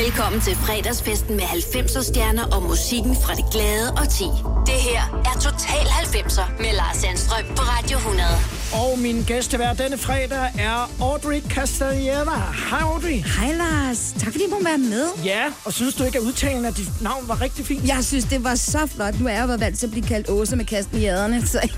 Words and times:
Velkommen 0.00 0.40
til 0.40 0.56
fredagsfesten 0.56 1.36
med 1.36 1.44
90'er 1.44 2.02
stjerner 2.02 2.44
og 2.56 2.62
musikken 2.62 3.16
fra 3.16 3.34
det 3.34 3.44
glade 3.52 3.90
og 3.90 4.08
ti. 4.08 4.24
Det 4.66 4.78
her 4.88 5.02
er 5.28 5.34
Total 5.40 5.86
90'er 5.86 6.62
med 6.62 6.72
Lars 6.76 6.96
Sandstrøm 6.96 7.44
på 7.56 7.62
Radio 7.62 7.96
100. 7.96 8.28
Og 8.72 8.98
min 8.98 9.22
gæstevær 9.22 9.72
denne 9.72 9.98
fredag 9.98 10.50
er 10.58 10.90
Audrey 11.00 11.40
Castaneda. 11.40 12.38
Hej 12.70 12.80
Audrey. 12.80 13.18
Hej 13.38 13.52
Lars. 13.52 14.14
Tak 14.18 14.32
fordi 14.32 14.44
du 14.44 14.50
må 14.50 14.64
være 14.64 14.78
med. 14.78 15.06
Ja, 15.24 15.44
og 15.64 15.72
synes 15.72 15.94
du 15.94 16.04
ikke, 16.04 16.18
at 16.18 16.24
udtalen 16.24 16.64
af 16.64 16.74
dit 16.74 17.02
navn 17.02 17.28
var 17.28 17.40
rigtig 17.40 17.66
fint? 17.66 17.88
Jeg 17.88 18.04
synes, 18.04 18.24
det 18.24 18.44
var 18.44 18.54
så 18.54 18.86
flot. 18.86 19.20
Nu 19.20 19.26
er 19.26 19.32
jeg 19.32 19.48
jo 19.48 19.56
vant 19.58 19.78
til 19.78 19.86
at 19.86 19.90
blive 19.90 20.06
kaldt 20.06 20.30
Åse 20.30 20.56
med 20.56 20.64
kasten 20.64 20.98
i 20.98 21.04
aderne, 21.04 21.46
så, 21.46 21.68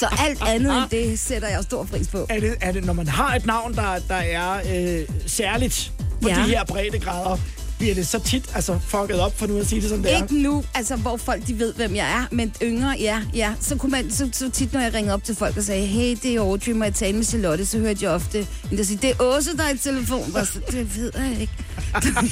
så 0.00 0.06
alt 0.26 0.42
andet 0.48 0.76
end 0.76 0.90
det 0.90 1.18
sætter 1.18 1.48
jeg 1.48 1.62
stor 1.62 1.84
pris 1.84 2.08
på. 2.08 2.26
Er 2.28 2.40
det, 2.40 2.56
er 2.60 2.72
det 2.72 2.84
når 2.84 2.92
man 2.92 3.08
har 3.08 3.34
et 3.34 3.46
navn, 3.46 3.74
der, 3.74 3.98
der 4.08 4.14
er 4.14 4.60
øh, 4.74 5.08
særligt 5.26 5.92
på 6.22 6.28
Ja. 6.28 6.34
de 6.34 6.40
her 6.42 6.64
breddegrader, 6.64 7.36
bliver 7.78 7.94
det 7.94 8.06
så 8.06 8.18
tit 8.18 8.44
altså, 8.54 8.78
fucket 8.86 9.20
op, 9.20 9.38
for 9.38 9.46
nu 9.46 9.58
at 9.58 9.66
sige 9.66 9.80
det 9.80 9.90
som 9.90 10.02
det 10.02 10.12
er? 10.14 10.22
Ikke 10.22 10.38
nu, 10.42 10.64
altså 10.74 10.96
hvor 10.96 11.16
folk 11.16 11.46
de 11.46 11.58
ved, 11.58 11.74
hvem 11.74 11.96
jeg 11.96 12.10
er, 12.12 12.26
men 12.30 12.52
yngre, 12.62 12.96
ja, 13.00 13.22
ja. 13.34 13.52
Så, 13.60 13.76
kunne 13.76 13.92
man, 13.92 14.10
så, 14.10 14.28
så 14.32 14.50
tit, 14.50 14.72
når 14.72 14.80
jeg 14.80 14.94
ringede 14.94 15.14
op 15.14 15.24
til 15.24 15.36
folk 15.36 15.56
og 15.56 15.62
sagde, 15.62 15.86
hey, 15.86 16.16
det 16.22 16.34
er 16.34 16.40
Audrey, 16.40 16.72
må 16.72 16.84
jeg 16.84 16.94
tale 16.94 17.16
med 17.16 17.24
Charlotte, 17.24 17.66
så 17.66 17.78
hørte 17.78 17.98
jeg 18.04 18.10
ofte 18.10 18.46
en, 18.70 18.78
der 18.78 18.84
siger, 18.84 19.00
det 19.00 19.10
er 19.10 19.22
Åse, 19.22 19.56
der 19.56 19.62
er 19.64 19.70
i 19.74 19.78
telefon. 19.78 20.36
Og 20.36 20.46
så, 20.46 20.60
det 20.70 20.96
ved 20.96 21.12
jeg 21.14 21.40
ikke. 21.40 21.52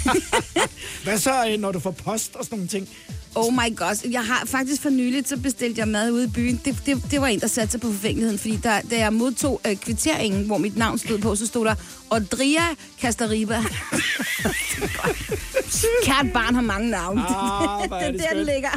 Hvad 1.04 1.18
så, 1.18 1.48
øh, 1.50 1.60
når 1.60 1.72
du 1.72 1.80
får 1.80 1.90
post 1.90 2.34
og 2.34 2.44
sådan 2.44 2.56
nogle 2.58 2.68
ting? 2.68 2.88
Oh 3.34 3.52
my 3.52 3.76
god. 3.76 4.10
Jeg 4.10 4.24
har 4.24 4.42
faktisk 4.46 4.82
for 4.82 4.90
nyligt, 4.90 5.28
så 5.28 5.36
bestilte 5.36 5.80
jeg 5.80 5.88
mad 5.88 6.10
ude 6.10 6.24
i 6.24 6.26
byen. 6.26 6.60
Det, 6.64 6.76
det, 6.86 7.02
det 7.10 7.20
var 7.20 7.26
en, 7.26 7.40
der 7.40 7.46
satte 7.46 7.70
sig 7.72 7.80
på 7.80 7.86
forfængeligheden, 7.92 8.38
fordi 8.38 8.56
der, 8.56 8.80
da 8.90 8.98
jeg 8.98 9.12
modtog 9.12 9.60
øh, 9.66 9.76
kvitteringen, 9.76 10.46
hvor 10.46 10.58
mit 10.58 10.76
navn 10.76 10.98
stod 10.98 11.18
på, 11.18 11.34
så 11.36 11.46
stod 11.46 11.64
der 11.66 11.74
Odria 12.10 12.62
Castariba. 13.00 13.58
Kært 16.04 16.26
barn 16.32 16.54
har 16.54 16.62
mange 16.62 16.90
navne. 16.90 17.20
Ah, 17.20 17.82
er 18.02 18.10
det 18.12 18.20
er 18.20 18.28
der, 18.28 18.34
den 18.36 18.46
ligger. 18.46 18.68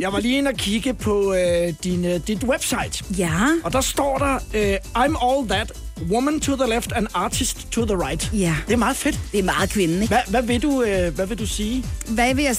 Jeg 0.00 0.12
var 0.12 0.20
lige 0.20 0.38
inde 0.38 0.48
og 0.48 0.54
kigge 0.56 0.94
på 0.94 1.34
øh, 1.34 1.74
din, 1.84 2.04
øh, 2.04 2.20
dit 2.26 2.44
website, 2.44 3.04
Ja. 3.18 3.48
og 3.64 3.72
der 3.72 3.80
står 3.80 4.18
der, 4.18 4.34
øh, 4.34 4.74
I'm 5.04 5.24
all 5.26 5.48
that, 5.48 5.72
woman 6.10 6.40
to 6.40 6.56
the 6.56 6.66
left 6.66 6.92
and 6.92 7.06
artist 7.14 7.70
to 7.70 7.84
the 7.84 7.96
right. 7.96 8.30
Ja. 8.32 8.56
Det 8.66 8.72
er 8.72 8.76
meget 8.76 8.96
fedt. 8.96 9.20
Det 9.32 9.38
er 9.40 9.44
meget 9.44 9.70
kvinde, 9.70 9.94
ikke? 9.94 10.06
Hvad, 10.08 10.20
hvad, 10.28 10.42
vil, 10.42 10.62
du, 10.62 10.82
øh, 10.82 11.14
hvad 11.14 11.26
vil 11.26 11.38
du 11.38 11.46
sige? 11.46 11.84
Hvad 12.08 12.34
vil 12.34 12.44
jeg... 12.44 12.56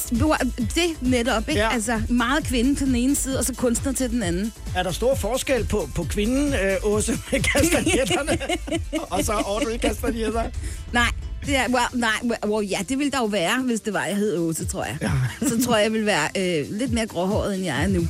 Det 0.57 1.01
netop, 1.01 1.49
ikke? 1.49 1.61
Ja. 1.61 1.73
Altså, 1.73 2.01
meget 2.09 2.43
kvinde 2.43 2.75
til 2.75 2.87
den 2.87 2.95
ene 2.95 3.15
side, 3.15 3.39
og 3.39 3.45
så 3.45 3.53
kunstner 3.55 3.91
til 3.91 4.09
den 4.09 4.23
anden. 4.23 4.53
Er 4.75 4.83
der 4.83 4.91
stor 4.91 5.15
forskel 5.15 5.65
på, 5.65 5.89
på 5.95 6.03
kvinden, 6.03 6.53
øh, 6.53 6.75
Åse 6.83 7.19
med 7.31 7.39
kastanjetterne, 7.53 8.37
og 9.11 9.23
så 9.23 9.31
Audrey 9.31 9.77
Castaneda? 9.79 10.51
Nej, 10.93 11.07
det 11.45 11.55
er, 11.57 11.65
well, 11.69 11.85
nej, 11.93 12.37
well, 12.45 12.67
ja, 12.67 12.77
det 12.89 12.97
ville 12.99 13.11
der 13.11 13.17
jo 13.17 13.25
være, 13.25 13.61
hvis 13.65 13.81
det 13.81 13.93
var, 13.93 14.05
jeg 14.05 14.15
hed 14.15 14.37
Åse, 14.37 14.65
tror 14.65 14.83
jeg. 14.85 14.97
Ja. 15.01 15.11
Så 15.47 15.65
tror 15.65 15.75
jeg, 15.75 15.83
jeg 15.83 15.91
ville 15.91 16.05
være 16.05 16.27
øh, 16.37 16.65
lidt 16.71 16.93
mere 16.93 17.05
gråhåret, 17.07 17.55
end 17.55 17.63
jeg 17.63 17.83
er 17.83 17.87
nu. 17.87 18.07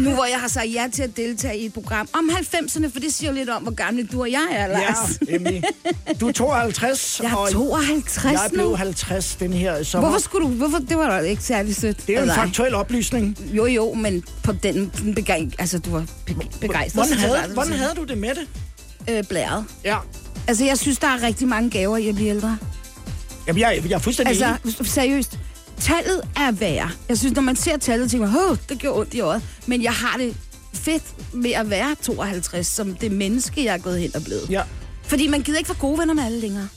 nu 0.00 0.10
hvor 0.14 0.24
jeg 0.24 0.38
har 0.40 0.48
sagt 0.48 0.66
ja 0.74 0.86
til 0.92 1.02
at 1.02 1.16
deltage 1.16 1.58
i 1.58 1.66
et 1.66 1.72
program 1.72 2.08
om 2.12 2.30
90'erne, 2.32 2.92
for 2.92 3.00
det 3.00 3.14
siger 3.14 3.30
jo 3.30 3.34
lidt 3.36 3.48
om, 3.50 3.62
hvor 3.62 3.72
gamle 3.72 4.06
du 4.06 4.20
og 4.20 4.30
jeg 4.30 4.46
er, 4.52 4.66
Lars. 4.66 5.18
Ja, 5.28 5.34
Emily. 5.36 5.60
Du 6.20 6.28
er 6.28 6.32
52, 6.32 7.20
Jeg 7.22 7.30
er 7.30 7.34
og 7.36 7.50
52 7.50 8.24
jeg 8.24 8.40
nu. 8.52 8.54
blev 8.54 8.76
50 8.76 9.36
den 9.40 9.52
her 9.52 9.82
sommer. 9.82 10.08
Hvorfor 10.08 10.22
skulle 10.22 10.48
du... 10.48 10.52
Hvorfor, 10.54 10.78
det 10.78 10.96
var 10.96 11.06
da 11.20 11.26
ikke 11.26 11.42
særlig 11.42 11.76
sødt. 11.76 12.06
Det 12.06 12.16
er 12.16 12.20
jo 12.20 12.26
en 12.28 12.34
faktuel 12.34 12.74
oplysning. 12.74 13.38
Jo, 13.52 13.66
jo, 13.66 13.94
men 13.94 14.24
på 14.42 14.52
den, 14.52 14.92
den 15.02 15.14
begej, 15.14 15.48
altså, 15.58 15.78
du 15.78 15.90
var 15.90 16.04
be- 16.26 16.34
begejstret. 16.60 16.92
Hvordan 17.08 17.10
jeg 17.12 17.28
havde, 17.40 17.52
hvordan 17.54 17.72
havde 17.72 17.92
du 17.96 18.04
det 18.04 18.18
med 18.18 18.30
det? 18.30 18.48
Øh, 19.10 19.24
blæret. 19.28 19.64
Ja. 19.84 19.96
Altså, 20.50 20.64
jeg 20.64 20.78
synes, 20.78 20.98
der 20.98 21.06
er 21.08 21.22
rigtig 21.22 21.48
mange 21.48 21.70
gaver 21.70 21.96
i 21.96 22.08
at 22.08 22.14
blive 22.14 22.28
ældre. 22.30 22.56
Jamen, 23.46 23.60
jeg, 23.60 23.82
jeg 23.88 23.94
er 23.94 23.98
fuldstændig 23.98 24.30
Altså, 24.30 24.56
enig. 24.80 24.86
seriøst. 24.90 25.38
Tallet 25.80 26.20
er 26.36 26.50
værd. 26.52 26.90
Jeg 27.08 27.18
synes, 27.18 27.34
når 27.34 27.42
man 27.42 27.56
ser 27.56 27.76
tallet, 27.76 28.10
tænker 28.10 28.26
man, 28.26 28.36
"Åh, 28.50 28.56
det 28.68 28.78
gjorde 28.78 29.00
ondt 29.00 29.14
i 29.14 29.20
øjet. 29.20 29.42
Men 29.66 29.82
jeg 29.82 29.92
har 29.92 30.16
det 30.18 30.36
fedt 30.74 31.02
med 31.34 31.50
at 31.50 31.70
være 31.70 31.96
52, 32.02 32.66
som 32.66 32.94
det 32.94 33.12
menneske, 33.12 33.64
jeg 33.64 33.74
er 33.74 33.78
gået 33.78 34.00
hen 34.00 34.16
og 34.16 34.22
blevet. 34.24 34.46
Ja. 34.50 34.62
Fordi 35.02 35.26
man 35.26 35.42
gider 35.42 35.58
ikke 35.58 35.68
være 35.70 35.78
gode 35.78 35.98
venner 35.98 36.14
med 36.14 36.24
alle 36.24 36.40
længere. 36.40 36.68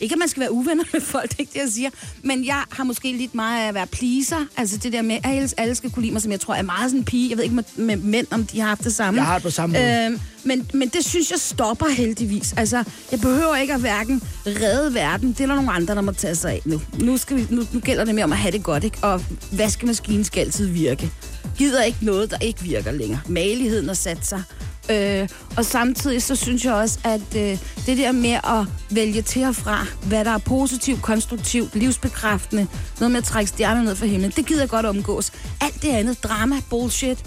Ikke, 0.00 0.12
at 0.12 0.18
man 0.18 0.28
skal 0.28 0.40
være 0.40 0.52
uvenner 0.52 0.84
med 0.92 1.00
folk, 1.00 1.30
det 1.30 1.36
er 1.36 1.40
ikke 1.40 1.52
det, 1.54 1.60
jeg 1.60 1.68
siger. 1.68 1.90
Men 2.22 2.44
jeg 2.46 2.62
har 2.70 2.84
måske 2.84 3.12
lidt 3.12 3.34
meget 3.34 3.64
af 3.64 3.68
at 3.68 3.74
være 3.74 3.86
pleaser. 3.86 4.46
Altså 4.56 4.76
det 4.76 4.92
der 4.92 5.02
med, 5.02 5.14
at 5.14 5.20
alle- 5.36 5.48
alle 5.56 5.74
skal 5.74 5.90
kunne 5.90 6.02
lide 6.02 6.12
mig, 6.12 6.22
som 6.22 6.32
jeg 6.32 6.40
tror 6.40 6.54
er 6.54 6.62
meget 6.62 6.90
sådan 6.90 6.98
en 6.98 7.04
pige. 7.04 7.30
Jeg 7.30 7.36
ved 7.36 7.44
ikke 7.44 7.56
med, 7.56 7.64
med 7.76 7.96
mænd, 7.96 8.26
om 8.30 8.46
de 8.46 8.60
har 8.60 8.68
haft 8.68 8.84
det 8.84 8.94
samme. 8.94 9.20
Jeg 9.20 9.26
har 9.26 9.34
det 9.34 9.42
på 9.42 9.50
samme 9.50 9.72
måde. 9.78 10.04
Øhm, 10.06 10.20
men, 10.44 10.70
men 10.74 10.88
det 10.88 11.04
synes 11.04 11.30
jeg 11.30 11.38
stopper 11.40 11.88
heldigvis. 11.88 12.52
Altså, 12.56 12.84
jeg 13.10 13.20
behøver 13.20 13.56
ikke 13.56 13.74
at 13.74 13.80
hverken 13.80 14.22
redde 14.46 14.94
verden. 14.94 15.28
Det 15.32 15.40
er 15.40 15.46
der 15.46 15.54
nogle 15.54 15.72
andre, 15.72 15.94
der 15.94 16.00
må 16.00 16.12
tage 16.12 16.34
sig 16.34 16.50
af 16.52 16.60
nu. 16.64 16.80
Nu, 17.00 17.16
skal 17.18 17.36
vi, 17.36 17.46
nu, 17.50 17.62
nu 17.72 17.80
gælder 17.80 18.04
det 18.04 18.14
mere 18.14 18.24
om 18.24 18.32
at 18.32 18.38
have 18.38 18.52
det 18.52 18.62
godt, 18.62 18.84
ikke? 18.84 18.98
Og 19.02 19.22
vaskemaskinen 19.52 20.24
skal 20.24 20.40
altid 20.40 20.66
virke. 20.66 21.10
Gider 21.58 21.82
ikke 21.82 21.98
noget, 22.02 22.30
der 22.30 22.38
ikke 22.38 22.62
virker 22.62 22.92
længere. 22.92 23.20
Maligheden 23.28 23.86
har 23.86 23.94
sat 23.94 24.26
sig. 24.26 24.42
Øh, 24.90 25.28
og 25.56 25.64
samtidig 25.64 26.22
så 26.22 26.36
synes 26.36 26.64
jeg 26.64 26.74
også, 26.74 26.98
at 27.04 27.36
øh, 27.36 27.58
det 27.86 27.98
der 27.98 28.12
med 28.12 28.30
at 28.32 28.66
vælge 28.90 29.22
til 29.22 29.44
og 29.44 29.56
fra, 29.56 29.86
hvad 30.06 30.24
der 30.24 30.30
er 30.30 30.38
positivt, 30.38 31.02
konstruktivt, 31.02 31.74
livsbekræftende, 31.74 32.66
noget 33.00 33.10
med 33.12 33.18
at 33.18 33.24
trække 33.24 33.48
stjerner 33.48 33.82
ned 33.82 33.94
fra 33.96 34.06
himlen, 34.06 34.30
det 34.36 34.46
gider 34.46 34.60
jeg 34.62 34.68
godt 34.68 34.86
omgås. 34.86 35.32
Alt 35.60 35.82
det 35.82 35.88
andet, 35.88 36.22
drama, 36.24 36.56
bullshit, 36.70 37.18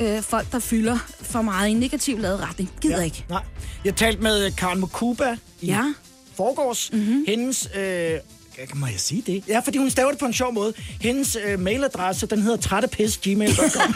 øh, 0.00 0.22
folk, 0.22 0.52
der 0.52 0.58
fylder 0.58 0.98
for 1.20 1.42
meget 1.42 1.68
i 1.68 1.72
en 1.72 1.78
negativ 1.78 2.18
lavet 2.18 2.40
retning, 2.40 2.70
gider 2.80 2.98
ja. 2.98 3.04
ikke. 3.04 3.24
Nej. 3.28 3.42
Jeg 3.84 3.96
talte 3.96 4.22
med 4.22 4.50
Karen 4.50 4.80
Mokuba 4.80 5.36
i 5.60 5.66
Ja. 5.66 5.94
forgårs. 6.36 6.90
Mm-hmm. 6.92 7.24
Hendes... 7.28 7.68
Øh, 7.76 8.10
må 8.74 8.86
jeg 8.86 9.00
sige 9.00 9.22
det? 9.26 9.42
Ja, 9.48 9.58
fordi 9.64 9.78
hun 9.78 9.90
staver 9.90 10.10
det 10.10 10.18
på 10.18 10.26
en 10.26 10.32
sjov 10.32 10.52
måde. 10.52 10.72
Hendes 11.00 11.36
øh, 11.46 11.60
mailadresse, 11.60 12.26
den 12.26 12.42
hedder 12.42 12.56
trættepis.gmail.com. 12.56 13.94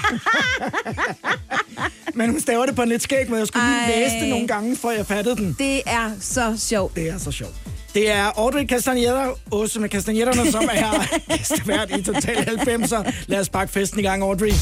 Men 2.14 2.30
hun 2.30 2.40
staver 2.40 2.66
det 2.66 2.76
på 2.76 2.82
en 2.82 2.88
lidt 2.88 3.02
skæg 3.02 3.28
måde. 3.28 3.40
Jeg 3.40 3.46
skulle 3.48 3.66
lige 3.66 3.94
Ej. 3.94 4.00
læse 4.00 4.14
det 4.20 4.28
nogle 4.28 4.46
gange, 4.48 4.76
før 4.76 4.90
jeg 4.90 5.06
fattede 5.06 5.36
den. 5.36 5.56
Det 5.58 5.82
er 5.86 6.10
så 6.20 6.56
sjovt. 6.58 6.96
Det 6.96 7.08
er 7.08 7.18
så 7.18 7.32
sjovt. 7.32 7.54
Det 7.94 8.10
er 8.10 8.24
Audrey 8.24 8.66
Castaneda, 8.66 9.26
Åse 9.50 9.80
med 9.80 9.88
Castanetterne, 9.88 10.50
som 10.52 10.68
er 10.72 11.06
gæstevært 11.36 11.90
i 11.98 12.02
Total 12.02 12.36
90'er. 12.36 13.12
Lad 13.26 13.40
os 13.40 13.48
pakke 13.48 13.72
festen 13.72 14.00
i 14.00 14.02
gang, 14.02 14.22
Audrey. 14.22 14.52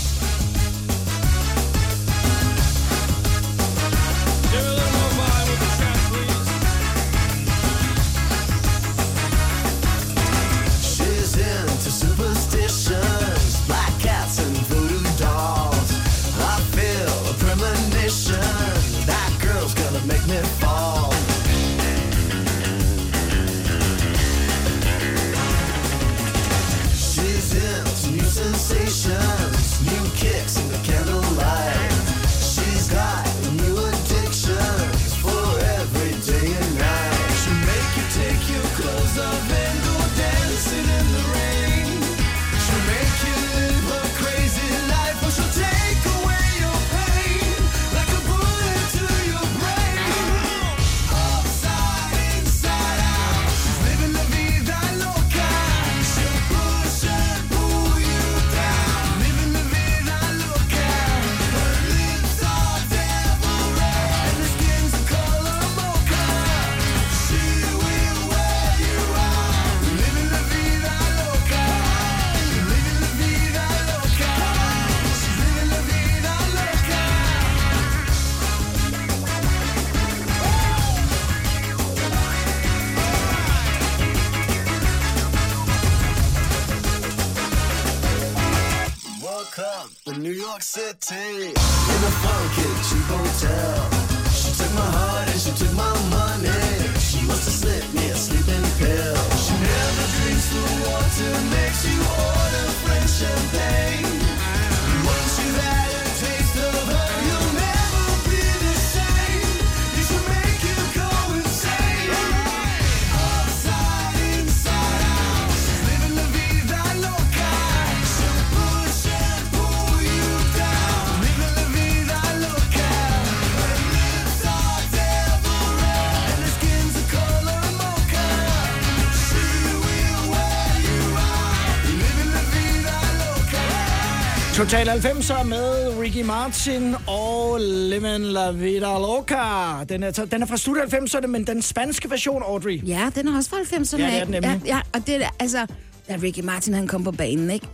Total 134.67 134.89
90'er 134.89 135.43
med 135.43 135.99
Ricky 136.01 136.23
Martin 136.23 136.95
og 137.07 137.61
Lemon 137.61 138.23
La 138.23 138.51
Vida 138.51 138.99
Loca. 138.99 139.85
Den 139.89 140.03
er, 140.03 140.11
den 140.11 140.43
er 140.43 140.47
fra 140.47 140.57
slut 140.57 140.77
90'erne, 140.77 141.27
men 141.27 141.47
den 141.47 141.63
spanske 141.63 142.11
version, 142.11 142.43
Audrey. 142.43 142.81
Ja, 142.87 143.11
den 143.15 143.29
er 143.29 143.37
også 143.37 143.51
fra 143.51 143.57
90'erne. 143.57 144.01
Ja, 144.01 144.07
det 144.07 144.21
er 144.21 144.25
den 144.25 144.33
nemlig. 144.33 144.63
Ja, 144.65 144.77
ja, 144.77 144.81
og 144.95 145.07
det 145.07 145.23
er, 145.23 145.29
altså, 145.41 145.67
da 146.09 146.19
Ricky 146.23 146.41
Martin 146.41 146.75
han 146.75 146.89
kom 146.89 147.05
på 147.05 147.11
banen, 147.13 147.51
ikke? 147.51 147.67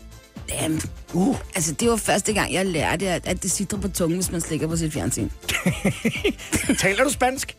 Damn. 0.49 0.81
Uh. 1.15 1.37
Altså, 1.55 1.75
det 1.75 1.91
var 1.91 1.97
første 1.97 2.33
gang, 2.33 2.53
jeg 2.53 2.67
lærte, 2.67 3.09
at, 3.09 3.29
at 3.29 3.43
det 3.43 3.50
sidder 3.50 3.77
på 3.77 3.88
tungen, 3.88 4.17
hvis 4.17 4.33
man 4.33 4.41
slikker 4.41 4.67
på 4.67 4.77
sit 4.77 4.93
fjernsyn. 4.93 5.29
Taler 6.79 7.05
du 7.05 7.11
spansk? 7.11 7.56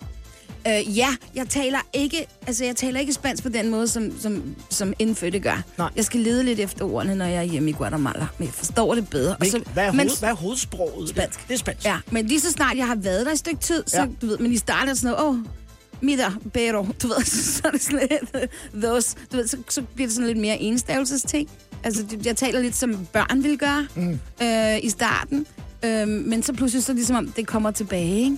Øh, 0.67 0.97
ja, 0.97 1.07
jeg 1.35 1.49
taler 1.49 1.79
ikke, 1.93 2.25
altså 2.47 2.65
jeg 2.65 2.75
taler 2.75 2.99
ikke 2.99 3.13
spansk 3.13 3.43
på 3.43 3.49
den 3.49 3.69
måde, 3.69 3.87
som, 3.87 4.19
som, 4.19 4.55
som 4.69 4.93
indfødte 4.99 5.39
gør. 5.39 5.63
Nej. 5.77 5.89
Jeg 5.95 6.05
skal 6.05 6.19
lede 6.19 6.43
lidt 6.43 6.59
efter 6.59 6.85
ordene, 6.85 7.15
når 7.15 7.25
jeg 7.25 7.37
er 7.37 7.43
hjemme 7.43 7.69
i 7.69 7.73
Guatemala, 7.73 8.27
men 8.37 8.45
jeg 8.45 8.53
forstår 8.53 8.95
det 8.95 9.09
bedre. 9.09 9.31
Og 9.31 9.37
Hvil, 9.37 9.63
hvad, 9.73 9.83
er 9.85 9.91
men- 9.91 9.99
hoved, 10.07 10.19
hvad 10.19 10.29
er 10.29 10.33
hovedsproget? 10.35 11.09
Spansk. 11.09 11.47
Det 11.47 11.53
er 11.53 11.57
spansk. 11.57 11.85
Ja, 11.85 11.97
men 12.11 12.25
lige 12.27 12.39
så 12.39 12.51
snart 12.51 12.77
jeg 12.77 12.87
har 12.87 12.95
været 12.95 13.25
der 13.25 13.31
et 13.31 13.39
stykke 13.39 13.59
tid, 13.61 13.83
så, 13.87 13.97
Ja. 13.97 14.07
du 14.21 14.25
ved, 14.27 14.37
men 14.37 14.51
i 14.51 14.57
starten 14.57 14.95
sådan 14.95 15.11
noget, 15.11 15.27
åh, 15.27 15.35
oh, 15.35 15.45
Mira, 16.01 16.33
pero, 16.53 16.85
du 17.03 17.07
ved, 17.07 17.23
så 17.55 17.61
er 17.65 17.71
det 17.71 17.81
sådan 17.81 18.07
lidt, 18.11 18.51
those, 18.83 19.15
du 19.31 19.37
ved, 19.37 19.47
så, 19.47 19.57
så 19.69 19.81
bliver 19.81 20.07
det 20.07 20.15
sådan 20.15 20.27
lidt 20.27 20.37
mere 20.39 20.57
enstavelsesting. 20.59 21.49
Altså, 21.83 22.05
jeg 22.25 22.35
taler 22.37 22.59
lidt 22.61 22.75
som 22.75 23.05
børn 23.13 23.43
vil 23.43 23.57
gøre 23.57 23.87
mm. 23.95 24.19
øh, 24.41 24.77
i 24.83 24.89
starten, 24.89 25.45
øh, 25.85 26.07
men 26.07 26.43
så 26.43 26.53
pludselig 26.53 26.83
så 26.83 26.91
er 26.91 26.93
det 26.93 26.99
ligesom 26.99 27.15
om, 27.15 27.27
det 27.31 27.47
kommer 27.47 27.71
tilbage, 27.71 28.15
ikke? 28.23 28.37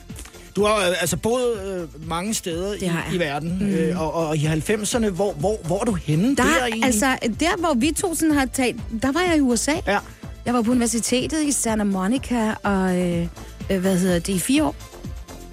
Du 0.56 0.64
har 0.66 0.76
øh, 0.76 1.02
altså 1.02 1.18
boet 1.18 1.60
øh, 1.66 2.10
mange 2.10 2.34
steder 2.34 2.74
i, 2.74 3.16
i 3.16 3.20
verden, 3.20 3.58
mm. 3.60 3.68
øh, 3.70 4.02
og, 4.02 4.14
og 4.14 4.38
i 4.38 4.46
90'erne, 4.46 5.10
hvor, 5.10 5.34
hvor, 5.34 5.58
hvor 5.66 5.80
er 5.82 5.86
du 5.86 5.94
henne 5.94 6.36
Der, 6.36 6.44
egentlig? 6.44 6.86
altså, 6.86 7.18
der 7.40 7.58
hvor 7.60 7.74
vi 7.74 7.92
to 7.92 8.16
sådan 8.16 8.34
har 8.36 8.46
talt, 8.46 8.82
der 9.02 9.12
var 9.12 9.22
jeg 9.22 9.38
i 9.38 9.40
USA. 9.40 9.74
Ja. 9.88 10.00
Jeg 10.46 10.54
var 10.54 10.62
på 10.62 10.72
universitetet 10.72 11.44
i 11.44 11.52
Santa 11.52 11.84
Monica, 11.84 12.54
og 12.64 12.98
øh, 13.02 13.28
øh, 13.72 13.80
hvad 13.82 13.98
hedder 13.98 14.20
det, 14.20 14.30
i 14.34 14.40
fire 14.40 14.64
år. 14.64 14.76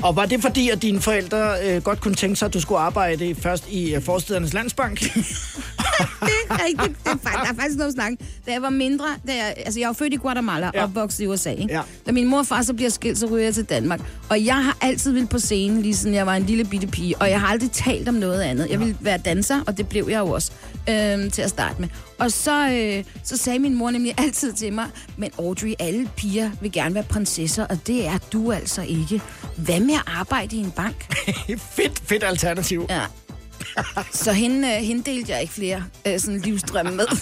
Og 0.02 0.16
var 0.16 0.26
det 0.26 0.42
fordi, 0.42 0.70
at 0.70 0.82
dine 0.82 1.00
forældre 1.00 1.54
øh, 1.64 1.82
godt 1.82 2.00
kunne 2.00 2.14
tænke 2.14 2.36
sig, 2.36 2.46
at 2.46 2.54
du 2.54 2.60
skulle 2.60 2.78
arbejde 2.80 3.34
først 3.34 3.68
i 3.70 3.94
øh, 3.94 4.02
Forstedernes 4.02 4.52
Landsbank? 4.52 5.00
Det 6.20 6.30
er 6.50 6.64
rigtigt. 6.66 6.98
Det 7.04 7.10
er, 7.12 7.30
der 7.30 7.40
er 7.50 7.54
faktisk 7.54 7.76
noget 7.78 7.92
snak. 7.92 8.12
Da 8.46 8.52
jeg 8.52 8.62
var 8.62 8.70
mindre, 8.70 9.04
da 9.26 9.32
jeg, 9.34 9.54
altså 9.56 9.80
jeg 9.80 9.86
var 9.86 9.92
født 9.92 10.12
i 10.12 10.16
Guatemala 10.16 10.66
og 10.66 10.72
Ja. 10.74 10.84
opvokset 10.84 11.20
i 11.24 11.26
USA. 11.26 11.50
Ikke? 11.50 11.74
Ja. 11.74 11.80
Da 12.06 12.12
min 12.12 12.26
mor 12.28 12.38
og 12.38 12.46
far 12.46 12.62
så 12.62 12.74
bliver 12.74 12.90
skilt, 12.90 13.18
så 13.18 13.26
ryger 13.26 13.44
jeg 13.44 13.54
til 13.54 13.64
Danmark. 13.64 14.00
Og 14.28 14.44
jeg 14.44 14.64
har 14.64 14.76
altid 14.80 15.12
ville 15.12 15.28
på 15.28 15.38
scenen, 15.38 15.82
lige 15.82 15.96
siden 15.96 16.14
jeg 16.14 16.26
var 16.26 16.34
en 16.34 16.42
lille 16.42 16.64
bitte 16.64 16.86
pige. 16.86 17.16
Og 17.20 17.30
jeg 17.30 17.40
har 17.40 17.46
aldrig 17.48 17.70
talt 17.70 18.08
om 18.08 18.14
noget 18.14 18.42
andet. 18.42 18.70
Jeg 18.70 18.80
ville 18.80 18.96
være 19.00 19.18
danser, 19.18 19.60
og 19.66 19.78
det 19.78 19.88
blev 19.88 20.06
jeg 20.10 20.18
jo 20.18 20.26
også 20.30 20.52
øhm, 20.88 21.30
til 21.30 21.42
at 21.42 21.50
starte 21.50 21.80
med. 21.80 21.88
Og 22.22 22.32
så, 22.32 22.68
øh, 22.68 23.04
så 23.24 23.36
sagde 23.36 23.58
min 23.58 23.74
mor 23.74 23.90
nemlig 23.90 24.14
altid 24.18 24.52
til 24.52 24.72
mig, 24.72 24.88
men 25.16 25.30
Audrey, 25.38 25.74
alle 25.78 26.10
piger 26.16 26.50
vil 26.60 26.72
gerne 26.72 26.94
være 26.94 27.04
prinsesser, 27.04 27.66
og 27.66 27.86
det 27.86 28.06
er 28.06 28.18
du 28.32 28.52
altså 28.52 28.82
ikke. 28.82 29.22
Hvad 29.56 29.80
med 29.80 29.94
at 29.94 30.02
arbejde 30.06 30.56
i 30.56 30.58
en 30.58 30.70
bank? 30.70 31.14
fedt, 31.76 32.02
fedt 32.04 32.24
alternativ. 32.24 32.86
Ja. 32.90 33.00
Så 34.12 34.32
hende, 34.32 34.68
øh, 34.68 34.74
hende 34.74 35.10
delte 35.10 35.32
jeg 35.32 35.40
ikke 35.42 35.52
flere 35.54 35.84
øh, 36.06 36.20
sådan 36.20 36.40
livsdrømme 36.40 36.92
med. 36.96 37.06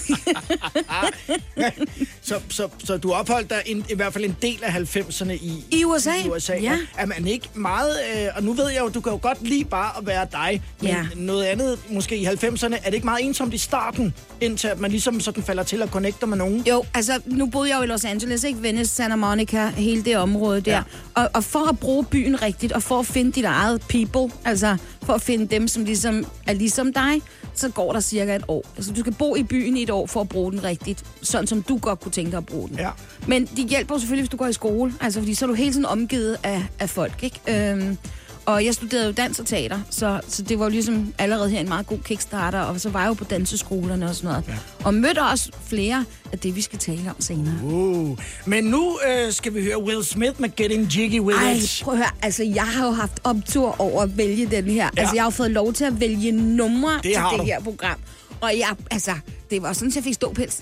Så, 2.21 2.39
så, 2.49 2.67
så 2.83 2.97
du 2.97 3.11
opholdt 3.13 3.49
dig 3.49 3.61
en, 3.65 3.85
i 3.89 3.95
hvert 3.95 4.13
fald 4.13 4.25
en 4.25 4.35
del 4.41 4.59
af 4.63 4.71
90'erne 4.95 5.31
i, 5.31 5.63
I 5.71 5.85
USA? 5.85 6.11
i 6.25 6.29
USA. 6.29 6.53
Ja. 6.53 6.77
Er 6.97 7.05
man 7.05 7.27
ikke 7.27 7.49
meget... 7.53 7.95
Øh, 8.15 8.27
og 8.35 8.43
nu 8.43 8.53
ved 8.53 8.69
jeg 8.69 8.79
jo, 8.81 8.89
du 8.89 9.01
kan 9.01 9.11
jo 9.11 9.19
godt 9.21 9.47
lide 9.47 9.65
bare 9.65 9.97
at 9.97 10.07
være 10.07 10.27
dig, 10.31 10.61
men 10.81 10.89
Ja. 10.89 11.05
noget 11.15 11.43
andet 11.43 11.79
måske 11.89 12.17
i 12.17 12.25
90'erne, 12.25 12.75
er 12.75 12.85
det 12.85 12.93
ikke 12.93 13.05
meget 13.05 13.25
ensomt 13.25 13.53
i 13.53 13.57
starten, 13.57 14.13
indtil 14.41 14.67
at 14.67 14.79
man 14.79 14.91
ligesom 14.91 15.19
sådan 15.19 15.43
falder 15.43 15.63
til 15.63 15.81
og 15.81 15.87
connecter 15.89 16.27
med 16.27 16.37
nogen? 16.37 16.67
Jo, 16.67 16.85
altså 16.93 17.19
nu 17.25 17.45
boede 17.45 17.69
jeg 17.69 17.77
jo 17.77 17.83
i 17.83 17.87
Los 17.87 18.05
Angeles, 18.05 18.43
ikke? 18.43 18.63
Venice, 18.63 18.95
Santa 18.95 19.15
Monica, 19.15 19.67
hele 19.69 20.03
det 20.03 20.17
område 20.17 20.61
der. 20.61 20.71
Ja. 20.75 20.81
Og, 21.15 21.29
og 21.33 21.43
for 21.43 21.69
at 21.69 21.79
bruge 21.79 22.05
byen 22.05 22.41
rigtigt, 22.41 22.73
og 22.73 22.83
for 22.83 22.99
at 22.99 23.05
finde 23.05 23.31
dit 23.31 23.45
eget 23.45 23.81
people, 23.81 24.37
altså 24.45 24.77
for 25.11 25.15
at 25.15 25.21
finde 25.21 25.47
dem, 25.47 25.67
som 25.67 25.85
ligesom 25.85 26.25
er 26.47 26.53
ligesom 26.53 26.93
dig, 26.93 27.21
så 27.53 27.69
går 27.69 27.93
der 27.93 27.99
cirka 27.99 28.35
et 28.35 28.43
år. 28.47 28.65
Altså 28.77 28.93
du 28.93 28.99
skal 28.99 29.13
bo 29.13 29.35
i 29.35 29.43
byen 29.43 29.77
i 29.77 29.83
et 29.83 29.89
år 29.89 30.05
for 30.05 30.21
at 30.21 30.29
bruge 30.29 30.51
den 30.51 30.63
rigtigt, 30.63 31.03
sådan 31.21 31.47
som 31.47 31.61
du 31.61 31.77
godt 31.77 31.99
kunne 31.99 32.11
tænke 32.11 32.31
dig 32.31 32.37
at 32.37 32.45
bruge 32.45 32.69
den. 32.69 32.77
Ja. 32.77 32.89
Men 33.27 33.45
de 33.45 33.67
hjælper 33.67 33.95
jo 33.95 33.99
selvfølgelig, 33.99 34.21
hvis 34.21 34.29
du 34.29 34.37
går 34.37 34.47
i 34.47 34.53
skole, 34.53 34.93
altså 35.01 35.19
fordi 35.19 35.33
så 35.33 35.45
er 35.45 35.47
du 35.47 35.53
hele 35.53 35.71
tiden 35.71 35.85
omgivet 35.85 36.37
af, 36.43 36.63
af 36.79 36.89
folk, 36.89 37.23
ikke? 37.23 37.39
Øhm, 37.47 37.97
og 38.45 38.65
jeg 38.65 38.73
studerede 38.73 39.05
jo 39.05 39.11
dans 39.11 39.39
og 39.39 39.45
teater, 39.45 39.79
så, 39.89 40.21
så 40.27 40.41
det 40.41 40.59
var 40.59 40.65
jo 40.65 40.69
ligesom 40.69 41.13
allerede 41.17 41.49
her 41.49 41.59
en 41.59 41.67
meget 41.69 41.87
god 41.87 41.99
kickstarter, 41.99 42.59
og 42.59 42.81
så 42.81 42.89
var 42.89 43.01
jeg 43.01 43.07
jo 43.07 43.13
på 43.13 43.23
danseskolerne 43.23 44.09
og 44.09 44.15
sådan 44.15 44.27
noget. 44.29 44.43
Ja. 44.47 44.53
Og 44.83 44.93
mødte 44.93 45.19
også 45.23 45.51
flere 45.67 46.05
af 46.31 46.39
det, 46.39 46.55
vi 46.55 46.61
skal 46.61 46.79
tale 46.79 47.09
om 47.09 47.15
senere. 47.21 47.55
Uh. 47.63 48.17
Men 48.45 48.63
nu 48.63 48.99
øh, 49.07 49.33
skal 49.33 49.53
vi 49.53 49.63
høre 49.63 49.83
Will 49.83 50.03
Smith 50.05 50.41
med 50.41 50.55
Getting 50.55 50.95
Jiggy 50.97 51.19
With 51.19 51.43
Ej, 51.43 51.51
It. 51.51 51.81
prøv 51.83 51.93
at 51.93 51.97
høre, 51.97 52.09
altså 52.21 52.43
jeg 52.43 52.63
har 52.67 52.85
jo 52.85 52.91
haft 52.91 53.19
optur 53.23 53.81
over 53.81 54.01
at 54.01 54.17
vælge 54.17 54.45
den 54.45 54.65
her. 54.65 54.83
Ja. 54.83 55.01
Altså 55.01 55.15
jeg 55.15 55.23
har 55.23 55.27
jo 55.27 55.35
fået 55.35 55.51
lov 55.51 55.73
til 55.73 55.83
at 55.83 55.99
vælge 55.99 56.31
numre 56.31 56.93
Det 56.93 57.03
til 57.03 57.11
det 57.13 57.39
du. 57.39 57.43
her 57.43 57.59
program. 57.59 57.97
Og 58.41 58.51
jeg, 58.57 58.75
altså, 58.91 59.11
det 59.49 59.61
var 59.61 59.73
sådan, 59.73 59.87
at 59.89 59.95
jeg 59.95 60.03
fik 60.03 60.13
ståpels. 60.13 60.59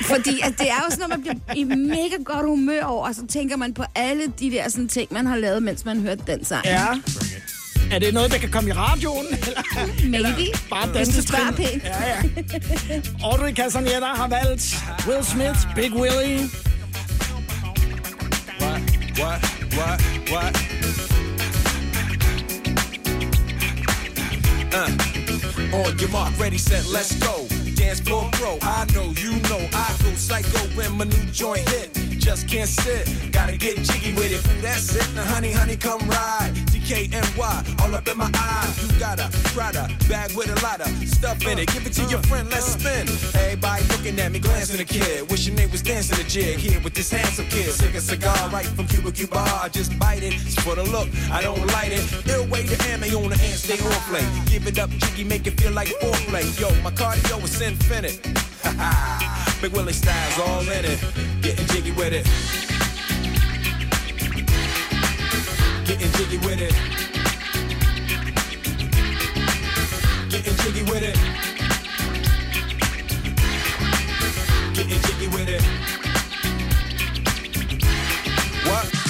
Fordi 0.00 0.40
at 0.42 0.54
det 0.58 0.70
er 0.70 0.76
jo 0.84 0.90
sådan, 0.90 1.02
at 1.02 1.08
man 1.08 1.20
bliver 1.20 1.54
i 1.56 1.64
mega 1.64 2.16
godt 2.24 2.46
humør 2.46 2.82
over, 2.84 3.08
og 3.08 3.14
så 3.14 3.26
tænker 3.26 3.56
man 3.56 3.74
på 3.74 3.84
alle 3.94 4.32
de 4.40 4.50
der 4.50 4.68
sådan, 4.68 4.88
ting, 4.88 5.12
man 5.12 5.26
har 5.26 5.36
lavet, 5.36 5.62
mens 5.62 5.84
man 5.84 6.00
hørte 6.00 6.22
den 6.26 6.44
sang. 6.44 6.64
Ja. 6.64 6.86
Er 7.92 7.98
det 7.98 8.14
noget, 8.14 8.30
der 8.32 8.38
kan 8.38 8.50
komme 8.50 8.70
i 8.70 8.72
radioen? 8.72 9.26
Eller, 10.14 10.28
Maybe. 10.36 10.58
bare 10.70 10.86
Hvis 10.88 11.08
du 11.08 11.22
spørger 11.22 11.52
pænt. 11.52 11.84
Ja, 11.84 12.08
ja. 12.08 12.22
Audrey 13.24 13.54
Castaneda 13.54 14.06
har 14.06 14.28
valgt 14.28 14.76
Will 15.08 15.24
Smith, 15.24 15.74
Big 15.74 15.92
Willie. 15.92 16.48
What? 18.60 18.80
What? 19.18 19.40
What? 19.76 20.00
What? 20.32 20.56
Uh. 24.74 25.74
On 25.74 25.98
your 25.98 26.10
mark, 26.10 26.38
ready, 26.40 26.58
set, 26.58 26.84
let's 26.86 27.12
go. 27.20 27.51
Dance 27.92 28.08
floor 28.08 28.26
pro, 28.32 28.56
I 28.62 28.86
know, 28.94 29.12
you 29.18 29.32
know, 29.50 29.68
I 29.74 29.94
go 30.02 30.14
psycho 30.14 30.60
when 30.74 30.96
my 30.96 31.04
new 31.04 31.26
joint 31.30 31.68
hit. 31.68 31.92
Just 32.18 32.48
can't 32.48 32.66
sit, 32.66 33.30
gotta 33.32 33.58
get 33.58 33.76
jiggy 33.76 34.14
with 34.14 34.32
it. 34.32 34.62
That's 34.62 34.96
it, 34.96 35.14
now 35.14 35.24
honey, 35.24 35.52
honey, 35.52 35.76
come 35.76 36.00
ride. 36.08 36.52
DKNY, 36.92 37.80
all 37.80 37.94
up 37.94 38.06
in 38.06 38.18
my 38.18 38.30
eyes. 38.36 38.92
You 38.92 39.00
got 39.00 39.18
a 39.18 39.30
Prada 39.54 39.88
bag 40.10 40.30
with 40.36 40.50
a 40.50 40.62
lot 40.62 40.80
of 40.82 40.88
stuff 41.08 41.40
in 41.46 41.58
it. 41.58 41.72
Give 41.72 41.86
it 41.86 41.94
to 41.94 42.04
your 42.04 42.20
friend, 42.24 42.50
let's 42.50 42.66
spin. 42.66 43.08
Everybody 43.34 43.82
looking 43.84 44.20
at 44.20 44.30
me, 44.30 44.38
glancing 44.38 44.78
a 44.78 44.84
kid. 44.84 45.30
Wishing 45.30 45.54
they 45.54 45.66
was 45.66 45.80
dancing 45.80 46.20
a 46.20 46.28
jig 46.28 46.58
here 46.58 46.80
with 46.80 46.92
this 46.92 47.10
handsome 47.10 47.46
kid. 47.46 47.72
Sick 47.72 47.94
a 47.94 48.00
cigar 48.00 48.36
right 48.50 48.66
from 48.66 48.86
Cuba 48.88 49.10
Cuba. 49.10 49.38
I 49.38 49.70
just 49.70 49.98
bite 49.98 50.22
it. 50.22 50.34
It's 50.34 50.60
for 50.62 50.74
the 50.74 50.82
look, 50.82 51.08
I 51.30 51.40
don't 51.40 51.66
light 51.68 51.92
it. 51.92 52.04
Ill 52.28 52.46
way 52.48 52.66
to 52.66 52.76
ammo 52.90 53.06
on 53.24 53.30
the 53.30 53.38
hand, 53.38 53.58
stay 53.58 53.80
on 53.82 54.00
play. 54.10 54.26
Give 54.46 54.66
it 54.66 54.78
up, 54.78 54.90
jiggy, 54.90 55.24
make 55.24 55.46
it 55.46 55.58
feel 55.58 55.72
like 55.72 55.88
foreplay. 55.88 56.44
Yo, 56.60 56.68
my 56.82 56.90
cardio 56.90 57.42
is 57.42 57.58
infinite. 57.62 58.20
Big 59.62 59.72
Willie 59.72 59.94
style's 59.94 60.38
all 60.40 60.60
in 60.60 60.84
it. 60.84 61.00
Getting 61.40 61.66
jiggy 61.68 61.92
with 61.92 62.12
it. 62.12 62.71
Getting 65.84 66.12
jiggy 66.12 66.38
with 66.38 66.60
it. 66.60 66.72
Getting 70.30 70.56
jiggy 70.56 70.82
with 70.84 71.02
it. 71.02 71.16
Getting 74.74 75.00
jiggy 75.02 75.28
with 75.28 75.48
it. 75.48 75.62
What? 78.68 79.01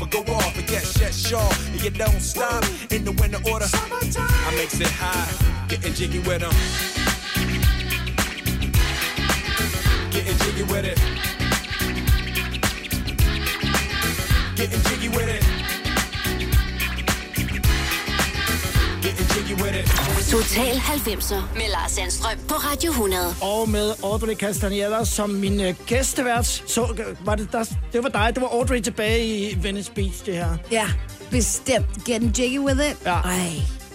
or 0.00 0.06
go 0.06 0.20
off. 0.34 0.58
And 0.58 0.68
yes, 0.70 1.00
yes, 1.00 1.26
sure. 1.26 1.50
And 1.72 1.82
you 1.82 1.90
don't 1.90 2.20
stop 2.20 2.64
in 2.90 3.04
the 3.04 3.12
winter 3.12 3.40
order. 3.50 3.66
I 3.72 4.54
makes 4.56 4.78
it 4.78 4.86
high, 4.88 5.30
getting 5.68 5.94
jiggy 5.94 6.18
with 6.18 6.40
them. 6.40 6.52
Getting 10.10 10.36
jiggy 10.38 10.64
with 10.64 10.84
it. 10.84 10.98
Getting 14.56 14.82
jiggy 14.82 15.08
with 15.08 15.28
it. 15.28 15.59
Total 19.40 20.76
90'er 20.76 21.34
med 21.54 21.70
Lars 21.70 21.90
Sandstrøm 21.92 22.38
på 22.48 22.54
Radio 22.54 22.90
100. 22.90 23.34
Og 23.40 23.68
med 23.68 23.92
Audrey 24.02 24.34
Castaneda 24.34 25.04
som 25.04 25.30
min 25.30 25.60
øh, 25.60 25.74
gæstevært. 25.86 26.46
Så 26.46 26.82
øh, 26.82 27.26
var 27.26 27.34
det, 27.34 27.48
der, 27.52 27.64
det 27.92 28.02
var 28.02 28.08
dig, 28.08 28.30
det 28.34 28.42
var 28.42 28.48
Audrey 28.48 28.80
tilbage 28.80 29.26
i 29.50 29.58
Venice 29.62 29.92
Beach, 29.92 30.26
det 30.26 30.34
her. 30.34 30.56
Ja, 30.70 30.86
bestemt. 31.30 32.04
Getting 32.06 32.38
jiggy 32.38 32.58
with 32.58 32.90
it. 32.90 32.96
Ja. 33.06 33.12
Ej. 33.20 33.50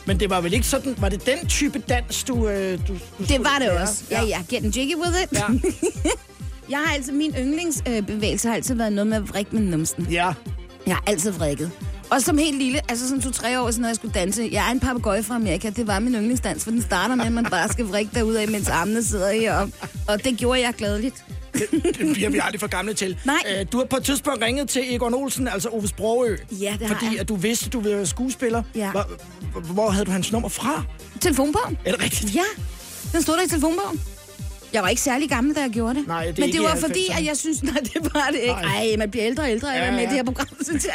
Men 0.05 0.19
det 0.19 0.29
var 0.29 0.41
vel 0.41 0.53
ikke 0.53 0.67
sådan, 0.67 0.95
var 0.97 1.09
det 1.09 1.25
den 1.25 1.47
type 1.47 1.79
dans, 1.79 2.23
du... 2.23 2.47
Øh, 2.47 2.79
du, 2.87 2.93
du 2.93 3.23
Det 3.27 3.39
var 3.39 3.57
det 3.59 3.67
lære? 3.67 3.81
også. 3.81 4.03
Ja, 4.11 4.23
ja. 4.23 4.41
Getting 4.49 4.77
jiggy 4.77 4.95
with 4.95 5.23
it. 5.23 5.31
Ja. 5.39 5.45
jeg 6.69 6.79
har 6.85 6.93
altid, 6.93 7.13
min 7.13 7.35
yndlingsbevægelse 7.39 8.47
har 8.47 8.55
altid 8.55 8.75
været 8.75 8.93
noget 8.93 9.07
med 9.07 9.17
at 9.17 9.29
vrikke 9.29 9.55
med 9.55 9.61
numsen. 9.61 10.07
Ja. 10.11 10.33
Jeg 10.87 10.95
har 10.95 11.03
altid 11.07 11.31
vrikket. 11.31 11.71
Og 12.09 12.21
som 12.21 12.37
helt 12.37 12.57
lille, 12.57 12.79
altså 12.91 13.09
som 13.09 13.21
to-tre 13.21 13.61
år 13.61 13.71
siden, 13.71 13.81
når 13.81 13.89
jeg 13.89 13.95
skulle 13.95 14.13
danse. 14.13 14.49
Jeg 14.51 14.67
er 14.67 14.71
en 14.71 14.79
papegøje 14.79 15.23
fra 15.23 15.35
Amerika. 15.35 15.69
Det 15.69 15.87
var 15.87 15.99
min 15.99 16.13
yndlingsdans, 16.15 16.63
for 16.63 16.71
den 16.71 16.81
starter 16.81 17.15
med, 17.15 17.25
at 17.25 17.31
man 17.31 17.45
bare 17.45 17.69
skal 17.69 17.85
vrikke 17.87 18.11
derud 18.15 18.33
af, 18.33 18.47
mens 18.47 18.69
armene 18.69 19.03
sidder 19.03 19.31
i. 19.31 19.45
Og, 19.45 19.69
og 20.07 20.23
det 20.23 20.37
gjorde 20.37 20.61
jeg 20.61 20.73
gladeligt. 20.77 21.15
Det 21.53 22.13
bliver 22.13 22.29
vi 22.29 22.39
aldrig 22.43 22.59
for 22.59 22.67
gamle 22.67 22.93
til. 22.93 23.17
Nej. 23.25 23.35
Øh, 23.59 23.65
du 23.71 23.77
har 23.77 23.85
på 23.85 23.97
et 23.97 24.03
tidspunkt 24.03 24.43
ringet 24.43 24.69
til 24.69 24.95
Egon 24.95 25.13
Olsen, 25.13 25.47
altså 25.47 25.69
Ove 25.69 25.87
Sprogø. 25.87 26.35
Ja, 26.51 26.75
det 26.79 26.87
har 26.87 26.95
Fordi 26.95 27.11
jeg. 27.11 27.19
at 27.19 27.29
du 27.29 27.35
vidste, 27.35 27.69
du 27.69 27.79
ville 27.79 27.97
være 27.97 28.05
skuespiller. 28.05 28.63
Ja. 28.75 28.91
Hvor, 28.91 29.09
hvor- 29.51 29.61
hvor 29.61 29.89
havde 29.89 30.05
du 30.05 30.11
hans 30.11 30.31
nummer 30.31 30.49
fra? 30.49 30.83
Telefonbogen? 31.21 31.77
Er 31.85 31.91
det 31.91 32.03
rigtigt? 32.03 32.35
Ja, 32.35 32.41
den 33.13 33.21
stod 33.21 33.35
der 33.37 33.43
i 33.43 33.47
telefonbogen. 33.47 34.01
Jeg 34.73 34.83
var 34.83 34.89
ikke 34.89 35.01
særlig 35.01 35.29
gammel, 35.29 35.55
da 35.55 35.61
jeg 35.61 35.69
gjorde 35.69 35.99
det. 35.99 36.07
Nej, 36.07 36.25
det 36.25 36.39
Men 36.39 36.51
det 36.51 36.61
var 36.61 36.75
fordi, 36.75 37.05
90'erne. 37.05 37.19
at 37.19 37.25
jeg 37.25 37.37
synes... 37.37 37.63
Nej, 37.63 37.73
det 37.93 38.13
var 38.13 38.27
det 38.31 38.39
ikke. 38.39 38.53
Nej. 38.53 38.75
Ej, 38.91 38.95
man 38.97 39.11
bliver 39.11 39.25
ældre 39.27 39.43
og 39.43 39.51
ældre 39.51 39.75
af 39.75 39.79
Ja, 39.79 39.85
ja, 39.85 39.91
med 39.91 40.01
det 40.01 40.09
her 40.11 40.23
program, 40.23 40.47
synes 40.69 40.85
jeg. 40.85 40.93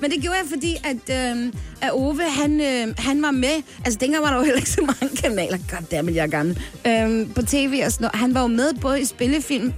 Men 0.00 0.10
det 0.10 0.22
gjorde 0.22 0.36
jeg, 0.38 0.46
fordi 0.50 0.76
at, 0.84 1.36
øh, 1.36 1.52
at 1.80 1.90
Ove, 1.92 2.22
han, 2.30 2.60
øh, 2.60 2.94
han 2.98 3.22
var 3.22 3.30
med. 3.30 3.62
Altså, 3.84 3.98
dengang 4.00 4.22
var 4.24 4.30
der 4.30 4.36
jo 4.36 4.42
heller 4.42 4.58
ikke 4.58 4.70
så 4.70 4.80
mange 5.00 5.16
kanaler. 5.16 5.58
Goddammit, 5.70 6.14
jeg 6.14 6.22
er 6.22 6.26
gammel. 6.30 6.58
Øh, 6.86 7.34
på 7.34 7.42
tv 7.42 7.82
og 7.86 7.92
sådan 7.92 8.04
noget. 8.04 8.14
Han 8.20 8.34
var 8.34 8.40
jo 8.40 8.46
med 8.46 8.74
både 8.80 9.00
i 9.00 9.04
spillefilm, 9.04 9.72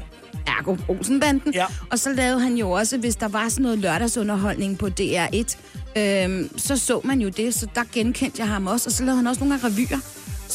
Ergo 0.47 0.77
Olsenbanden. 0.89 1.55
Ja. 1.55 1.67
Og 1.91 1.99
så 1.99 2.13
lavede 2.13 2.41
han 2.41 2.55
jo 2.57 2.71
også, 2.71 2.99
hvis 2.99 3.17
der 3.17 3.29
var 3.29 3.49
sådan 3.49 3.63
noget 3.63 3.79
lørdagsunderholdning 3.79 4.79
på 4.79 4.89
DR1, 5.01 5.57
øhm, 5.99 6.59
så 6.59 6.77
så 6.77 7.01
man 7.05 7.21
jo 7.21 7.29
det, 7.29 7.55
så 7.55 7.67
der 7.75 7.83
genkendte 7.93 8.41
jeg 8.41 8.49
ham 8.49 8.67
også. 8.67 8.89
Og 8.89 8.93
så 8.93 9.03
lavede 9.05 9.17
han 9.17 9.27
også 9.27 9.45
nogle 9.45 9.59
gange 9.61 9.77
revyer. 9.77 9.99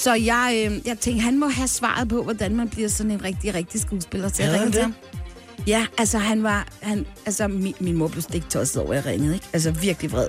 Så 0.03 0.13
jeg, 0.13 0.63
øh, 0.65 0.87
jeg 0.87 0.99
tænkte, 0.99 1.23
han 1.23 1.39
må 1.39 1.47
have 1.47 1.67
svaret 1.67 2.09
på, 2.09 2.23
hvordan 2.23 2.55
man 2.55 2.69
bliver 2.69 2.89
sådan 2.89 3.11
en 3.11 3.23
rigtig, 3.23 3.53
rigtig 3.55 3.81
skuespiller. 3.81 4.29
Så 4.29 4.43
jeg 4.43 4.51
han 4.51 4.59
ringede 4.59 4.75
til 4.75 4.81
ham. 4.81 4.93
Ja, 5.67 5.85
altså 5.97 6.17
han 6.17 6.43
var... 6.43 6.67
Han, 6.81 7.05
altså 7.25 7.47
min, 7.47 7.73
min 7.79 7.95
mor 7.95 8.07
blev 8.07 8.21
stik 8.21 8.49
tosset 8.49 8.81
over, 8.81 8.93
at 8.93 8.95
jeg 8.95 9.05
ringede, 9.05 9.33
ikke? 9.33 9.45
Altså 9.53 9.71
virkelig 9.71 10.11
vred. 10.11 10.27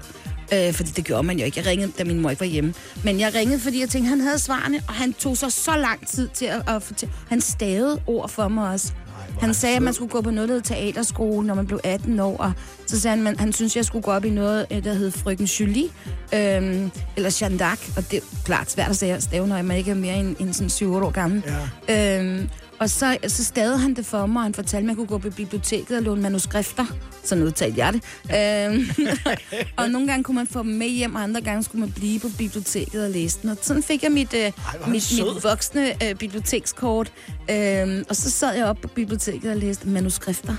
Øh, 0.53 0.75
fordi 0.75 0.91
det 0.91 1.05
gjorde 1.05 1.23
man 1.23 1.39
jo 1.39 1.45
ikke. 1.45 1.59
Jeg 1.59 1.67
ringede, 1.67 1.93
da 1.99 2.05
min 2.05 2.21
mor 2.21 2.31
ikke 2.31 2.41
var 2.41 2.47
hjemme. 2.47 2.75
Men 3.05 3.21
jeg 3.21 3.35
ringede, 3.35 3.61
fordi 3.61 3.81
jeg 3.81 3.89
tænkte, 3.89 4.09
han 4.09 4.21
havde 4.21 4.39
svarene, 4.39 4.83
og 4.89 4.95
han 4.95 5.13
tog 5.13 5.37
så 5.37 5.51
så 5.51 5.77
lang 5.77 6.07
tid 6.07 6.29
til 6.35 6.45
at, 6.47 6.63
at 6.69 6.83
fortælle. 6.83 7.15
Han 7.29 7.41
stavede 7.41 8.01
ord 8.07 8.29
for 8.29 8.49
mig 8.49 8.71
også. 8.71 8.93
Han 9.41 9.55
sagde, 9.55 9.77
at 9.77 9.83
man 9.83 9.95
skulle 9.95 10.11
gå 10.11 10.21
på 10.21 10.31
noget, 10.31 10.65
teaterskole, 10.65 11.47
når 11.47 11.55
man 11.55 11.67
blev 11.67 11.81
18 11.85 12.21
år. 12.21 12.37
Og 12.37 12.53
så 12.87 13.01
sagde 13.01 13.17
han, 13.17 13.27
at 13.27 13.41
han 13.41 13.53
synes, 13.53 13.77
jeg 13.77 13.85
skulle 13.85 14.03
gå 14.03 14.11
op 14.11 14.25
i 14.25 14.31
noget, 14.31 14.67
øh, 14.71 14.85
der 14.85 14.95
hed 14.95 15.11
Frøken 15.11 15.47
Julie, 15.47 15.89
øhm, 16.35 16.91
eller 17.17 17.39
Jeanne 17.41 17.65
d'Arc. 17.65 17.97
Og 17.97 18.11
det 18.11 18.17
er 18.17 18.23
klart 18.45 18.71
svært 18.71 19.03
at 19.03 19.23
stave, 19.23 19.47
når 19.47 19.63
man 19.63 19.77
ikke 19.77 19.91
er 19.91 19.95
mere 19.95 20.17
end, 20.17 20.37
end 20.41 20.53
sådan 20.53 20.71
7 20.71 20.95
år 20.95 21.11
gammel. 21.11 21.43
Ja. 21.89 22.21
Øhm, 22.21 22.49
og 22.81 22.91
så, 22.91 23.19
så 23.27 23.45
stavede 23.45 23.79
han 23.79 23.95
det 23.95 24.07
for 24.07 24.27
mig, 24.27 24.41
og 24.41 24.45
han 24.45 24.55
fortalte 24.55 24.87
mig, 24.87 24.93
at 24.93 24.99
jeg 24.99 25.09
kunne 25.09 25.19
gå 25.19 25.31
på 25.31 25.37
biblioteket 25.37 25.97
og 25.97 26.03
låne 26.03 26.23
manuskrifter. 26.23 26.87
Sådan 27.25 27.45
udtalte 27.45 27.79
jeg 27.79 27.93
det. 27.93 28.03
Øhm, 28.37 29.09
og 29.79 29.91
nogle 29.91 30.07
gange 30.07 30.25
kunne 30.25 30.35
man 30.35 30.47
få 30.47 30.63
dem 30.63 30.71
med 30.71 30.89
hjem, 30.89 31.15
og 31.15 31.23
andre 31.23 31.41
gange 31.41 31.63
skulle 31.63 31.81
man 31.81 31.93
blive 31.93 32.21
på 32.21 32.29
biblioteket 32.39 33.05
og 33.05 33.11
læse 33.11 33.39
den. 33.43 33.51
Og 33.51 33.57
sådan 33.63 33.83
fik 33.83 34.03
jeg 34.03 34.13
mit, 34.13 34.35
øh, 34.35 34.53
han 34.57 34.93
mit, 34.93 35.03
sød. 35.03 35.35
mit 35.35 35.45
voksne 35.45 36.09
øh, 36.09 36.15
bibliotekskort. 36.15 37.13
Øhm, 37.51 38.05
og 38.09 38.17
så 38.17 38.31
sad 38.31 38.57
jeg 38.57 38.67
op 38.67 38.79
på 38.83 38.89
biblioteket 38.89 39.51
og 39.51 39.57
læste 39.57 39.89
manuskrifter. 39.89 40.57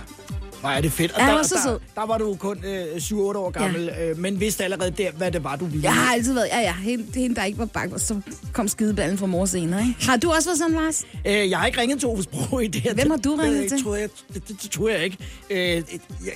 Hvor 0.62 0.70
er 0.70 0.82
det 0.82 0.92
fedt. 0.92 1.12
Og 1.12 1.20
Ja, 1.22 1.26
der, 1.28 1.34
var 1.34 1.44
så 1.44 1.56
der, 1.56 1.62
sød. 1.72 1.80
der 1.96 2.06
var 2.06 2.18
du 2.18 2.36
kun 2.40 2.64
øh, 2.66 2.96
7-8 2.96 3.14
år 3.16 3.50
gammel, 3.52 3.84
ja. 3.86 4.10
øh, 4.10 4.18
men 4.18 4.40
vidste 4.40 4.64
allerede 4.64 4.92
der, 4.92 5.12
hvad 5.12 5.32
det 5.32 5.44
var, 5.44 5.56
du 5.56 5.66
ville. 5.66 5.84
Jeg 5.84 5.94
har 5.94 6.14
altid 6.14 6.34
været, 6.34 6.48
ja 6.52 6.60
ja, 6.60 6.74
hende, 6.74 7.06
hende 7.20 7.36
der 7.36 7.44
ikke 7.44 7.60
var 7.60 7.66
bange, 7.66 7.94
og 7.96 8.00
så 8.00 8.22
kom 8.54 8.68
skideballen 8.68 9.18
fra 9.18 9.26
mor 9.26 9.46
senere, 9.46 9.82
ikke? 9.82 10.06
Har 10.10 10.18
du 10.18 10.32
også 10.32 10.50
været 10.50 10.58
sådan, 10.58 10.76
Lars? 10.76 11.04
Øh, 11.28 11.50
jeg 11.50 11.60
har 11.60 11.66
ikke 11.66 11.82
ringet 11.82 12.00
til 12.00 12.08
Ove 12.10 12.24
Sprog 12.24 12.64
i 12.64 12.68
det 12.68 12.82
her. 12.82 12.94
Hvem 12.94 13.10
har 13.10 13.18
du 13.18 13.32
Det- 13.32 13.40
ringet 13.40 13.62
det, 13.62 13.70
til? 13.70 13.84
Tror 13.84 13.96
jeg, 13.96 14.10
det, 14.34 14.48
det, 14.48 14.62
det 14.64 14.72
tror 14.72 14.90
jeg 14.90 15.04
ikke. 15.04 15.18
Øh, 15.50 15.58
jeg, 15.68 15.84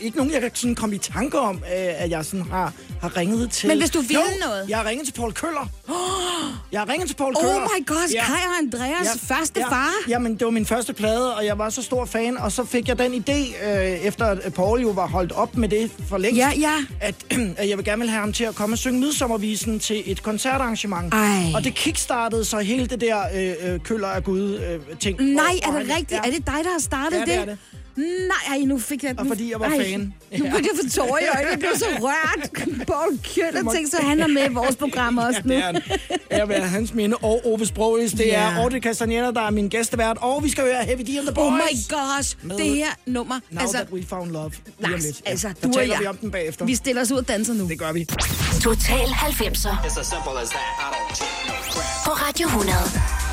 ikke 0.01 0.17
nogen, 0.17 0.32
jeg 0.34 0.41
kan 0.41 0.51
sådan 0.53 0.75
komme 0.75 0.96
i 0.96 1.00
tanke 1.00 1.39
om, 1.39 1.55
øh, 1.55 1.62
at 2.03 2.10
jeg 2.10 2.25
sådan 2.25 2.46
har, 2.46 2.74
har 3.01 3.17
ringet 3.17 3.51
til. 3.51 3.67
Men 3.70 3.77
hvis 3.79 3.89
du 3.89 4.00
ville 4.01 4.13
jo, 4.41 4.48
noget? 4.48 4.70
jeg 4.70 4.77
har 4.77 4.86
ringet 4.89 5.05
til 5.08 5.13
Paul 5.13 5.34
Køller. 5.34 5.70
Jeg 6.72 6.79
har 6.82 6.89
ringet 6.89 7.10
til 7.10 7.15
Paul 7.15 7.34
Oh 7.38 7.41
Køller. 7.44 7.60
my 7.79 7.86
god, 7.88 8.10
Kai 8.25 8.36
og 8.48 8.58
Andreas 8.62 9.17
første 9.22 9.60
ja, 9.60 9.67
far. 9.70 9.89
Jamen, 10.08 10.34
det 10.34 10.46
var 10.46 10.51
min 10.51 10.65
første 10.65 10.94
plade, 10.94 11.36
og 11.36 11.46
jeg 11.46 11.58
var 11.58 11.70
så 11.70 11.82
stor 11.82 12.05
fan, 12.05 12.38
og 12.38 12.51
så 12.51 12.65
fik 12.65 12.88
jeg 12.88 13.00
den 13.00 13.13
idé, 13.13 13.65
øh, 13.67 14.05
efter 14.15 14.25
at 14.48 14.53
Paul 14.53 14.81
jo 14.81 14.89
var 14.89 15.07
holdt 15.07 15.31
op 15.31 15.57
med 15.57 15.69
det 15.69 15.91
for 16.07 16.17
længst, 16.17 16.38
Ja, 16.38 16.51
ja. 16.60 16.75
At, 17.01 17.15
at 17.57 17.69
jeg 17.69 17.77
vil 17.77 17.86
gerne 17.86 18.00
vil 18.01 18.10
have 18.10 18.19
ham 18.19 18.34
til 18.34 18.43
at 18.43 18.55
komme 18.55 18.74
og 18.74 18.77
synge 18.77 19.00
Midsommervisen 19.00 19.79
til 19.79 20.03
et 20.12 20.24
koncertarrangement. 20.24 21.13
Ej. 21.13 21.43
Og 21.55 21.63
det 21.63 21.74
kickstartede 21.75 22.45
så 22.45 22.60
hele 22.60 22.86
det 22.86 23.01
der 23.01 23.17
øh, 23.36 23.74
øh, 23.74 23.79
køller 23.79 24.07
af 24.07 24.24
Gud 24.24 24.60
øh, 24.60 24.98
ting. 25.00 25.22
Nej, 25.22 25.43
Og- 25.67 25.74
er 25.75 25.79
det 25.79 25.89
rigtigt? 25.89 26.12
Ja. 26.12 26.17
Er 26.17 26.24
det 26.31 26.45
dig, 26.45 26.45
der 26.63 26.72
har 26.72 26.79
startet 26.79 27.17
Ja, 27.17 27.25
det 27.25 27.36
er 27.36 27.45
det. 27.45 27.57
Nej, 27.97 28.57
ej, 28.57 28.57
nu 28.65 28.79
fik 28.79 29.03
jeg... 29.03 29.15
Og 29.17 29.25
nu, 29.25 29.29
fordi 29.31 29.51
jeg 29.51 29.59
var 29.59 29.65
ej, 29.65 29.83
fan. 29.83 29.99
Nu 29.99 30.13
Ja. 30.31 30.37
begyndte 30.37 30.69
jeg 30.73 30.79
få 30.83 30.89
tårer 30.89 31.19
i 31.19 31.27
øjnene. 31.35 31.49
Jeg 31.51 31.59
blev 31.59 31.71
så 31.75 31.85
rørt. 32.01 32.49
Paul 32.87 33.19
Kjøller 33.23 33.71
tænkte 33.73 33.91
så, 33.91 33.97
han 34.03 34.19
er 34.19 34.27
med 34.27 34.49
i 34.49 34.53
vores 34.53 34.75
program 34.75 35.17
også 35.17 35.41
nu. 35.43 35.53
Det 35.53 35.57
er 35.63 35.65
han. 35.65 36.49
Jeg 36.49 36.69
hans 36.69 36.93
minde 36.93 37.17
og 37.21 37.41
Ove 37.45 37.65
Sprogis. 37.65 38.11
Det 38.11 38.19
Ja. 38.25 38.41
er 38.41 38.55
Audrey 38.63 38.79
Castaneda, 38.81 39.31
der 39.31 39.41
er 39.41 39.49
min 39.49 39.69
gæstevært. 39.69 40.17
Og 40.21 40.43
vi 40.43 40.49
skal 40.49 40.63
høre 40.63 40.83
Heavy 40.83 41.01
D 41.01 41.09
and 41.17 41.25
the 41.25 41.33
Boys. 41.35 41.45
Oh 41.47 41.53
my 41.53 41.59
gosh, 42.17 42.35
Med 42.41 42.57
det 42.57 42.75
her 42.75 42.87
nummer. 43.05 43.39
Now 43.49 43.61
altså, 43.61 43.77
that 43.77 43.89
we 43.91 44.03
found 44.09 44.31
love. 44.31 44.51
Lars, 44.79 45.03
lidt. 45.03 45.21
altså, 45.25 45.47
Der 45.61 45.67
du 45.71 45.79
og 45.79 45.87
jeg. 45.87 45.97
vi 46.01 46.05
om 46.05 46.17
den 46.17 46.31
bagefter. 46.31 46.65
Vi 46.65 46.75
stiller 46.75 47.01
os 47.01 47.11
ud 47.11 47.17
og 47.17 47.27
danser 47.27 47.53
nu. 47.53 47.67
Det 47.67 47.79
gør 47.79 47.91
vi. 47.91 48.05
Total 48.63 48.95
90'er 49.07 49.69
It's 49.85 49.99
as 49.99 50.07
simple 50.07 50.41
as 50.41 50.49
that. 50.49 50.65
I 50.79 50.87
don't 50.95 51.15
cheat, 51.15 51.47
no 51.47 51.53
crap. 51.71 52.05
på 52.05 52.11
Radio 52.11 52.47
100. 52.47 53.25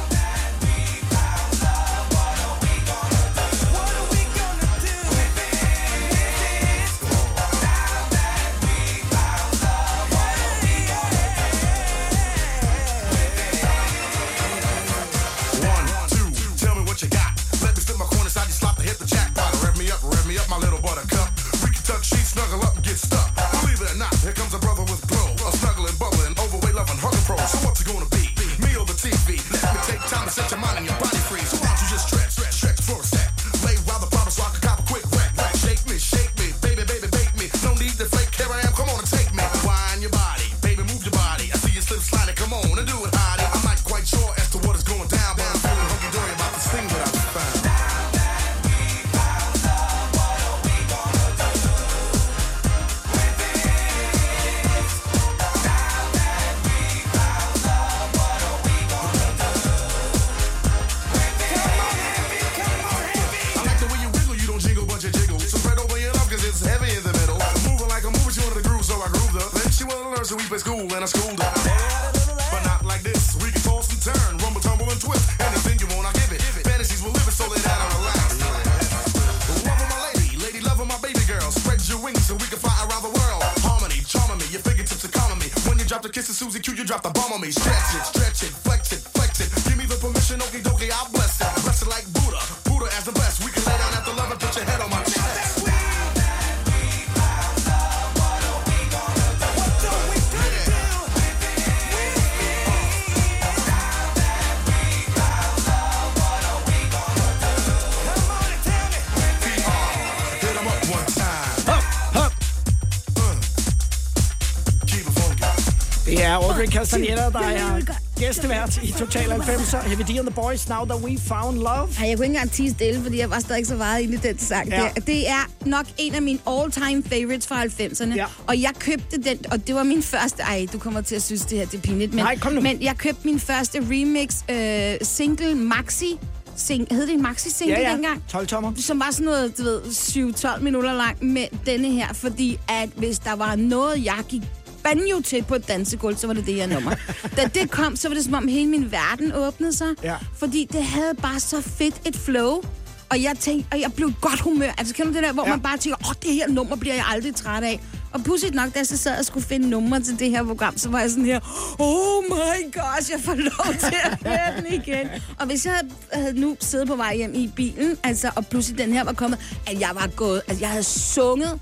Audrey 116.62 116.72
Castaneda, 116.72 117.30
der 117.32 117.38
er 117.40 117.80
gæstevært 118.18 118.82
i 118.82 118.92
Total 118.98 119.22
90'er. 119.32 119.88
Heavy 119.88 120.02
D 120.02 120.18
and 120.18 120.26
the 120.26 120.34
Boys, 120.34 120.68
Now 120.68 120.84
That 120.84 121.00
We 121.02 121.18
Found 121.18 121.56
Love. 121.58 121.88
Ej, 122.00 122.08
jeg 122.08 122.16
kunne 122.16 122.24
ikke 122.24 122.24
engang 122.24 122.50
tige 122.50 122.70
stille, 122.70 123.02
fordi 123.02 123.18
jeg 123.18 123.30
var 123.30 123.38
stadig 123.38 123.58
ikke 123.58 123.68
så 123.68 123.74
meget 123.74 124.00
inde 124.00 124.14
i 124.14 124.16
den 124.16 124.38
sang. 124.38 124.68
Ja. 124.68 124.88
Det, 124.96 125.06
det 125.06 125.28
er 125.28 125.50
nok 125.66 125.86
en 125.98 126.14
af 126.14 126.22
mine 126.22 126.38
all-time 126.46 127.02
favorites 127.02 127.46
fra 127.46 127.64
90'erne. 127.64 128.14
Ja. 128.16 128.26
Og 128.46 128.62
jeg 128.62 128.70
købte 128.78 129.16
den, 129.22 129.38
og 129.50 129.66
det 129.66 129.74
var 129.74 129.82
min 129.82 130.02
første... 130.02 130.42
Ej, 130.42 130.66
du 130.72 130.78
kommer 130.78 131.00
til 131.00 131.14
at 131.14 131.22
synes, 131.22 131.42
det 131.42 131.58
her 131.58 131.66
det 131.66 131.74
er 131.78 131.82
pinligt. 131.82 132.14
Men, 132.14 132.24
Nej, 132.24 132.38
kom 132.38 132.52
nu. 132.52 132.60
Men 132.60 132.82
jeg 132.82 132.96
købte 132.96 133.20
min 133.24 133.40
første 133.40 133.78
remix 133.90 134.34
øh, 134.50 135.06
single 135.06 135.54
maxi. 135.54 136.18
Sing, 136.56 136.86
hed 136.90 137.06
det 137.06 137.14
en 137.14 137.22
maxi-single 137.22 137.76
Ja, 137.76 137.88
ja. 137.88 137.92
dengang? 137.94 138.22
12 138.28 138.46
tommer. 138.46 138.72
som 138.76 139.00
var 139.00 139.08
sådan 139.10 139.24
noget, 139.24 139.58
du 139.58 139.62
ved, 139.62 139.80
7-12 139.82 140.60
minutter 140.60 140.92
lang 140.92 141.24
med 141.24 141.46
denne 141.66 141.90
her, 141.90 142.12
fordi 142.12 142.58
at 142.68 142.88
hvis 142.96 143.18
der 143.18 143.36
var 143.36 143.56
noget, 143.56 144.04
jeg 144.04 144.18
gik 144.28 144.42
banjo 144.84 145.20
til 145.20 145.42
på 145.42 145.54
et 145.54 145.68
dansegulv, 145.68 146.16
så 146.16 146.26
var 146.26 146.34
det 146.34 146.46
det 146.46 146.54
her 146.54 146.66
nummer. 146.66 146.94
da 147.36 147.44
det 147.54 147.70
kom, 147.70 147.96
så 147.96 148.08
var 148.08 148.14
det 148.14 148.24
som 148.24 148.34
om 148.34 148.48
hele 148.48 148.68
min 148.70 148.92
verden 148.92 149.32
åbnede 149.34 149.72
sig, 149.76 149.88
Ja. 150.02 150.16
fordi 150.38 150.68
det 150.72 150.84
havde 150.84 151.14
bare 151.22 151.40
så 151.40 151.60
fedt 151.60 151.94
et 152.06 152.16
flow. 152.16 152.62
Og 153.10 153.22
jeg 153.22 153.36
tænkte, 153.40 153.68
og 153.72 153.80
jeg 153.80 153.92
blev 153.92 154.12
godt 154.20 154.40
humør. 154.40 154.70
Altså, 154.78 154.94
kender 154.94 155.12
du 155.12 155.16
det 155.16 155.24
der, 155.24 155.32
hvor 155.32 155.42
Ja. 155.46 155.50
man 155.50 155.60
bare 155.60 155.76
tænker, 155.78 155.96
åh, 156.08 156.14
det 156.22 156.34
her 156.34 156.48
nummer 156.48 156.76
bliver 156.76 156.94
jeg 156.94 157.04
aldrig 157.08 157.34
træt 157.34 157.62
af. 157.64 157.80
Og 158.12 158.24
pudsigt 158.24 158.54
nok, 158.54 158.74
da 158.74 158.78
jeg 158.78 158.86
så 158.86 158.96
sad 158.96 159.18
og 159.18 159.24
skulle 159.24 159.46
finde 159.46 159.68
numre 159.70 160.00
til 160.00 160.18
det 160.18 160.30
her 160.30 160.44
program, 160.44 160.78
så 160.78 160.88
var 160.88 161.00
jeg 161.00 161.10
sådan 161.10 161.24
her, 161.24 161.40
oh 161.78 162.24
my 162.24 162.72
gosh, 162.74 163.10
jeg 163.12 163.20
får 163.20 163.34
lov 163.34 163.74
til 163.80 163.96
at 164.04 164.18
høre 164.26 164.56
den 164.56 164.66
igen. 164.82 165.08
Og 165.40 165.46
hvis 165.46 165.66
jeg 165.66 165.80
havde, 166.12 166.40
nu 166.40 166.56
siddet 166.60 166.88
på 166.88 166.96
vej 166.96 167.16
hjem 167.16 167.34
i 167.34 167.50
bilen, 167.56 167.96
altså, 168.02 168.30
og 168.36 168.46
pludselig 168.46 168.78
den 168.78 168.92
her 168.92 169.04
var 169.04 169.12
kommet, 169.12 169.38
at 169.66 169.80
jeg 169.80 169.90
var 169.94 170.06
gået, 170.16 170.42
altså 170.48 170.60
jeg 170.64 170.70
havde 170.70 170.82
sunget, 170.84 171.60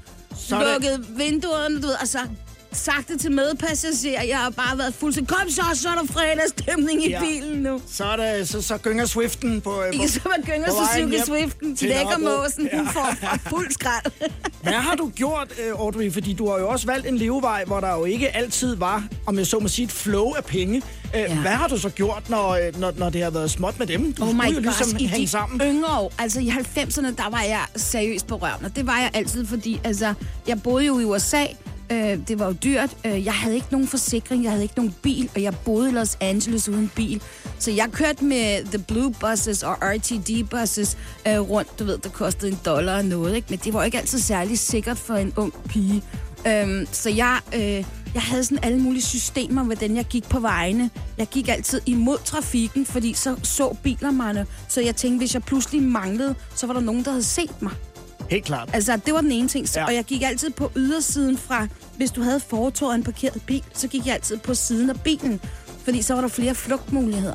Så 0.48 0.56
er 0.56 0.64
det- 0.64 0.72
lukket 0.72 1.18
vinduerne, 1.18 1.76
du 1.76 1.86
ved, 1.86 1.94
og 2.00 2.08
så 2.08 2.18
sagt 2.72 3.08
det 3.08 3.20
til 3.20 3.32
medpassagerer. 3.32 4.22
Jeg 4.22 4.38
har 4.38 4.50
bare 4.50 4.78
været 4.78 4.94
fuldstændig, 4.94 5.36
kom 5.36 5.50
så, 5.50 5.62
så 5.74 5.88
er 5.88 5.94
der 5.94 6.12
fredagsstemning 6.12 7.04
i 7.06 7.10
Ja. 7.10 7.20
bilen 7.20 7.62
nu. 7.62 7.80
Så, 7.92 8.04
er 8.04 8.16
det, 8.16 8.48
så, 8.48 8.62
så 8.62 8.78
gynger 8.78 9.06
Swiften 9.06 9.60
på... 9.60 9.82
Ikke 9.92 10.08
så 10.08 10.20
man 10.36 10.42
gynger 10.46 10.66
på 10.68 10.72
Suzuki 10.94 11.10
hjem 11.10 11.24
Swiften, 11.26 11.76
til 11.76 11.88
lækkermåsen, 11.88 12.64
Nørrebro. 12.64 12.78
hun 12.78 12.86
får 12.88 13.14
fra 13.20 13.38
fuld 13.50 13.70
skrald. 13.72 14.30
Hvad 14.62 14.72
har 14.72 14.94
du 14.94 15.08
gjort, 15.14 15.48
øh, 15.66 15.72
Audrey? 15.78 16.12
Fordi 16.12 16.32
du 16.32 16.50
har 16.50 16.58
jo 16.58 16.68
også 16.68 16.86
valgt 16.86 17.06
en 17.06 17.16
levevej, 17.18 17.64
hvor 17.64 17.80
der 17.80 17.94
jo 17.94 18.04
ikke 18.04 18.36
altid 18.36 18.76
var, 18.76 19.04
om 19.26 19.38
jeg 19.38 19.46
så 19.46 19.58
må 19.58 19.68
sige, 19.68 19.84
et 19.84 19.92
flow 19.92 20.32
af 20.32 20.44
penge. 20.44 20.76
Øh, 20.76 21.20
Ja. 21.20 21.34
Hvad 21.40 21.50
har 21.50 21.68
du 21.68 21.78
så 21.78 21.88
gjort, 21.88 22.30
når, 22.30 22.48
øh, 22.50 22.80
når, 22.80 22.92
når 22.96 23.10
det 23.10 23.22
har 23.22 23.30
været 23.30 23.50
småt 23.50 23.78
med 23.78 23.86
dem? 23.86 24.12
Du 24.12 24.22
Oh 24.24 24.34
my 24.34 24.42
jo 24.54 24.60
ligesom 24.60 24.92
gosh, 24.92 25.04
hænge 25.06 25.28
sammen. 25.28 25.60
yngre 25.60 25.98
år, 26.00 26.12
altså 26.18 26.40
i 26.40 26.48
90'erne, 26.48 27.06
der 27.16 27.30
var 27.30 27.42
jeg 27.42 27.60
seriøst 27.76 28.26
på 28.26 28.36
røven, 28.36 28.64
og 28.64 28.76
det 28.76 28.86
var 28.86 28.98
jeg 28.98 29.10
altid, 29.14 29.46
fordi 29.46 29.80
altså, 29.84 30.14
jeg 30.48 30.62
boede 30.62 30.86
jo 30.86 30.98
i 30.98 31.04
USA, 31.04 31.44
øh, 31.90 32.18
det 32.28 32.38
var 32.38 32.46
jo 32.46 32.52
dyrt, 32.52 32.96
øh, 33.04 33.24
jeg 33.24 33.34
havde 33.34 33.54
ikke 33.54 33.66
nogen 33.70 33.86
forsikring, 33.88 34.42
jeg 34.42 34.50
havde 34.50 34.62
ikke 34.62 34.76
nogen 34.76 34.94
bil, 35.02 35.30
og 35.34 35.42
jeg 35.42 35.54
boede 35.64 35.88
i 35.88 35.92
Los 35.92 36.16
Angeles 36.20 36.68
uden 36.68 36.90
bil, 36.96 37.22
så 37.58 37.70
jeg 37.70 37.88
kørte 37.92 38.24
med 38.24 38.64
The 38.64 38.78
Blue 38.78 39.14
Buses 39.20 39.62
og 39.62 39.76
RTD 39.82 40.44
Buses 40.50 40.98
øh, 41.28 41.40
rundt, 41.40 41.78
du 41.78 41.84
ved, 41.84 41.98
der 41.98 42.08
kostede 42.08 42.52
en 42.52 42.58
dollar 42.64 42.96
og 42.96 43.04
noget, 43.04 43.36
ikke? 43.36 43.46
men 43.50 43.58
det 43.64 43.74
var 43.74 43.84
ikke 43.84 43.98
altid 43.98 44.18
særlig 44.18 44.58
sikkert 44.58 44.98
for 44.98 45.14
en 45.14 45.32
ung 45.36 45.54
pige. 45.68 46.02
Øhm, 46.46 46.86
så 46.92 47.10
jeg, 47.10 47.40
øh, 47.54 47.84
jeg 48.14 48.22
havde 48.22 48.44
sådan 48.44 48.58
alle 48.62 48.78
mulige 48.78 49.02
systemer, 49.02 49.64
hvordan 49.64 49.96
jeg 49.96 50.04
gik 50.04 50.28
på 50.28 50.40
vejene. 50.40 50.90
Jeg 51.18 51.26
gik 51.26 51.48
altid 51.48 51.80
imod 51.86 52.18
trafikken, 52.24 52.86
fordi 52.86 53.14
så 53.14 53.36
så 53.42 53.76
biler 53.82 54.10
mig. 54.10 54.46
Så 54.68 54.80
jeg 54.80 54.96
tænkte, 54.96 55.18
hvis 55.18 55.34
jeg 55.34 55.42
pludselig 55.42 55.82
manglede, 55.82 56.34
så 56.54 56.66
var 56.66 56.74
der 56.74 56.80
nogen, 56.80 57.04
der 57.04 57.10
havde 57.10 57.24
set 57.24 57.62
mig. 57.62 57.72
Helt 58.30 58.44
klart. 58.44 58.70
Altså, 58.72 59.00
det 59.06 59.14
var 59.14 59.20
den 59.20 59.32
ene 59.32 59.48
ting. 59.48 59.66
Ja. 59.76 59.84
Og 59.84 59.94
jeg 59.94 60.04
gik 60.04 60.22
altid 60.22 60.50
på 60.50 60.72
ydersiden 60.76 61.38
fra, 61.38 61.66
hvis 61.96 62.10
du 62.10 62.22
havde 62.22 62.40
fortovet 62.40 62.94
en 62.94 63.02
parkeret 63.02 63.42
bil, 63.46 63.64
så 63.74 63.88
gik 63.88 64.06
jeg 64.06 64.14
altid 64.14 64.36
på 64.36 64.54
siden 64.54 64.90
af 64.90 65.00
bilen, 65.00 65.40
fordi 65.84 66.02
så 66.02 66.14
var 66.14 66.20
der 66.20 66.28
flere 66.28 66.54
flugtmuligheder. 66.54 67.34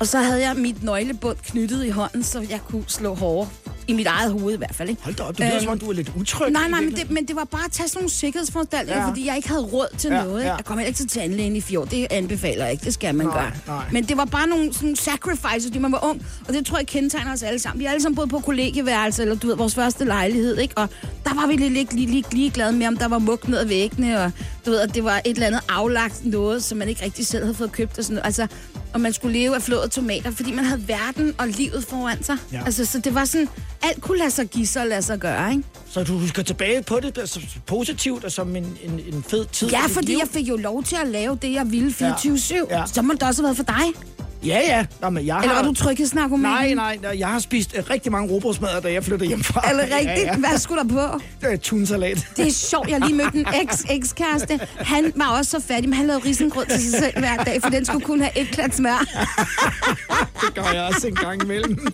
Og 0.00 0.06
så 0.06 0.18
havde 0.18 0.48
jeg 0.48 0.56
mit 0.56 0.82
nøglebund 0.82 1.36
knyttet 1.36 1.84
i 1.84 1.90
hånden, 1.90 2.22
så 2.22 2.40
jeg 2.50 2.60
kunne 2.68 2.84
slå 2.88 3.14
hårdere. 3.14 3.48
I 3.88 3.92
mit 3.92 4.06
eget 4.06 4.32
hoved 4.32 4.54
i 4.54 4.56
hvert 4.56 4.74
fald, 4.74 4.88
ikke? 4.88 5.02
Hold 5.02 5.14
da 5.14 5.22
op, 5.22 5.38
det 5.38 5.40
lyder 5.40 5.54
Øhm, 5.54 5.62
som 5.62 5.72
om, 5.72 5.78
du 5.78 5.88
er 5.88 5.92
lidt 5.92 6.12
utryg. 6.16 6.50
Nej, 6.52 6.68
nej, 6.68 6.80
men 6.80 6.94
det, 6.94 7.10
men 7.10 7.28
det 7.28 7.36
var 7.36 7.44
bare 7.44 7.64
at 7.64 7.72
tage 7.72 7.88
sådan 7.88 7.98
nogle 7.98 8.10
sikkerhedsforanstaltninger, 8.10 9.02
Ja. 9.02 9.08
fordi 9.08 9.26
jeg 9.26 9.36
ikke 9.36 9.48
havde 9.48 9.62
råd 9.62 9.86
til 9.98 10.10
Ja, 10.10 10.22
noget. 10.24 10.38
Ikke? 10.40 10.48
ja. 10.50 10.54
Jeg 10.56 10.64
kom 10.64 10.78
heller 10.78 10.86
ikke 10.88 10.96
til 10.96 11.08
tandlægen 11.08 11.56
i 11.56 11.60
fjor, 11.60 11.84
det 11.84 12.06
anbefaler 12.10 12.64
jeg 12.64 12.72
ikke, 12.72 12.84
det 12.84 12.94
skal 12.94 13.14
man 13.14 13.26
Nej, 13.26 13.34
gøre. 13.42 13.52
nej. 13.66 13.84
Men 13.92 14.04
det 14.04 14.16
var 14.16 14.24
bare 14.24 14.46
nogle 14.46 14.74
sådan 14.74 14.96
sacrifices, 14.96 15.66
fordi 15.66 15.78
man 15.78 15.92
var 15.92 16.04
ung, 16.04 16.26
og 16.48 16.54
det 16.54 16.66
tror 16.66 16.78
jeg 16.78 16.86
kendetegner 16.86 17.32
os 17.32 17.42
alle 17.42 17.58
sammen. 17.58 17.80
Vi 17.80 17.84
er 17.84 17.90
alle 17.90 18.02
sammen 18.02 18.16
boet 18.16 18.30
på 18.30 18.38
kollegieværelse, 18.38 19.22
eller 19.22 19.34
du 19.34 19.46
ved, 19.46 19.56
vores 19.56 19.74
første 19.74 20.04
lejlighed, 20.04 20.58
ikke? 20.58 20.78
Og 20.78 20.88
der 21.24 21.34
var 21.34 21.46
vi 21.46 21.56
lidt 21.56 21.72
lige, 21.72 21.86
lige, 21.92 22.06
lige, 22.06 22.24
lige 22.32 22.50
glade 22.50 22.72
med, 22.72 22.86
om 22.86 22.96
der 22.96 23.08
var 23.08 23.18
mug 23.18 23.38
ned 23.48 23.58
ad 23.58 23.66
væggene, 23.66 24.20
og 24.24 24.32
du 24.66 24.70
ved, 24.70 24.80
at 24.80 24.94
det 24.94 25.04
var 25.04 25.16
et 25.24 25.30
eller 25.34 25.46
andet 25.46 25.60
aflagt 25.68 26.24
noget, 26.24 26.64
som 26.64 26.78
man 26.78 26.88
ikke 26.88 27.04
rigtig 27.04 27.26
selv 27.26 27.44
havde 27.44 27.54
fået 27.54 27.72
købt 27.72 27.98
og 27.98 28.04
sådan 28.04 28.14
noget. 28.14 28.26
Altså, 28.26 28.46
og 28.94 29.00
man 29.00 29.12
skulle 29.12 29.38
leve 29.38 29.54
af 29.54 29.62
flåede 29.62 29.88
tomater, 29.88 30.30
fordi 30.30 30.52
man 30.52 30.64
havde 30.64 30.88
verden 30.88 31.34
og 31.38 31.48
livet 31.48 31.84
foran 31.88 32.22
sig. 32.22 32.36
Ja. 32.52 32.62
Altså, 32.66 32.84
så 32.84 32.98
det 32.98 33.14
var 33.14 33.24
sådan, 33.24 33.48
alt 33.82 34.00
kunne 34.02 34.18
lade 34.18 34.30
sig 34.30 34.46
give 34.46 34.66
sig 34.66 34.82
og 34.82 34.88
lade 34.88 35.02
sig 35.02 35.18
gøre, 35.18 35.50
ikke? 35.50 35.62
Så 35.90 36.04
du 36.04 36.18
husker 36.18 36.42
tilbage 36.42 36.82
på 36.82 37.00
det 37.02 37.18
altså, 37.18 37.40
positivt 37.66 38.24
og 38.24 38.32
som 38.32 38.56
en, 38.56 38.78
en, 38.82 39.00
en 39.12 39.24
fed 39.28 39.46
tid 39.52 39.68
Ja, 39.68 39.86
fordi 39.86 40.06
liv? 40.06 40.18
jeg 40.18 40.28
fik 40.32 40.48
jo 40.48 40.56
lov 40.56 40.82
til 40.82 40.96
at 41.02 41.08
lave 41.08 41.38
det, 41.42 41.52
jeg 41.52 41.70
ville 41.72 41.90
24-7. 41.90 42.54
Ja. 42.70 42.78
Ja. 42.78 42.82
Så 42.94 43.02
må 43.02 43.12
det 43.12 43.22
også 43.22 43.42
have 43.42 43.46
været 43.46 43.56
for 43.56 43.64
dig. 43.64 44.00
Ja, 44.44 44.60
ja. 44.66 44.86
Nå, 45.00 45.10
men 45.10 45.26
jeg 45.26 45.38
Eller 45.38 45.54
har... 45.54 45.62
var 45.62 45.68
du 45.68 45.74
tryghedsnarkoman? 45.74 46.50
Nej, 46.50 46.74
nej, 46.74 46.98
nej, 47.02 47.18
jeg 47.18 47.28
har 47.28 47.38
spist 47.38 47.74
øh, 47.76 47.90
rigtig 47.90 48.12
mange 48.12 48.32
robrødsmadder, 48.32 48.80
da 48.80 48.92
jeg 48.92 49.04
flyttede 49.04 49.28
hjemmefra. 49.28 49.60
Er 49.64 49.72
det 49.72 49.82
rigtigt? 49.98 50.08
Ja, 50.26 50.32
ja. 50.32 50.36
Hvad 50.36 50.58
skulle 50.58 50.82
der 50.82 50.88
på? 50.88 51.20
Det 51.40 51.52
er 51.52 51.56
tunsalat. 51.56 52.26
Det 52.36 52.46
er 52.46 52.52
sjovt, 52.52 52.88
jeg 52.90 53.00
lige 53.00 53.14
mødt 53.14 53.34
en 53.34 53.46
eks-ekskæreste. 53.62 54.60
Han 54.78 55.12
var 55.16 55.38
også 55.38 55.50
så 55.50 55.60
fattig, 55.60 55.88
men 55.88 55.96
han 55.96 56.06
lavede 56.06 56.24
risengrød 56.24 56.66
til 56.66 56.90
sig 56.90 57.00
selv 57.00 57.18
hver 57.18 57.36
dag, 57.36 57.62
for 57.62 57.70
den 57.70 57.84
skulle 57.84 58.04
kun 58.04 58.20
have 58.20 58.38
et 58.38 58.48
klat 58.48 58.74
smør. 58.76 59.04
Det 60.46 60.54
gør 60.54 60.70
jeg 60.74 60.82
også 60.82 61.06
en 61.06 61.14
gang 61.14 61.42
imellem. 61.42 61.86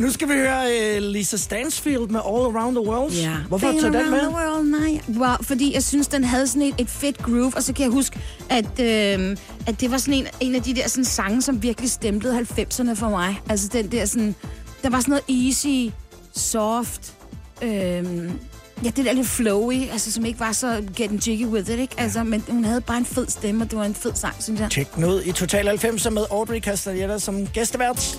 Nu 0.00 0.10
skal 0.10 0.28
vi 0.28 0.32
høre 0.32 0.96
uh, 0.96 1.02
Lisa 1.02 1.36
Stansfield 1.36 2.08
med 2.08 2.20
All 2.26 2.56
Around 2.56 2.76
the 2.76 2.88
World. 2.88 3.12
Hvorfor 3.48 3.70
Feel 3.70 3.80
tager 3.80 4.02
den 4.02 4.10
med? 4.10 4.18
The 4.18 4.30
world, 4.30 4.66
nej. 4.66 5.00
Well, 5.20 5.36
fordi 5.42 5.74
jeg 5.74 5.82
synes, 5.82 6.08
den 6.08 6.24
havde 6.24 6.46
sådan 6.46 6.62
et, 6.62 6.74
et 6.78 6.88
fedt 6.88 7.18
groove, 7.18 7.52
og 7.56 7.62
så 7.62 7.72
kan 7.72 7.82
jeg 7.82 7.92
huske, 7.92 8.20
at, 8.48 8.80
øh, 8.80 9.36
at 9.66 9.80
det 9.80 9.90
var 9.90 9.98
sådan 9.98 10.14
en, 10.14 10.26
en 10.40 10.54
af 10.54 10.62
de 10.62 10.74
der 10.74 10.88
sådan, 10.88 11.04
sange, 11.04 11.42
som 11.42 11.62
virkelig 11.62 11.90
stemplede 11.90 12.38
90'erne 12.38 12.92
for 12.94 13.08
mig. 13.08 13.40
Altså 13.48 13.68
den 13.72 13.92
der 13.92 14.04
sådan, 14.04 14.34
der 14.82 14.90
var 14.90 15.00
sådan 15.00 15.20
noget 15.28 15.46
easy, 15.46 15.94
soft, 16.34 17.12
øh, 17.62 17.70
ja, 18.84 18.90
det 18.96 19.04
der 19.04 19.12
lidt 19.12 19.26
flowy, 19.26 19.90
altså 19.92 20.12
som 20.12 20.24
ikke 20.24 20.40
var 20.40 20.52
så 20.52 20.84
getting 20.96 21.26
jiggy 21.28 21.46
with 21.46 21.70
it, 21.70 21.78
ikke? 21.78 21.94
Altså, 21.98 22.24
men 22.24 22.44
hun 22.48 22.64
havde 22.64 22.80
bare 22.80 22.98
en 22.98 23.06
fed 23.06 23.26
stemme, 23.28 23.64
og 23.64 23.70
det 23.70 23.78
var 23.78 23.84
en 23.84 23.94
fed 23.94 24.12
sang, 24.14 24.34
synes 24.38 24.60
jeg. 24.60 24.70
Tjek 24.70 24.94
den 24.94 25.04
ud 25.04 25.22
i 25.22 25.32
Total 25.32 25.66
90 25.66 26.10
med 26.10 26.22
Audrey 26.30 26.60
Castaneda 26.60 27.18
som 27.18 27.46
gæstevært. 27.46 28.18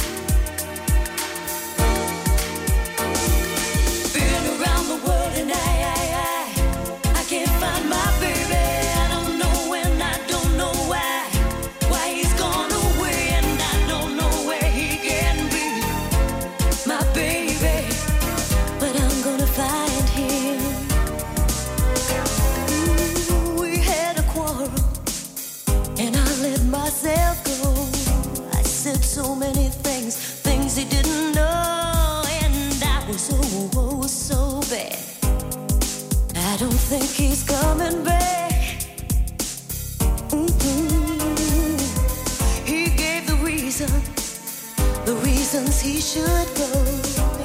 He 45.81 45.99
should 45.99 46.47
go, 46.55 46.85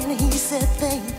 and 0.00 0.20
he 0.20 0.30
said 0.32 0.68
things 0.78 1.15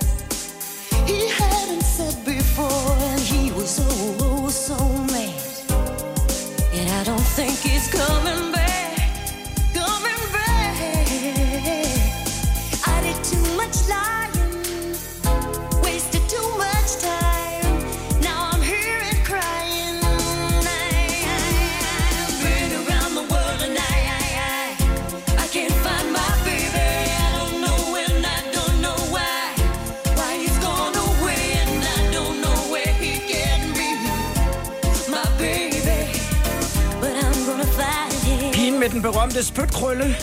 den 38.98 39.12
berømte 39.12 39.44
spytkrølle. 39.44 40.16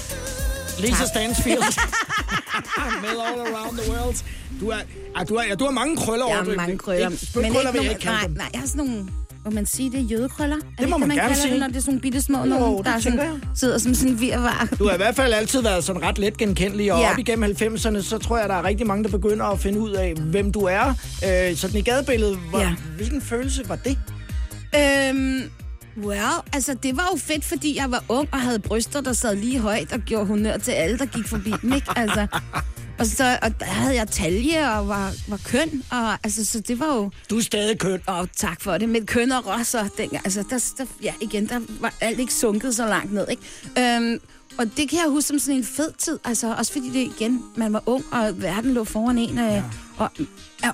Lisa 0.79 1.07
Stansfield. 1.07 1.59
Med 3.03 3.09
All 3.11 3.55
Around 3.55 3.79
the 3.79 3.93
World. 3.93 4.17
Du 4.61 4.69
er, 4.69 4.77
ah, 5.17 5.29
du 5.29 5.35
er, 5.35 5.43
ja, 5.49 5.55
du 5.55 5.65
har 5.65 5.71
mange 5.71 5.97
krøller 5.97 6.27
Jeg 6.29 6.37
over 6.37 6.45
har 6.51 6.57
mange 6.57 6.79
krøller. 6.79 7.11
Spytkrøller 7.17 7.73
vil 7.73 7.81
jeg 7.83 7.91
ikke 7.91 8.03
kalde 8.03 8.19
dem. 8.27 8.31
nej, 8.37 8.49
jeg 8.53 8.61
har 8.61 8.67
sådan 8.69 8.85
nogle... 8.85 9.09
Må 9.45 9.51
man 9.51 9.67
sige, 9.67 9.91
det 9.91 9.99
er 10.01 10.03
jødekrøller? 10.05 10.57
Er 10.57 10.61
det 10.79 10.89
må 10.89 10.97
ikke 10.97 11.07
man 11.07 11.17
gerne 11.17 11.21
kalder 11.21 11.35
sige. 11.43 11.53
Det, 11.53 11.61
når 11.61 11.67
det 11.69 11.77
er 11.77 11.81
sådan 11.81 12.01
bitte 12.01 12.23
små 12.23 12.39
Jo, 12.39 12.45
nogen, 12.45 12.77
det 12.79 12.87
der 12.87 12.93
er 12.93 12.99
sådan, 13.01 13.43
sidder 13.55 13.79
som 13.79 13.95
sådan 13.95 14.21
virvar. 14.21 14.69
Du 14.79 14.87
har 14.87 14.95
i 14.95 14.97
hvert 14.97 15.17
fald 15.17 15.33
altid 15.33 15.63
været 15.63 15.85
sådan 15.85 16.03
ret 16.03 16.19
let 16.19 16.37
genkendelig, 16.37 16.93
og 16.93 17.01
Ja. 17.01 17.13
op 17.13 17.19
igennem 17.19 17.51
90'erne, 17.51 18.03
så 18.03 18.19
tror 18.19 18.39
jeg, 18.39 18.49
der 18.49 18.55
er 18.55 18.65
rigtig 18.65 18.87
mange, 18.87 19.05
der 19.05 19.11
begynder 19.11 19.45
at 19.47 19.61
finde 19.61 19.79
ud 19.81 19.91
af, 19.91 20.15
hvem 20.15 20.53
du 20.53 20.61
er. 20.61 20.95
Øh, 21.27 21.57
sådan 21.57 21.79
i 21.79 21.83
gadebilledet, 21.83 22.39
hvor, 22.51 22.59
ja. 22.61 22.75
hvilken 22.97 23.23
følelse 23.23 23.69
var 23.69 23.77
det? 23.77 23.99
Øhm, 24.77 25.43
well, 25.97 26.43
altså 26.53 26.75
det 26.75 26.97
var 26.97 27.09
jo 27.13 27.19
fedt, 27.19 27.45
fordi 27.45 27.77
jeg 27.77 27.91
var 27.91 28.05
ung 28.09 28.29
og 28.33 28.41
havde 28.41 28.59
bryster, 28.59 29.01
der 29.01 29.13
sad 29.13 29.37
lige 29.37 29.59
højt 29.59 29.93
og 29.93 30.01
gjorde 30.01 30.27
honør 30.27 30.57
til 30.57 30.73
alle, 30.73 30.99
der 30.99 31.07
gik 31.07 31.29
forbi 31.29 31.53
dem, 31.63 31.73
ikke? 31.73 31.87
Altså, 31.97 32.27
og, 32.99 33.07
så, 33.07 33.39
og 33.43 33.61
der 33.61 33.67
havde 33.67 33.95
jeg 33.95 34.09
talje 34.09 34.71
og 34.71 34.89
var, 34.89 35.13
var 35.29 35.41
køn, 35.45 35.83
og 35.91 36.13
altså, 36.13 36.45
så 36.45 36.61
det 36.61 36.81
var 36.81 36.95
jo... 36.95 37.11
Du 37.31 37.37
er 37.37 37.41
stadig 37.41 37.79
køn. 37.79 38.01
Og 38.07 38.29
tak 38.37 38.61
for 38.61 38.79
det. 38.79 38.89
Med 38.89 39.07
køn 39.07 39.33
og 39.33 39.47
rosser, 39.47 39.89
dengang, 39.99 40.25
altså, 40.25 40.45
der, 40.51 40.73
der, 40.79 40.85
ja, 41.03 41.15
igen, 41.21 41.49
der 41.49 41.61
var 41.81 41.95
alt 42.01 42.21
ikke 42.21 42.35
sunket 42.35 42.77
så 42.77 42.87
langt 42.87 43.13
ned, 43.13 43.27
ikke? 43.31 43.43
Øhm, 43.79 44.21
og 44.59 44.77
det 44.77 44.89
kan 44.89 44.99
jeg 44.99 45.09
huske 45.09 45.29
som 45.29 45.39
sådan 45.39 45.57
en 45.57 45.65
fed 45.65 45.93
tid, 45.99 46.19
altså 46.25 46.55
også 46.55 46.73
fordi 46.73 46.91
det 46.91 47.13
igen, 47.19 47.43
man 47.57 47.73
var 47.73 47.83
ung, 47.87 48.05
og 48.13 48.43
verden 48.43 48.75
lå 48.75 48.85
foran 48.85 49.19
en, 49.19 49.39
øh, 49.39 49.63
og, 49.97 50.11
og, 50.19 50.27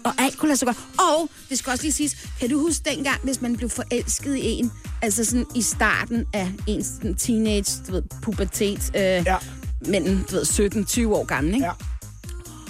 og 0.04 0.12
alt 0.18 0.38
kunne 0.38 0.48
lade 0.48 0.58
sig 0.58 0.66
godt. 0.66 0.76
Og 0.98 1.30
det 1.50 1.58
skal 1.58 1.70
også 1.70 1.82
lige 1.82 1.92
siges, 1.92 2.16
kan 2.40 2.50
du 2.50 2.60
huske 2.60 2.82
dengang, 2.90 3.20
hvis 3.22 3.40
man 3.40 3.56
blev 3.56 3.70
forelsket 3.70 4.36
i 4.36 4.46
en, 4.46 4.72
altså 5.02 5.24
sådan 5.24 5.46
i 5.54 5.62
starten 5.62 6.24
af 6.32 6.52
ens 6.66 6.90
teenage, 7.18 7.82
du 7.86 7.92
ved, 7.92 8.02
pubertet, 8.22 8.90
øh, 8.96 9.02
Ja. 9.02 9.36
mellem, 9.86 10.24
du 10.30 10.34
ved, 10.36 10.42
17-20 11.06 11.14
år 11.14 11.24
gammel, 11.24 11.54
ikke? 11.54 11.66
Ja. 11.66 11.72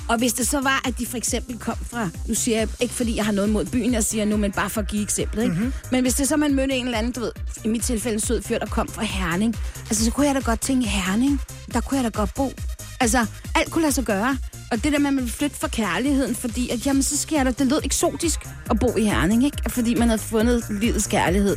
Og 0.09 0.19
hvis 0.19 0.33
det 0.33 0.47
så 0.49 0.61
var, 0.61 0.83
at 0.89 0.99
de 0.99 1.07
for 1.07 1.17
eksempel 1.17 1.59
kom 1.59 1.77
fra, 1.91 2.09
nu 2.27 2.35
siger 2.35 2.59
jeg 2.59 2.69
ikke, 2.81 2.95
fordi 2.95 3.17
jeg 3.17 3.25
har 3.25 3.33
noget 3.33 3.51
mod 3.51 3.65
byen, 3.65 3.95
jeg 3.95 4.05
siger 4.05 4.25
nu, 4.25 4.37
men 4.37 4.53
bare 4.53 4.71
for 4.71 4.81
at 4.81 4.89
give 4.89 5.03
eksemplet, 5.03 5.43
ikke? 5.43 5.55
Mm-hmm. 5.55 5.73
Men 5.91 6.03
hvis 6.03 6.15
det 6.15 6.29
så, 6.29 6.37
man 6.37 6.55
mødte 6.55 6.75
en 6.75 6.85
eller 6.85 6.99
anden, 6.99 7.13
du 7.13 7.21
ved, 7.21 7.33
i 7.65 7.69
mit 7.69 7.83
tilfælde 7.83 8.15
en 8.15 8.21
sød 8.21 8.43
fyr, 8.43 8.59
der 8.59 8.67
kom 8.67 8.89
fra 8.89 9.03
Herning, 9.03 9.57
altså 9.91 10.05
så 10.05 10.11
kunne 10.11 10.27
jeg 10.27 10.35
da 10.35 10.41
godt 10.41 10.61
tænke, 10.61 10.89
Herning, 10.89 11.41
der 11.75 11.81
kunne 11.81 11.97
jeg 12.01 12.05
da 12.05 12.19
godt 12.19 12.35
bo. 12.35 12.53
Altså, 13.01 13.27
alt 13.55 13.71
kunne 13.71 13.83
lade 13.83 13.93
sig 13.95 14.05
gøre. 14.05 14.39
Og 14.71 14.85
det 14.85 14.93
der 14.93 14.99
med, 14.99 15.07
at 15.09 15.15
man 15.15 15.25
vil 15.25 15.33
flytte 15.33 15.57
for 15.57 15.69
kærligheden, 15.69 16.35
fordi 16.35 16.69
at, 16.71 16.87
jamen, 16.87 17.03
så 17.03 17.17
jeg 17.37 17.47
da, 17.47 17.51
det 17.51 17.67
lød 17.67 17.81
eksotisk 17.85 18.41
at 18.71 18.79
bo 18.81 18.97
i 18.97 19.05
Herning, 19.05 19.45
ikke? 19.45 19.57
Fordi 19.69 19.95
man 19.95 20.09
havde 20.09 20.21
fundet 20.23 20.65
livets 20.71 21.07
kærlighed. 21.07 21.57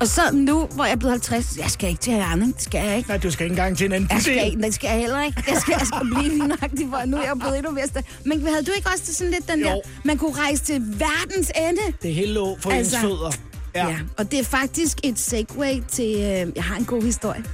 Og 0.00 0.08
så 0.08 0.20
nu, 0.32 0.66
hvor 0.74 0.84
jeg 0.84 0.92
er 0.92 0.96
blevet 0.96 1.12
50, 1.12 1.56
jeg 1.58 1.70
skal 1.70 1.88
ikke 1.88 2.00
til 2.00 2.12
Herning, 2.12 2.54
det 2.54 2.62
skal 2.62 2.86
jeg 2.86 2.96
ikke. 2.96 3.08
Nej, 3.08 3.18
du 3.18 3.30
skal 3.30 3.44
ikke 3.44 3.52
engang 3.52 3.76
til 3.78 3.86
en 3.86 3.92
anden 3.92 4.08
Jeg 4.12 4.22
skal, 4.22 4.46
ikke, 4.46 4.62
det 4.62 4.74
skal 4.74 4.88
jeg 4.90 4.98
heller 4.98 5.22
ikke. 5.24 5.44
Jeg 5.48 5.56
skal, 5.60 5.74
jeg 5.78 5.86
skal 5.86 6.00
blive 6.14 6.28
lige 6.28 6.48
nøjagtig, 6.48 6.86
for 6.90 7.04
nu 7.06 7.16
er 7.16 7.22
jeg 7.22 7.32
blevet 7.38 7.56
endnu 7.58 7.70
mere 7.72 7.84
sta- 7.84 8.02
Men 8.24 8.46
havde 8.46 8.64
du 8.64 8.72
ikke 8.76 8.88
også 8.94 9.14
sådan 9.14 9.30
lidt 9.30 9.48
den 9.50 9.60
Jo. 9.60 9.66
der, 9.66 9.76
man 10.04 10.18
kunne 10.18 10.32
rejse 10.36 10.62
til 10.64 10.82
verdens 10.98 11.52
ende? 11.68 11.80
Det 12.02 12.14
hele 12.14 12.32
lå 12.32 12.58
for 12.60 12.70
altså, 12.70 12.96
ens 12.96 13.02
fødder. 13.04 13.30
Ja. 13.74 13.88
Ja. 13.88 13.96
Og 14.16 14.30
det 14.30 14.38
er 14.40 14.44
faktisk 14.44 14.98
et 15.04 15.18
segue 15.18 15.84
til, 15.92 16.10
øh, 16.14 16.52
jeg 16.56 16.64
har 16.64 16.76
en 16.76 16.84
god 16.84 17.02
historie. 17.02 17.44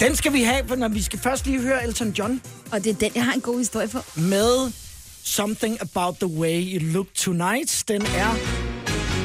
Den 0.00 0.16
skal 0.16 0.32
vi 0.32 0.42
have, 0.42 0.68
for 0.68 0.76
når 0.76 0.88
vi 0.88 1.02
skal 1.02 1.18
først 1.18 1.46
lige 1.46 1.60
høre 1.60 1.86
Elton 1.86 2.10
John 2.10 2.40
Og 2.72 2.84
det 2.84 2.90
er 2.90 2.94
den, 2.94 3.10
jeg 3.14 3.24
har 3.24 3.32
en 3.32 3.40
god 3.40 3.58
historie 3.58 3.88
for. 3.88 4.04
med 4.20 4.72
Something 5.24 5.78
About 5.80 6.16
the 6.16 6.26
Way 6.26 6.74
You 6.74 6.92
Look 6.92 7.06
Tonight. 7.14 7.84
Den 7.88 8.02
er 8.02 8.34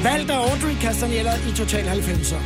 valgt 0.02 0.30
af 0.30 0.50
Audrey 0.50 0.74
Castanella 0.80 1.34
i 1.48 1.52
Total 1.56 1.84
90'er. 1.84 2.42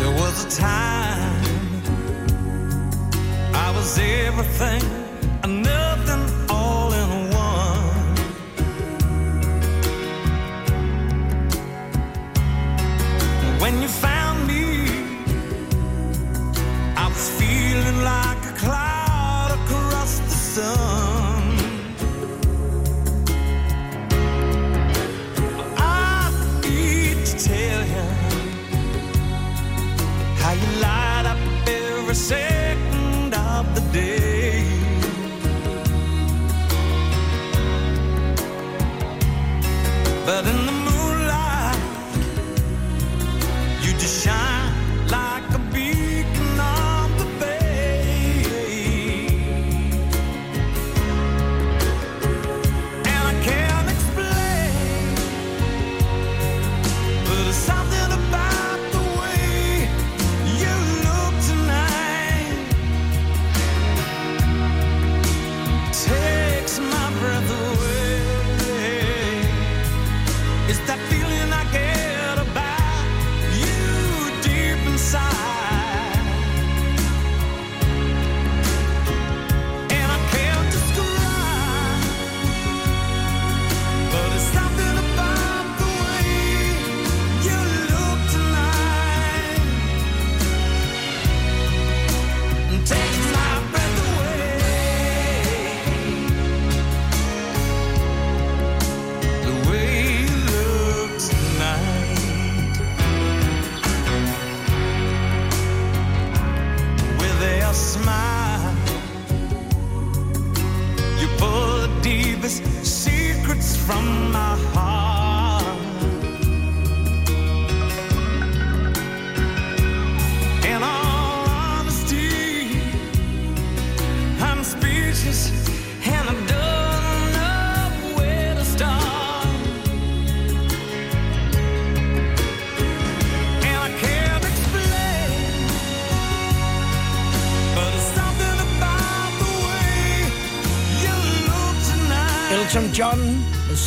There 0.00 0.14
was 0.22 0.44
a 0.44 0.50
time 0.50 1.44
I 3.54 3.76
was 3.76 3.98
everything 3.98 4.82
and 5.42 5.62
nothing 5.62 5.83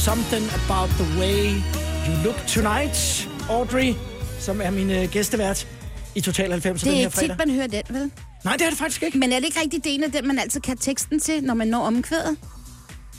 Something 0.08 0.46
About 0.46 0.90
the 0.90 1.20
Way 1.20 1.62
You 2.08 2.24
Look 2.24 2.38
Tonight. 2.48 3.30
Audrey, 3.50 3.94
som 4.40 4.62
er 4.62 4.70
min 4.70 4.90
øh, 4.92 5.12
gæstevært 5.12 5.68
i 6.16 6.22
Total 6.22 6.52
90 6.52 6.82
Det 6.82 6.92
den 6.92 6.98
er 6.98 7.06
ikke 7.06 7.18
tit, 7.18 7.38
man 7.38 7.50
hører 7.50 7.68
den, 7.68 7.84
vel? 7.90 8.12
Nej, 8.44 8.54
det 8.54 8.66
er 8.66 8.70
det 8.70 8.78
faktisk 8.78 9.04
ikke. 9.04 9.18
Men 9.18 9.32
er 9.32 9.40
det 9.40 9.46
ikke 9.46 9.60
rigtigt, 9.60 9.84
det 9.84 9.94
ene 9.94 10.06
af 10.06 10.12
dem, 10.12 10.26
man 10.26 10.40
altid 10.40 10.62
kan 10.62 10.78
teksten 10.78 11.20
til, 11.20 11.44
når 11.44 11.54
man 11.54 11.68
når 11.68 11.80
omkvædet? 11.86 12.38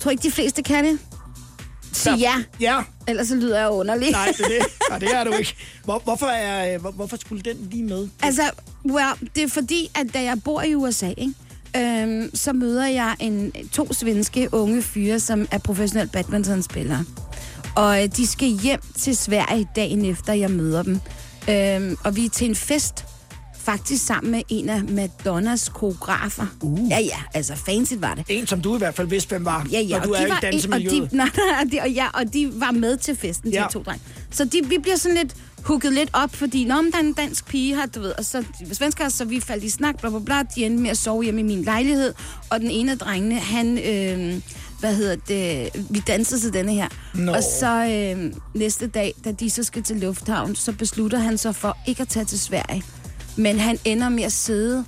Tror 0.01 0.11
ikke, 0.11 0.22
de 0.22 0.31
fleste 0.31 0.62
kan 0.62 0.85
det? 0.85 0.98
Sig 1.92 2.18
ja, 2.18 2.35
Ja, 2.61 2.83
ellers 3.09 3.29
så 3.29 3.35
lyder 3.35 3.59
jeg 3.61 3.70
underlig. 3.70 4.11
nej, 4.11 4.27
det 4.27 4.40
er 4.40 4.48
det. 4.48 4.66
Nej, 4.90 4.98
det 4.98 5.14
er 5.14 5.24
du 5.24 5.33
ikke. 5.33 5.55
Hvor, 5.85 5.98
hvorfor, 6.05 6.27
er, 6.27 6.74
øh, 6.74 6.81
hvor, 6.81 6.90
hvorfor 6.90 7.16
skulle 7.16 7.42
den 7.42 7.68
lige 7.70 7.85
med? 7.85 8.09
Altså, 8.22 8.51
well, 8.90 9.31
det 9.35 9.42
er 9.42 9.48
fordi, 9.48 9.90
at 9.94 10.14
da 10.14 10.22
jeg 10.22 10.42
bor 10.42 10.62
i 10.62 10.74
USA, 10.74 11.09
ikke, 11.16 11.35
øhm, 11.76 12.31
så 12.35 12.52
møder 12.52 12.87
jeg 12.87 13.14
en, 13.20 13.52
to 13.72 13.92
svenske 13.92 14.48
unge 14.52 14.83
fyre, 14.83 15.20
som 15.20 15.48
er 15.50 15.59
professionelle 15.59 16.11
badmintonspillere. 16.12 17.04
Og 17.76 18.02
øh, 18.02 18.09
de 18.16 18.26
skal 18.26 18.48
hjem 18.48 18.81
til 18.96 19.16
Sverige 19.16 19.68
dagen 19.76 20.04
efter, 20.04 20.33
jeg 20.33 20.50
møder 20.50 20.83
dem. 20.83 21.00
Øhm, 21.50 21.96
og 22.04 22.16
vi 22.16 22.24
er 22.24 22.28
til 22.31 22.48
en 22.48 22.54
fest, 22.54 23.04
faktisk 23.59 24.07
sammen 24.07 24.31
med 24.31 24.42
en 24.48 24.68
af 24.68 24.85
Madonnas 24.85 25.68
koreografer. 25.68 26.46
Uh. 26.61 26.90
Ja, 26.90 26.98
ja, 27.00 27.16
altså 27.35 27.54
fancy 27.57 27.92
var 27.98 28.14
det. 28.14 28.24
En, 28.28 28.46
som 28.46 28.61
du 28.61 28.74
i 28.74 28.78
hvert 28.78 28.94
fald 28.94 29.07
vidste, 29.09 29.28
hvem 29.28 29.44
var, 29.44 29.66
Ja, 29.72 29.81
ja, 29.81 29.98
når 29.98 30.04
du 30.04 30.14
og 30.14 30.16
er 30.16 30.20
de 30.20 30.26
i 30.26 30.31
var 30.31 30.37
og 30.37 30.42
dansemiljøet. 30.42 31.11
de, 31.11 31.16
nej, 31.16 31.28
nej, 31.37 31.64
de, 31.72 31.81
og, 31.81 31.90
ja, 31.90 32.07
og 32.14 32.33
de 32.33 32.50
var 32.54 32.70
med 32.70 32.96
til 32.96 33.16
festen, 33.16 33.50
de 33.50 33.57
Ja. 33.57 33.62
ja. 33.62 33.68
to 33.68 33.83
drenge. 33.83 34.02
Så 34.31 34.44
de, 34.44 34.61
vi 34.64 34.78
bliver 34.83 34.96
sådan 34.96 35.16
lidt 35.16 35.35
hooket 35.64 35.92
lidt 35.92 36.11
op, 36.12 36.35
fordi 36.35 36.64
når 36.64 36.75
der 36.77 36.99
er 36.99 37.01
en 37.01 37.12
dansk 37.12 37.47
pige 37.47 37.77
her, 37.77 37.87
du 37.87 38.01
ved, 38.01 38.12
og 38.18 38.25
så 38.25 38.44
svensker, 38.73 39.09
så 39.09 39.25
vi 39.25 39.40
faldt 39.40 39.64
i 39.64 39.71
snak, 39.71 40.01
bla 40.01 40.11
bla 40.11 40.18
bla, 40.18 40.42
de 40.55 40.64
endte 40.64 40.83
med 40.83 40.90
at 40.90 40.99
sove 40.99 41.23
hjemme 41.23 41.40
i 41.40 41.44
min 41.44 41.62
lejlighed, 41.62 42.14
og 42.51 42.61
den 42.61 42.71
ene 42.71 42.92
af 42.92 42.99
drengene, 42.99 43.35
han, 43.35 43.79
øh, 43.79 44.40
hvad 44.81 44.94
hedder 44.94 45.16
det, 45.29 45.71
vi 45.90 46.03
dansede 46.07 46.40
til 46.40 46.53
denne 46.53 46.73
her. 46.73 46.88
Nå. 47.14 47.33
Og 47.33 47.42
så 47.61 47.85
øh, 48.16 48.33
næste 48.55 48.87
dag, 48.87 49.14
da 49.25 49.33
de 49.33 49.51
så 49.51 49.62
skal 49.62 49.83
til 49.83 49.97
lufthavn, 49.97 50.55
så 50.57 50.73
beslutter 50.73 51.18
han 51.18 51.38
sig 51.38 51.55
for 51.55 51.77
ikke 51.87 52.03
at 52.03 52.09
tage 52.09 52.25
til 52.25 52.40
Sverige. 52.40 52.83
Men 53.37 53.59
han 53.59 53.79
ender 53.85 54.09
med 54.09 54.23
at 54.23 54.33
sidde 54.33 54.85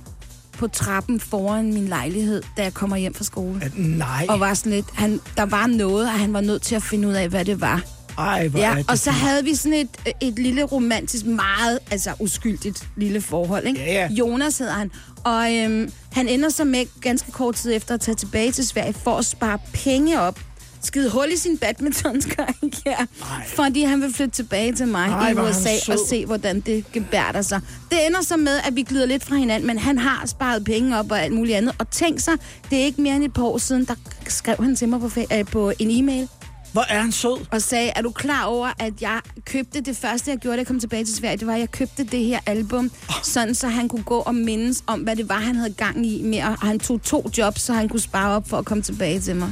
på 0.57 0.67
trappen 0.67 1.19
foran 1.19 1.73
min 1.73 1.87
lejlighed, 1.87 2.43
da 2.57 2.63
jeg 2.63 2.73
kommer 2.73 2.97
hjem 2.97 3.13
fra 3.13 3.23
skole. 3.23 3.59
At, 3.63 3.71
nej, 3.77 4.25
Og 4.29 4.39
var 4.39 4.53
sådan 4.53 4.71
lidt, 4.71 4.85
han, 4.93 5.19
der 5.37 5.45
var 5.45 5.67
noget, 5.67 6.05
og 6.05 6.19
han 6.19 6.33
var 6.33 6.41
nødt 6.41 6.61
til 6.61 6.75
at 6.75 6.83
finde 6.83 7.07
ud 7.07 7.13
af, 7.13 7.29
hvad 7.29 7.45
det 7.45 7.61
var. 7.61 7.83
Ej, 8.21 8.47
hvor 8.47 8.59
Ja, 8.59 8.75
og 8.87 8.97
så 8.97 9.11
havde 9.11 9.43
vi 9.43 9.55
sådan 9.55 9.73
et, 9.73 10.13
et 10.21 10.39
lille 10.39 10.63
romantisk, 10.63 11.25
meget 11.25 11.79
altså 11.91 12.11
uskyldigt 12.19 12.87
lille 12.95 13.21
forhold. 13.21 13.67
Ikke? 13.67 13.79
Ja, 13.79 13.93
ja. 13.93 14.07
Jonas 14.07 14.57
hedder 14.57 14.73
han. 14.73 14.91
Og 15.23 15.55
øhm, 15.55 15.91
han 16.11 16.27
ender 16.27 16.49
så 16.49 16.63
med 16.63 16.85
ganske 17.01 17.31
kort 17.31 17.55
tid 17.55 17.75
efter 17.75 17.93
at 17.93 18.01
tage 18.01 18.15
tilbage 18.15 18.51
til 18.51 18.67
Sverige 18.67 18.93
for 18.93 19.17
at 19.17 19.25
spare 19.25 19.59
penge 19.73 20.21
op. 20.21 20.39
Skide 20.83 21.09
hul 21.09 21.31
i 21.33 21.37
sin 21.37 21.57
badmintonskarriere, 21.57 23.07
fordi 23.55 23.83
han 23.83 24.01
vil 24.01 24.13
flytte 24.13 24.31
tilbage 24.35 24.73
til 24.73 24.87
mig 24.87 25.07
Ej, 25.07 25.29
i 25.29 25.33
USA 25.33 25.91
og 25.91 25.99
se, 26.09 26.25
hvordan 26.25 26.59
det 26.59 26.91
gebærder 26.91 27.41
sig. 27.41 27.61
Det 27.89 28.07
ender 28.07 28.21
så 28.21 28.37
med, 28.37 28.59
at 28.67 28.75
vi 28.75 28.83
glider 28.83 29.05
lidt 29.05 29.23
fra 29.23 29.35
hinanden, 29.35 29.67
men 29.67 29.77
han 29.79 29.97
har 29.97 30.25
sparet 30.27 30.63
penge 30.63 30.99
op 30.99 31.11
og 31.11 31.21
alt 31.23 31.33
muligt 31.33 31.57
andet. 31.57 31.75
Og 31.79 31.89
tænk 31.89 32.19
sig, 32.19 32.33
det 32.69 32.79
er 32.79 32.83
ikke 32.83 33.01
mere 33.01 33.15
end 33.15 33.23
et 33.23 33.33
par 33.33 33.43
år 33.43 33.57
siden, 33.57 33.85
der 33.85 33.95
skrev 34.27 34.55
han 34.59 34.75
til 34.75 34.89
mig 34.89 34.99
på, 34.99 35.09
øh, 35.33 35.45
på 35.45 35.71
en 35.79 35.91
e-mail 35.91 36.27
Hvor 36.71 36.85
er 36.89 37.01
han 37.01 37.11
sød. 37.11 37.45
og 37.51 37.61
sagde, 37.61 37.91
er 37.95 38.01
du 38.01 38.11
klar 38.11 38.43
over, 38.45 38.69
at 38.79 38.93
jeg 39.01 39.19
købte 39.45 39.81
det 39.81 39.97
første, 39.97 40.31
jeg 40.31 40.37
gjorde, 40.39 40.57
da 40.57 40.59
jeg 40.59 40.67
kom 40.67 40.79
tilbage 40.79 41.05
til 41.05 41.15
Sverige, 41.15 41.37
det 41.37 41.47
var, 41.47 41.53
at 41.53 41.59
jeg 41.59 41.71
købte 41.71 42.03
det 42.03 42.25
her 42.25 42.39
album, 42.45 42.91
sådan 43.23 43.55
så 43.55 43.67
han 43.67 43.87
kunne 43.89 44.03
gå 44.03 44.17
og 44.17 44.35
mindes 44.35 44.83
om, 44.87 44.99
hvad 44.99 45.15
det 45.15 45.29
var, 45.29 45.39
han 45.39 45.55
havde 45.55 45.73
gang 45.73 46.05
i 46.07 46.21
med, 46.23 46.43
og 46.43 46.57
han 46.57 46.79
tog 46.79 47.01
to 47.01 47.29
jobs, 47.37 47.61
så 47.61 47.73
han 47.73 47.89
kunne 47.89 47.99
spare 47.99 48.35
op 48.35 48.49
for 48.49 48.57
at 48.57 48.65
komme 48.65 48.83
tilbage 48.83 49.19
til 49.19 49.35
mig. 49.35 49.51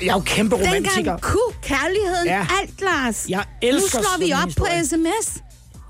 Jeg 0.00 0.08
er 0.08 0.12
jo 0.12 0.20
kæmpe 0.20 0.54
romantiker. 0.56 0.94
Dengang 0.94 1.20
kunne 1.20 1.52
kærligheden 1.62 2.26
Ja. 2.26 2.46
alt, 2.62 2.80
Lars. 2.80 3.26
Jeg 3.28 3.44
elsker 3.62 3.98
Nu 3.98 4.04
slår 4.04 4.26
vi 4.26 4.32
op 4.32 4.48
på 4.56 4.64
historie. 4.64 4.84
sms. 5.24 5.42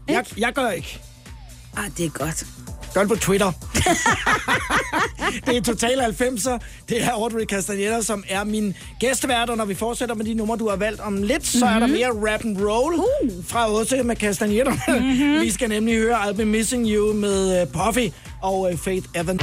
Jeg, 0.08 0.24
jeg 0.38 0.52
gør 0.52 0.70
ikke. 0.70 1.00
Ah, 1.76 1.84
det 1.96 2.06
er 2.06 2.10
godt. 2.10 2.46
Gør 2.94 3.00
det 3.00 3.08
på 3.08 3.16
Twitter. 3.16 3.52
det 5.46 5.56
er 5.56 5.62
Total 5.62 6.00
90'er. 6.00 6.58
Det 6.88 7.04
er 7.04 7.10
Audrey 7.10 7.44
Castaneda, 7.44 8.02
som 8.02 8.24
er 8.28 8.44
min 8.44 8.74
gæstevært, 9.00 9.50
og 9.50 9.56
når 9.56 9.64
vi 9.64 9.74
fortsætter 9.74 10.14
med 10.14 10.24
de 10.24 10.34
numre, 10.34 10.56
du 10.56 10.68
har 10.68 10.76
valgt 10.76 11.00
om 11.00 11.22
lidt, 11.22 11.46
så 11.46 11.66
er 11.66 11.78
der 11.78 11.86
mere 11.86 12.08
rap 12.08 12.44
and 12.44 12.58
roll 12.60 12.94
uh. 12.94 13.44
fra 13.44 13.70
Åse 13.70 14.02
med 14.02 14.16
Castaneda. 14.16 14.70
Mm-hmm. 14.70 15.40
vi 15.44 15.50
skal 15.50 15.68
nemlig 15.68 15.98
høre 15.98 16.16
I'll 16.16 16.32
Be 16.32 16.44
Missing 16.44 16.88
You 16.88 17.12
med 17.12 17.62
uh, 17.62 17.68
Puffy 17.68 18.12
og 18.42 18.60
uh, 18.60 18.78
Faith 18.78 19.06
Evans. 19.14 19.42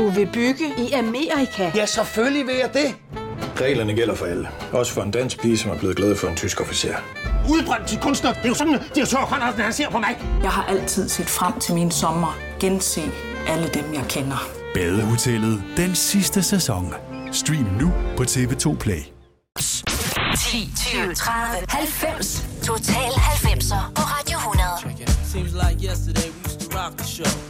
Du 0.00 0.08
vil 0.08 0.28
bygge 0.32 0.64
i 0.78 0.92
Amerika? 0.92 1.70
Ja, 1.74 1.86
selvfølgelig 1.86 2.46
vil 2.46 2.54
jeg 2.54 2.70
det. 2.74 2.94
Reglerne 3.60 3.94
gælder 3.94 4.14
for 4.14 4.26
alle. 4.26 4.48
Også 4.72 4.92
for 4.92 5.02
en 5.02 5.10
dansk 5.10 5.40
pige, 5.40 5.58
som 5.58 5.70
er 5.70 5.78
blevet 5.78 5.96
glad 5.96 6.16
for 6.16 6.28
en 6.28 6.36
tysk 6.36 6.60
officer. 6.60 6.94
Udbrændt 7.50 7.88
til 7.88 7.98
kunstner. 7.98 8.32
Det 8.32 8.44
er 8.44 8.48
jo 8.48 8.54
sådan, 8.54 8.74
at 8.74 8.82
de 8.94 9.00
har 9.00 9.06
tørt, 9.06 9.64
han 9.64 9.72
ser 9.72 9.90
på 9.90 9.98
mig. 9.98 10.18
Jeg 10.42 10.50
har 10.50 10.64
altid 10.64 11.08
set 11.08 11.26
frem 11.26 11.60
til 11.60 11.74
min 11.74 11.90
sommer. 11.90 12.38
Gense 12.60 13.00
alle 13.48 13.68
dem, 13.74 13.94
jeg 13.94 14.04
kender. 14.08 14.48
Badehotellet 14.74 15.62
den 15.76 15.94
sidste 15.94 16.42
sæson. 16.42 16.94
Stream 17.32 17.66
nu 17.80 17.92
på 18.16 18.22
TV2 18.22 18.76
Play. 18.76 19.02
10, 20.38 20.70
20, 20.76 21.14
30, 21.14 21.66
90. 21.68 22.46
Total 22.62 23.10
90'er 23.10 23.92
på 23.94 24.02
Radio 24.02 24.38
100. 24.38 25.06
Seems 25.32 25.52
like 25.52 25.88
yesterday 25.88 26.30
we 26.30 26.44
used 26.44 26.60
to 26.60 26.78
rock 26.78 26.96
the 26.98 27.06
show. 27.06 27.49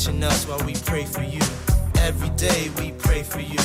Watching 0.00 0.24
us 0.24 0.46
while 0.46 0.64
we 0.64 0.72
pray 0.86 1.04
for 1.04 1.22
you. 1.22 1.40
Every 1.98 2.30
day 2.30 2.70
we 2.78 2.92
pray 2.92 3.22
for 3.22 3.40
you. 3.40 3.58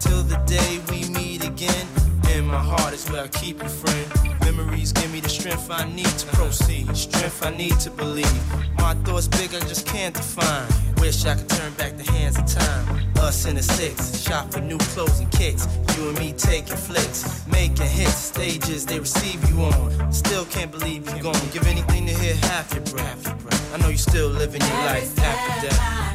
Till 0.00 0.22
the 0.22 0.40
day 0.46 0.80
we 0.90 1.06
meet 1.10 1.46
again. 1.46 1.86
In 2.34 2.46
my 2.46 2.56
heart 2.58 2.94
is 2.94 3.06
where 3.10 3.24
I 3.24 3.28
keep 3.28 3.62
you, 3.62 3.68
friend. 3.68 4.40
Memories 4.40 4.90
give 4.92 5.12
me 5.12 5.20
the 5.20 5.28
strength 5.28 5.70
I 5.70 5.84
need 5.84 6.06
to 6.06 6.26
proceed. 6.28 6.96
Strength 6.96 7.44
I 7.44 7.50
need 7.54 7.78
to 7.80 7.90
believe. 7.90 8.42
My 8.78 8.94
thoughts 9.04 9.28
big, 9.28 9.54
I 9.54 9.60
just 9.60 9.86
can't 9.86 10.14
define. 10.14 10.81
Wish 11.02 11.26
I 11.26 11.34
could 11.34 11.48
turn 11.48 11.72
back 11.72 11.96
the 11.96 12.08
hands 12.12 12.38
of 12.38 12.46
time. 12.46 13.10
Us 13.16 13.44
in 13.46 13.56
the 13.56 13.62
six, 13.62 14.20
shop 14.22 14.52
for 14.52 14.60
new 14.60 14.78
clothes 14.78 15.18
and 15.18 15.28
kicks. 15.32 15.66
You 15.96 16.10
and 16.10 16.18
me 16.20 16.32
taking 16.32 16.76
flicks, 16.76 17.44
making 17.48 17.88
hits, 17.88 18.14
stages 18.14 18.86
they 18.86 19.00
receive 19.00 19.42
you 19.50 19.62
on. 19.62 20.12
Still 20.12 20.44
can't 20.44 20.70
believe 20.70 21.04
you're 21.10 21.24
gone. 21.24 21.34
Give 21.52 21.66
anything 21.66 22.06
to 22.06 22.14
hear 22.14 22.36
half 22.46 22.72
your 22.72 22.84
breath. 22.84 23.74
I 23.74 23.78
know 23.78 23.88
you 23.88 23.96
still 23.96 24.28
living 24.28 24.60
your 24.60 24.78
life 24.86 25.18
after 25.18 25.66
death. 25.66 26.11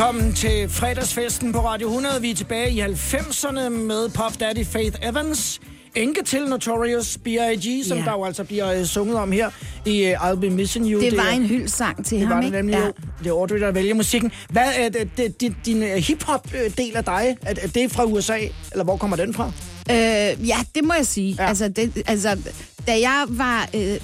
Velkommen 0.00 0.32
til 0.34 0.68
fredagsfesten 0.68 1.52
på 1.52 1.58
Radio 1.58 1.88
100. 1.88 2.20
Vi 2.22 2.30
er 2.30 2.34
tilbage 2.34 2.70
i 2.72 2.80
90'erne 2.80 3.68
med 3.68 4.08
Puff 4.08 4.36
Daddy 4.36 4.64
Faith 4.66 4.96
Evans. 5.02 5.60
Enke 5.94 6.22
til 6.24 6.44
Notorious 6.44 7.18
B.I.G., 7.24 7.86
som 7.88 7.98
Ja. 7.98 8.04
der 8.04 8.12
jo 8.12 8.24
altså 8.24 8.44
bliver 8.44 8.72
øh, 8.72 8.84
sunget 8.84 9.16
om 9.16 9.32
her 9.32 9.50
i 9.86 10.12
uh, 10.12 10.30
I'll 10.30 10.34
Be 10.40 10.50
Missing 10.50 10.86
You. 10.86 11.00
Det 11.00 11.16
var 11.16 11.22
er- 11.22 11.30
en 11.30 11.46
hyldesang 11.46 12.04
til 12.06 12.18
det 12.18 12.26
ham, 12.26 12.34
var 12.36 12.40
det 12.40 12.46
ikke? 12.46 12.56
nemlig, 12.56 12.74
Ja. 12.74 12.84
jo. 12.86 12.92
Det 13.18 13.26
er 13.26 13.32
Audrey, 13.32 13.60
der 13.60 13.70
vælger 13.72 13.94
musikken. 13.94 14.32
Hvad 14.50 14.68
er 14.76 14.88
det, 14.88 15.08
det, 15.16 15.40
det, 15.40 15.54
din 15.66 15.82
øh, 15.82 15.96
hiphop-del 15.96 16.96
af 16.96 17.04
dig? 17.04 17.36
Er, 17.42 17.54
er 17.62 17.68
det 17.68 17.92
fra 17.92 18.04
USA, 18.04 18.38
eller 18.72 18.84
hvor 18.84 18.96
kommer 18.96 19.16
den 19.16 19.34
fra? 19.34 19.52
Øh, 19.90 20.48
ja, 20.48 20.56
det 20.74 20.84
må 20.84 20.94
jeg 20.94 21.06
sige. 21.06 21.36
Ja. 21.38 21.48
Altså, 21.48 21.68
det, 21.68 22.02
altså, 22.06 22.38
da 22.86 22.92
jeg 23.00 23.24
var 23.28 23.68
øh, 23.74 23.96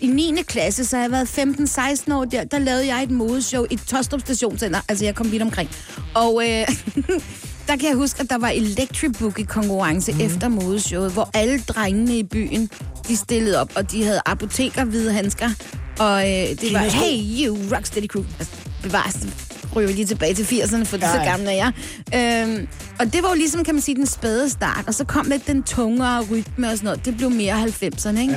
i 0.00 0.06
9. 0.06 0.42
klasse, 0.46 0.84
så 0.84 0.96
har 0.96 1.02
jeg 1.02 1.10
været 1.10 1.38
15-16 2.08 2.14
år, 2.14 2.24
der, 2.24 2.44
der 2.44 2.58
lavede 2.58 2.86
jeg 2.86 3.02
et 3.02 3.10
modeshow 3.10 3.64
i 3.70 3.76
Tostrup 3.76 4.20
Stationscenter. 4.20 4.80
Altså, 4.88 5.04
jeg 5.04 5.14
kom 5.14 5.32
vidt 5.32 5.42
omkring. 5.42 5.70
Og 6.14 6.42
øh, 6.44 6.48
der 7.68 7.76
kan 7.76 7.88
jeg 7.88 7.94
huske, 7.94 8.20
at 8.20 8.30
der 8.30 8.38
var 8.38 8.48
Electric 8.48 9.12
Boogie 9.18 9.46
konkurrence 9.46 10.12
mm. 10.12 10.20
efter 10.20 10.48
modeshowet, 10.48 11.12
hvor 11.12 11.30
alle 11.34 11.60
drengene 11.60 12.18
i 12.18 12.22
byen, 12.22 12.70
de 13.08 13.16
stillede 13.16 13.60
op, 13.60 13.72
og 13.74 13.90
de 13.92 14.04
havde 14.04 14.20
apoteker 14.26 14.84
hvide 14.84 15.12
handsker. 15.12 15.50
Og 15.98 16.20
øh, 16.22 16.48
det 16.48 16.72
var, 16.72 16.78
Kinasko. 16.78 16.98
hey 16.98 17.46
you, 17.46 17.56
Rocksteady 17.76 18.06
Crew. 18.06 18.24
Altså, 18.38 18.54
bevares, 18.82 19.16
ryger 19.76 19.88
lige 19.88 20.06
tilbage 20.06 20.34
til 20.34 20.44
80'erne, 20.44 20.84
for 20.84 20.96
Ja, 20.96 21.12
så 21.12 21.20
gamle 21.24 21.50
er 21.50 21.72
jeg. 22.14 22.46
Øhm, 22.48 22.68
og 22.98 23.12
det 23.12 23.22
var 23.22 23.28
jo 23.28 23.34
ligesom, 23.34 23.64
kan 23.64 23.74
man 23.74 23.82
sige, 23.82 23.94
den 23.94 24.06
spæde 24.06 24.50
start. 24.50 24.84
Og 24.86 24.94
så 24.94 25.04
kom 25.04 25.26
lidt 25.28 25.46
den 25.46 25.62
tungere 25.62 26.24
rytme 26.30 26.68
og 26.68 26.76
sådan 26.76 26.84
noget. 26.84 27.04
Det 27.04 27.16
blev 27.16 27.30
mere 27.30 27.62
90'erne, 27.62 28.20
ikke? 28.20 28.36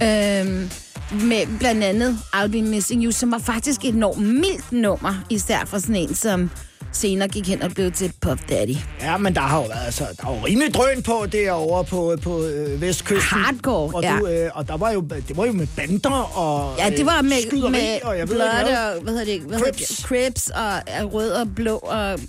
Ja. 0.00 0.40
Øhm, 0.40 0.70
med 1.10 1.58
blandt 1.58 1.84
andet 1.84 2.18
I'll 2.34 2.46
Be 2.46 2.62
Missing 2.62 3.04
You, 3.04 3.12
som 3.12 3.30
var 3.32 3.38
faktisk 3.38 3.84
et 3.84 3.94
enormt 3.94 4.22
mildt 4.22 4.72
nummer, 4.72 5.24
især 5.30 5.64
for 5.66 5.78
sådan 5.78 5.96
en, 5.96 6.14
som 6.14 6.50
senere 6.92 7.28
gik 7.28 7.48
hen 7.48 7.62
og 7.62 7.70
blev 7.70 7.92
til 7.92 8.12
Puff 8.20 8.42
Daddy. 8.48 8.76
Ja, 9.00 9.16
men 9.16 9.34
der 9.34 9.40
har 9.40 9.56
jo 9.56 9.62
været, 9.62 9.84
altså, 9.84 10.04
der 10.20 10.28
er 10.28 10.36
jo 10.36 10.46
rimelig 10.46 10.74
drøn 10.74 11.02
på 11.02 11.26
derovre 11.32 11.84
på, 11.84 12.16
på 12.22 12.44
øh, 12.44 12.80
vestkysten. 12.80 13.38
Hardcore, 13.38 13.94
og 13.94 14.02
ja. 14.02 14.18
Du, 14.20 14.26
øh, 14.26 14.50
og 14.54 14.68
der 14.68 14.76
var 14.76 14.90
jo, 14.92 15.00
det 15.28 15.36
var 15.36 15.46
jo 15.46 15.52
med 15.52 15.66
bander 15.76 16.38
og 16.38 16.78
Ja, 16.78 16.90
det 16.90 17.06
var 17.06 17.18
øh, 17.18 17.24
med, 17.24 17.42
skyderi, 17.46 17.70
med 17.70 17.98
og 18.02 18.18
jeg 18.18 18.28
ved 18.28 18.36
blood 18.36 18.48
og, 18.48 19.02
hvad 19.02 19.12
hedder 19.12 19.24
det, 19.24 19.40
hvad 19.40 19.58
Crips. 19.58 19.78
Crips. 19.78 20.08
Hedder 20.08 20.30
det? 20.30 20.34
Crips 20.34 20.50
og, 20.50 21.04
og 21.04 21.12
rød 21.12 21.30
og 21.30 21.54
blå 21.54 21.76
og... 21.76 22.20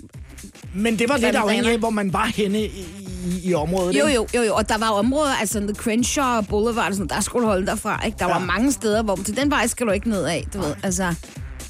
Men 0.74 0.98
det 0.98 1.08
var 1.08 1.16
lidt 1.16 1.36
afhængigt 1.36 1.72
af, 1.72 1.78
hvor 1.78 1.90
man 1.90 2.12
var 2.12 2.24
henne 2.24 2.64
i, 2.64 2.86
i, 3.26 3.50
i 3.50 3.54
området. 3.54 3.98
Jo, 3.98 4.06
jo, 4.06 4.26
jo, 4.34 4.42
jo, 4.42 4.54
og 4.54 4.68
der 4.68 4.78
var 4.78 4.90
områder, 4.90 5.34
altså 5.40 5.60
The 5.60 5.74
Crenshaw 5.74 6.42
Boulevard, 6.42 6.88
og 6.88 6.94
sådan, 6.94 7.08
der 7.08 7.20
skulle 7.20 7.42
du 7.42 7.48
holde 7.48 7.66
derfra, 7.66 8.06
ikke? 8.06 8.18
Der 8.18 8.26
ja. 8.28 8.32
var 8.32 8.44
mange 8.44 8.72
steder, 8.72 9.02
hvor 9.02 9.16
til 9.16 9.36
den 9.36 9.50
vej 9.50 9.66
skal 9.66 9.86
du 9.86 9.92
ikke 9.92 10.08
ned 10.08 10.24
af, 10.24 10.46
du 10.54 10.58
ved, 10.58 10.74
altså... 10.82 11.14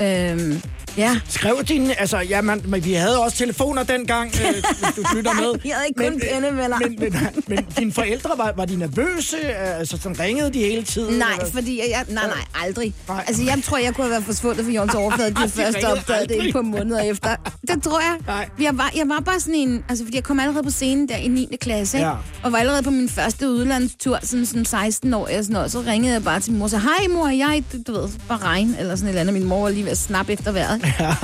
Øhm, 0.03 0.63
ja. 0.99 1.21
Skrev 1.29 1.57
din, 1.69 1.91
altså, 1.99 2.19
ja, 2.19 2.41
man, 2.41 2.63
men 2.65 2.85
vi 2.85 2.93
havde 2.93 3.23
også 3.23 3.37
telefoner 3.37 3.83
dengang, 3.83 4.33
øh, 4.47 4.53
hvis 4.81 4.95
du 4.97 5.17
lytter 5.17 5.33
med. 5.33 5.61
Jeg 5.65 5.75
havde 5.75 5.89
ikke 5.89 6.11
kun 6.11 6.21
pennevenner. 6.33 6.79
Men, 6.79 6.97
men, 7.01 7.13
men, 7.13 7.43
men 7.47 7.67
dine 7.79 7.93
forældre, 7.93 8.31
var, 8.37 8.53
var 8.57 8.65
de 8.65 8.77
nervøse? 8.77 9.37
Altså, 9.55 9.99
sådan 10.03 10.21
ringede 10.21 10.53
de 10.53 10.59
hele 10.59 10.83
tiden? 10.83 11.19
Nej, 11.19 11.33
eller? 11.33 11.53
fordi 11.53 11.79
jeg, 11.79 12.05
nej, 12.09 12.27
nej, 12.27 12.65
aldrig. 12.67 12.95
Nej. 13.09 13.25
Altså, 13.27 13.43
jeg 13.43 13.61
tror, 13.65 13.79
jeg 13.79 13.95
kunne 13.95 14.05
have 14.05 14.11
været 14.11 14.25
forsvundet 14.25 14.65
fra 14.65 14.73
Jons 14.73 14.95
overflade, 15.03 15.31
de 15.35 15.43
De 15.43 15.49
første 15.49 15.87
opdagede 15.89 16.29
det 16.45 16.53
på 16.53 16.63
måneder 16.63 17.01
efter. 17.13 17.37
Det 17.69 17.83
tror 17.83 18.01
jeg. 18.01 18.17
Nej. 18.27 18.49
Jeg 18.61 18.79
var, 18.79 18.91
jeg 18.97 19.09
var 19.09 19.21
bare 19.21 19.41
sådan 19.41 19.55
en, 19.55 19.85
altså, 19.89 20.05
fordi 20.05 20.17
jeg 20.17 20.25
kom 20.25 20.41
allerede 20.41 20.63
på 20.63 20.71
scenen 20.71 21.09
der 21.09 21.17
i 21.17 21.29
9. 21.29 21.49
klasse? 21.61 21.99
Ja. 21.99 22.13
og 22.43 22.53
var 22.53 22.59
allerede 22.59 22.83
på 22.83 22.91
min 22.91 23.09
første 23.09 23.49
udlandstur, 23.49 24.19
sådan 24.23 24.47
som 24.47 24.65
16 24.65 25.15
år 25.15 25.27
eller 25.27 25.43
sådan 25.43 25.53
noget. 25.55 25.73
Så 25.73 25.81
ringede 25.81 26.13
jeg 26.13 26.25
bare 26.25 26.41
til 26.41 26.53
min 26.53 26.59
mor 26.59 26.65
og 26.65 26.71
sagde, 26.71 26.83
hej 26.83 27.09
mor, 27.09 27.29
jeg 27.29 27.57
er, 27.57 27.79
du 27.87 27.93
ved, 27.93 28.09
Bahrein, 28.29 28.75
eller 28.79 28.97
sådan 28.97 29.07
et 29.07 29.09
eller 29.09 29.21
andet. 29.21 29.35
Min 29.35 29.45
mor 29.45 29.63
var 29.63 29.69
lige 29.71 29.85
ved 29.85 29.91
at 29.91 29.99
snappe 29.99 30.33
efter 30.33 30.53
vejret. 30.53 30.81
Ja. 31.01 31.15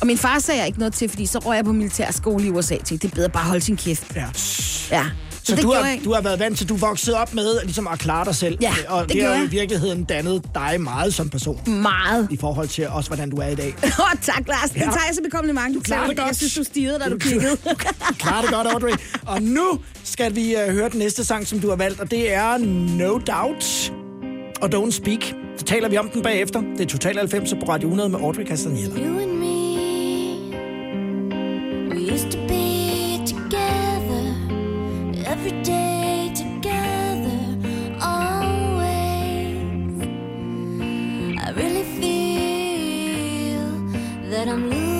Og 0.00 0.06
min 0.06 0.18
far 0.18 0.38
sagde 0.38 0.58
jeg 0.58 0.66
ikke 0.66 0.78
noget 0.78 0.94
til, 0.94 1.08
fordi 1.08 1.26
så 1.26 1.38
røg 1.38 1.56
jeg 1.56 1.64
på 1.64 1.72
militærskole 1.72 2.44
i 2.46 2.50
USA 2.50 2.76
til. 2.84 3.02
Det 3.02 3.10
er 3.10 3.14
bedre 3.14 3.28
bare 3.28 3.42
at 3.42 3.48
holde 3.48 3.64
sin 3.64 3.76
kæft. 3.76 4.04
Ja. 4.16 4.26
Ja. 4.90 5.04
Så, 5.44 5.54
det 5.56 5.62
du, 5.62 5.72
har, 5.72 5.98
du 6.04 6.12
har 6.14 6.20
været 6.20 6.38
vant 6.38 6.58
til, 6.58 6.68
du 6.68 6.76
voksede 6.76 7.16
op 7.16 7.34
med 7.34 7.60
ligesom 7.64 7.86
at 7.88 7.98
klare 7.98 8.24
dig 8.24 8.34
selv. 8.34 8.58
Ja, 8.60 8.74
og 8.88 9.02
det 9.08 9.16
det 9.16 9.24
har 9.24 9.38
jo 9.38 9.44
i 9.44 9.48
virkeligheden 9.48 10.04
dannet 10.04 10.42
dig 10.54 10.80
meget 10.80 11.14
som 11.14 11.28
person. 11.30 11.60
Meget. 11.66 12.28
I 12.30 12.36
forhold 12.36 12.68
til 12.68 12.88
også, 12.88 13.10
hvordan 13.10 13.30
du 13.30 13.36
er 13.36 13.46
i 13.46 13.54
dag. 13.54 13.74
Åh, 13.84 13.90
oh, 14.00 14.20
tak, 14.22 14.48
Lars. 14.48 14.70
Det 14.70 14.76
Ja. 14.76 14.84
tager 14.84 15.06
jeg 15.08 15.14
som 15.14 15.24
et 15.24 15.32
kompliment. 15.32 15.74
Du 15.74 15.80
klarer 15.80 16.06
det 16.08 16.16
godt. 16.16 16.26
Jeg 16.26 16.36
synes, 16.36 16.54
du 16.54 16.64
stirrede, 16.64 16.98
da 16.98 17.08
du 17.08 17.18
kiggede. 17.18 17.56
Klarer 18.18 18.40
det 18.42 18.50
godt, 18.50 18.66
Audrey. 18.66 18.92
Og 19.26 19.42
nu 19.42 19.78
skal 20.04 20.34
vi 20.34 20.54
uh, 20.68 20.74
høre 20.74 20.88
den 20.88 20.98
næste 20.98 21.24
sang, 21.24 21.46
som 21.46 21.60
du 21.60 21.68
har 21.68 21.76
valgt, 21.76 22.00
og 22.00 22.10
det 22.10 22.34
er 22.34 22.58
No 22.96 23.18
Doubt 23.18 23.92
og 24.62 24.68
Don't 24.74 24.90
Speak. 24.90 25.34
Så 25.56 25.64
taler 25.64 25.88
vi 25.88 25.96
om 25.96 26.08
den 26.08 26.22
bagefter. 26.22 26.60
Det 26.60 26.80
er 26.80 26.86
Total 26.86 27.14
90 27.14 27.54
på 27.60 27.72
Radio 27.72 27.88
100 27.88 28.08
med 28.08 28.20
Audrey 28.20 28.46
Castaneda. 28.46 29.00
You 29.00 29.18
and 29.18 29.32
me, 29.32 29.76
we 31.90 32.12
used 32.12 32.30
to 32.30 32.38
be 32.48 33.18
together 33.26 34.24
every 35.32 35.62
day 35.64 36.30
together, 36.34 37.38
always. 38.00 39.56
I 41.46 41.50
really 41.60 41.84
feel 42.00 43.66
that 44.30 44.48
I'm 44.48 44.70
losing 44.70 44.91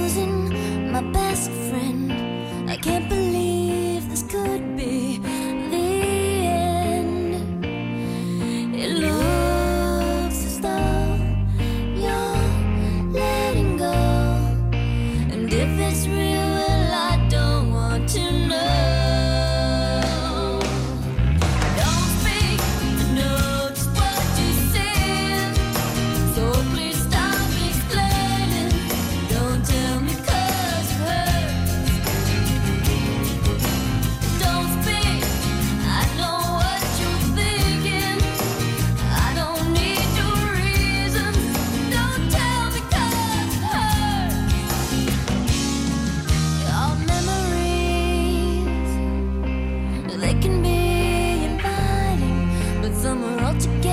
they 50.22 50.34
can 50.34 50.62
be 50.62 51.44
inviting, 51.44 52.48
but 52.80 52.94
some 52.94 53.24
are 53.24 53.40
altogether 53.46 53.91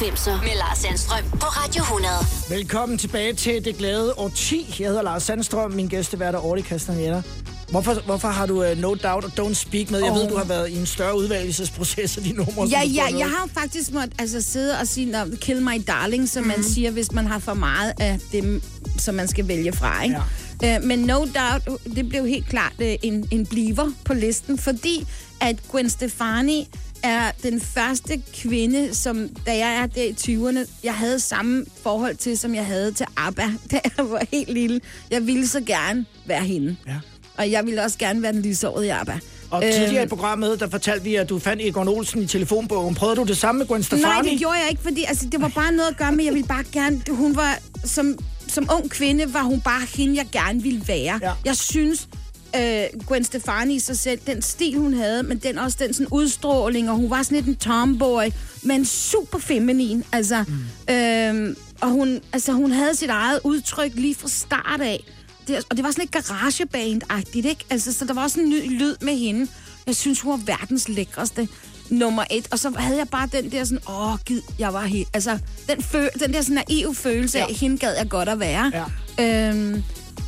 90'er 0.00 0.42
med 0.42 0.56
Lars 0.58 0.78
Sandstrøm 0.78 1.24
på 1.30 1.46
Radio 1.46 1.82
100. 1.82 2.12
Velkommen 2.48 2.98
tilbage 2.98 3.32
til 3.32 3.64
det 3.64 3.76
glade 3.78 4.14
årti. 4.18 4.76
Jeg 4.78 4.86
hedder 4.88 5.02
Lars 5.02 5.22
Sandstrøm, 5.22 5.70
min 5.72 5.88
gæstevært 5.88 6.34
er 6.34 6.44
Orti 6.44 6.62
Castaneda. 6.62 7.22
Hvorfor, 7.70 7.94
hvorfor 8.06 8.28
har 8.28 8.46
du 8.46 8.64
uh, 8.70 8.78
No 8.78 8.88
Doubt 8.94 9.24
og 9.24 9.30
Don't 9.40 9.54
Speak 9.54 9.90
med? 9.90 10.00
Jeg 10.02 10.10
Åh. 10.10 10.16
ved, 10.16 10.28
du 10.28 10.36
har 10.36 10.44
været 10.44 10.70
i 10.70 10.76
en 10.76 10.86
større 10.86 11.16
udvælgelsesproces 11.18 12.16
af 12.16 12.22
de 12.22 12.32
numre. 12.32 12.68
Ja, 12.70 12.82
ja, 12.82 13.04
jeg 13.18 13.26
har 13.30 13.48
faktisk 13.54 13.92
måttet 13.92 14.12
altså, 14.18 14.40
sidde 14.40 14.78
og 14.80 14.86
sige, 14.88 15.12
"Nå, 15.12 15.18
kill 15.40 15.62
my 15.62 15.82
darling, 15.86 16.28
som 16.28 16.44
man 16.44 16.64
siger, 16.64 16.90
hvis 16.90 17.12
man 17.12 17.26
har 17.26 17.38
for 17.38 17.54
meget 17.54 17.92
af 18.00 18.18
dem, 18.32 18.62
som 18.98 19.14
man 19.14 19.28
skal 19.28 19.48
vælge 19.48 19.72
fra. 19.72 20.02
Ikke? 20.02 20.16
Ja. 20.62 20.76
Øh, 20.76 20.82
men 20.84 20.98
no 20.98 21.18
doubt, 21.18 21.82
det 21.96 22.08
blev 22.08 22.26
helt 22.26 22.46
klart 22.48 22.72
øh, 22.78 22.94
en, 23.02 23.28
en 23.30 23.46
bliver 23.46 23.90
på 24.04 24.14
listen, 24.14 24.58
fordi 24.58 25.06
at 25.40 25.56
Gwen 25.70 25.90
Stefani 25.90 26.68
er 27.04 27.30
den 27.42 27.60
første 27.60 28.22
kvinde, 28.34 28.94
som 28.94 29.28
da 29.46 29.56
jeg 29.56 29.74
er 29.74 29.86
der 29.86 30.02
i 30.02 30.10
20'erne, 30.20 30.70
jeg 30.84 30.94
havde 30.94 31.20
samme 31.20 31.64
forhold 31.82 32.16
til, 32.16 32.38
som 32.38 32.54
jeg 32.54 32.66
havde 32.66 32.92
til 32.92 33.06
ABBA, 33.16 33.42
da 33.70 33.80
jeg 33.96 34.10
var 34.10 34.22
helt 34.32 34.52
lille. 34.52 34.80
Jeg 35.10 35.26
ville 35.26 35.48
så 35.48 35.60
gerne 35.60 36.04
være 36.26 36.44
hende. 36.44 36.76
Ja. 36.86 36.94
Og 37.36 37.50
jeg 37.50 37.66
ville 37.66 37.82
også 37.82 37.98
gerne 37.98 38.22
være 38.22 38.32
den 38.32 38.42
lysårede 38.42 38.86
i 38.86 38.88
ABBA. 38.88 39.18
Og 39.50 39.62
tidligere 39.62 39.94
i 39.94 39.98
Øhm, 39.98 40.08
programmet, 40.08 40.60
der 40.60 40.70
fortalte 40.70 41.04
vi, 41.04 41.14
at 41.14 41.28
du 41.28 41.38
fandt 41.38 41.62
Egon 41.62 41.88
Olsen 41.88 42.22
i 42.22 42.26
telefonbogen. 42.26 42.94
Prøvede 42.94 43.16
du 43.16 43.24
det 43.24 43.36
samme 43.36 43.58
med 43.58 43.66
Gwen 43.66 43.82
Stefani? 43.82 44.02
Nej, 44.02 44.22
det 44.22 44.38
gjorde 44.38 44.54
jeg 44.54 44.66
ikke, 44.70 44.82
fordi 44.82 45.04
altså, 45.08 45.26
det 45.32 45.40
var 45.40 45.48
bare 45.48 45.72
noget 45.72 45.90
at 45.90 45.96
gøre 45.96 46.12
med, 46.12 46.24
jeg 46.24 46.34
ville 46.34 46.48
bare 46.48 46.64
gerne... 46.72 47.02
Hun 47.10 47.36
var, 47.36 47.58
som, 47.84 48.18
som 48.48 48.68
ung 48.72 48.90
kvinde, 48.90 49.34
var 49.34 49.42
hun 49.42 49.60
bare 49.60 49.82
hende, 49.96 50.16
jeg 50.16 50.26
gerne 50.32 50.62
ville 50.62 50.82
være. 50.88 51.18
Ja. 51.22 51.32
Jeg 51.44 51.56
synes, 51.56 52.08
øh, 52.56 53.00
Gwen 53.06 53.24
Stefani 53.24 53.74
i 53.74 53.78
sig 53.78 53.98
selv, 53.98 54.20
den 54.26 54.42
stil, 54.42 54.78
hun 54.78 54.94
havde, 54.94 55.22
men 55.22 55.38
den 55.38 55.58
også 55.58 55.76
den 55.80 55.94
sådan 55.94 56.08
udstråling, 56.10 56.90
og 56.90 56.96
hun 56.96 57.10
var 57.10 57.22
sådan 57.22 57.36
lidt 57.36 57.46
en 57.46 57.56
tomboy, 57.56 58.24
men 58.62 58.84
super 58.84 59.38
feminin, 59.38 60.04
altså. 60.12 60.44
Mm. 60.48 60.94
Øh, 60.94 61.56
og 61.80 61.88
hun, 61.88 62.20
altså, 62.32 62.52
hun 62.52 62.70
havde 62.70 62.96
sit 62.96 63.10
eget 63.10 63.40
udtryk 63.44 63.92
lige 63.94 64.14
fra 64.14 64.28
start 64.28 64.80
af. 64.80 65.04
Det, 65.48 65.64
og 65.70 65.76
det 65.76 65.84
var 65.84 65.90
sådan 65.90 66.02
lidt 66.02 66.16
garageband-agtigt, 66.16 67.46
ikke? 67.46 67.64
Altså, 67.70 67.92
så 67.92 68.04
der 68.04 68.14
var 68.14 68.22
også 68.22 68.40
en 68.40 68.48
ny 68.48 68.78
lyd 68.78 68.96
med 69.00 69.16
hende. 69.16 69.48
Jeg 69.86 69.96
synes, 69.96 70.20
hun 70.20 70.32
var 70.32 70.40
verdens 70.44 70.88
lækreste 70.88 71.48
nummer 71.90 72.24
et. 72.30 72.48
Og 72.50 72.58
så 72.58 72.70
havde 72.70 72.98
jeg 72.98 73.08
bare 73.08 73.28
den 73.32 73.52
der 73.52 73.64
sådan, 73.64 73.88
åh, 73.88 74.18
gid, 74.24 74.40
jeg 74.58 74.72
var 74.72 74.82
helt... 74.82 75.08
Altså, 75.12 75.38
den, 75.68 75.82
fø, 75.82 76.06
den 76.20 76.32
der 76.32 76.42
sådan 76.42 76.64
naive 76.68 76.94
følelse 76.94 77.38
ja. 77.38 77.46
af, 77.48 77.54
hende 77.54 77.78
gad 77.78 77.96
jeg 77.96 78.08
godt 78.08 78.28
at 78.28 78.40
være. 78.40 78.72
Ja. 79.18 79.48
Øhm, 79.50 79.82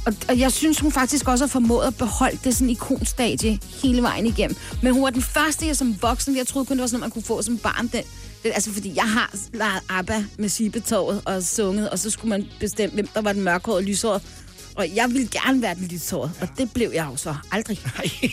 og, 0.07 0.15
og 0.29 0.39
jeg 0.39 0.53
synes, 0.53 0.81
hun 0.81 0.93
faktisk 0.93 1.29
også 1.29 1.45
har 1.45 1.49
formået 1.49 1.87
at 1.87 1.97
beholde 1.97 2.39
det 2.45 2.55
sådan 2.55 2.71
ikonstadie 2.71 3.59
hele 3.83 4.03
vejen 4.03 4.27
igennem. 4.27 4.57
Men 4.83 4.93
hun 4.93 5.03
var 5.03 5.11
den 5.11 5.23
første, 5.23 5.67
jeg 5.67 5.77
som 5.77 5.97
voksen, 6.03 6.37
jeg 6.37 6.47
troede 6.47 6.67
kun, 6.67 6.77
det 6.77 6.81
var 6.81 6.87
sådan, 6.87 7.01
noget, 7.01 7.15
man 7.15 7.23
kunne 7.23 7.23
få 7.37 7.43
som 7.43 7.59
barn. 7.59 7.87
Den, 7.87 8.03
altså, 8.45 8.73
fordi 8.73 8.93
jeg 8.97 9.05
har 9.05 9.35
leget 9.53 9.83
ABBA 9.89 10.25
med 10.39 10.49
Sibetoget 10.49 11.23
og 11.25 11.43
sunget, 11.43 11.91
og 11.91 11.99
så 11.99 12.11
skulle 12.11 12.29
man 12.29 12.47
bestemme, 12.61 12.95
hvem 12.95 13.07
der 13.07 13.21
var 13.21 13.33
den 13.33 13.43
mørkhårede 13.43 13.79
og 13.79 13.83
lyshårede. 13.83 14.21
Og 14.75 14.89
jeg 14.95 15.11
ville 15.11 15.29
gerne 15.29 15.63
være 15.63 15.75
den 15.75 15.87
lyshårede, 15.87 16.33
ja. 16.41 16.47
og 16.47 16.49
det 16.59 16.73
blev 16.73 16.91
jeg 16.95 17.07
jo 17.11 17.17
så 17.17 17.35
aldrig. 17.53 17.81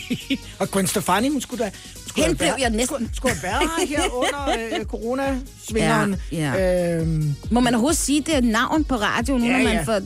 og 0.60 0.70
Gwen 0.70 0.86
Stefani, 0.86 1.28
hun 1.28 1.40
skulle 1.40 1.64
da... 1.64 1.70
Hun 1.70 2.08
skulle 2.08 2.24
Hende 2.26 2.38
blev 2.38 2.52
jeg 2.58 2.70
næsten. 2.70 2.86
Skulle, 2.86 3.16
skulle 3.16 3.34
have 3.34 3.42
været 3.42 3.88
her 3.88 4.10
under 4.22 4.78
øh, 4.78 4.84
coronasvingeren. 4.84 6.16
Ja, 6.32 6.52
ja. 6.52 7.00
Øhm, 7.00 7.34
Må 7.50 7.60
man 7.60 7.74
overhovedet 7.74 7.98
sige, 7.98 8.20
det 8.20 8.36
er 8.36 8.40
navn 8.40 8.84
på 8.84 8.94
radioen, 8.94 9.44
Ja, 9.44 9.52
når 9.52 9.64
man 9.64 9.72
ja. 9.72 9.82
får... 9.82 10.00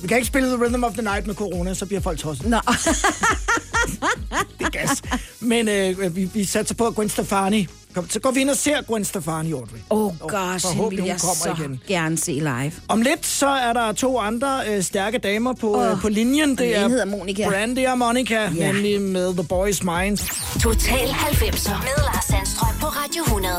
vi 0.00 0.08
kan 0.08 0.16
ikke 0.16 0.26
spille 0.26 0.48
The 0.48 0.64
Rhythm 0.64 0.84
of 0.84 0.92
the 0.92 1.02
Night 1.02 1.26
med 1.26 1.34
corona, 1.34 1.74
så 1.74 1.86
bliver 1.86 2.00
folk 2.00 2.18
tosset. 2.18 2.46
Nå. 2.48 2.58
det 4.58 4.66
er 4.66 4.70
gas. 4.70 5.02
Men 5.40 5.68
øh, 5.68 6.16
vi, 6.16 6.24
vi 6.24 6.44
satser 6.44 6.74
på, 6.74 6.86
at 6.86 6.94
Gwen 6.94 7.08
Stefani... 7.08 7.68
Kom, 7.94 8.10
så 8.10 8.20
går 8.20 8.30
vi 8.30 8.40
ind 8.40 8.50
og 8.50 8.56
ser 8.56 8.82
Gwen 8.82 9.04
Stefani, 9.04 9.52
Audrey. 9.52 9.78
Oh 9.90 10.18
gosh, 10.18 10.34
hende 10.42 10.60
forhåbentlig 10.60 11.02
vil 11.04 11.08
jeg 11.10 11.20
så 11.20 11.54
igen. 11.58 11.80
gerne 11.88 12.18
se 12.18 12.32
live. 12.32 12.72
Om 12.88 13.02
lidt, 13.02 13.26
så 13.26 13.46
er 13.48 13.72
der 13.72 13.92
to 13.92 14.18
andre 14.18 14.60
øh, 14.68 14.82
stærke 14.82 15.18
damer 15.18 15.52
på, 15.52 15.76
Åh, 15.76 15.90
øh, 15.92 16.00
på 16.00 16.08
linjen. 16.08 16.50
og 16.52 16.58
den 16.58 16.66
ene 16.68 16.88
hedder 16.88 17.04
Monica. 17.04 17.48
Brandy 17.48 17.86
og 17.86 17.98
Monica, 17.98 18.34
Ja. 18.34 18.50
ja. 18.56 18.72
nemlig 18.72 19.00
med 19.00 19.34
The 19.34 19.44
Boys 19.44 19.82
Minds. 19.84 20.24
Total 20.62 21.08
90'er 21.08 21.70
med 21.70 22.04
Lars 22.04 22.24
Sandstrøm 22.24 22.74
på 22.80 22.86
Radio 22.86 23.22
100. 23.24 23.54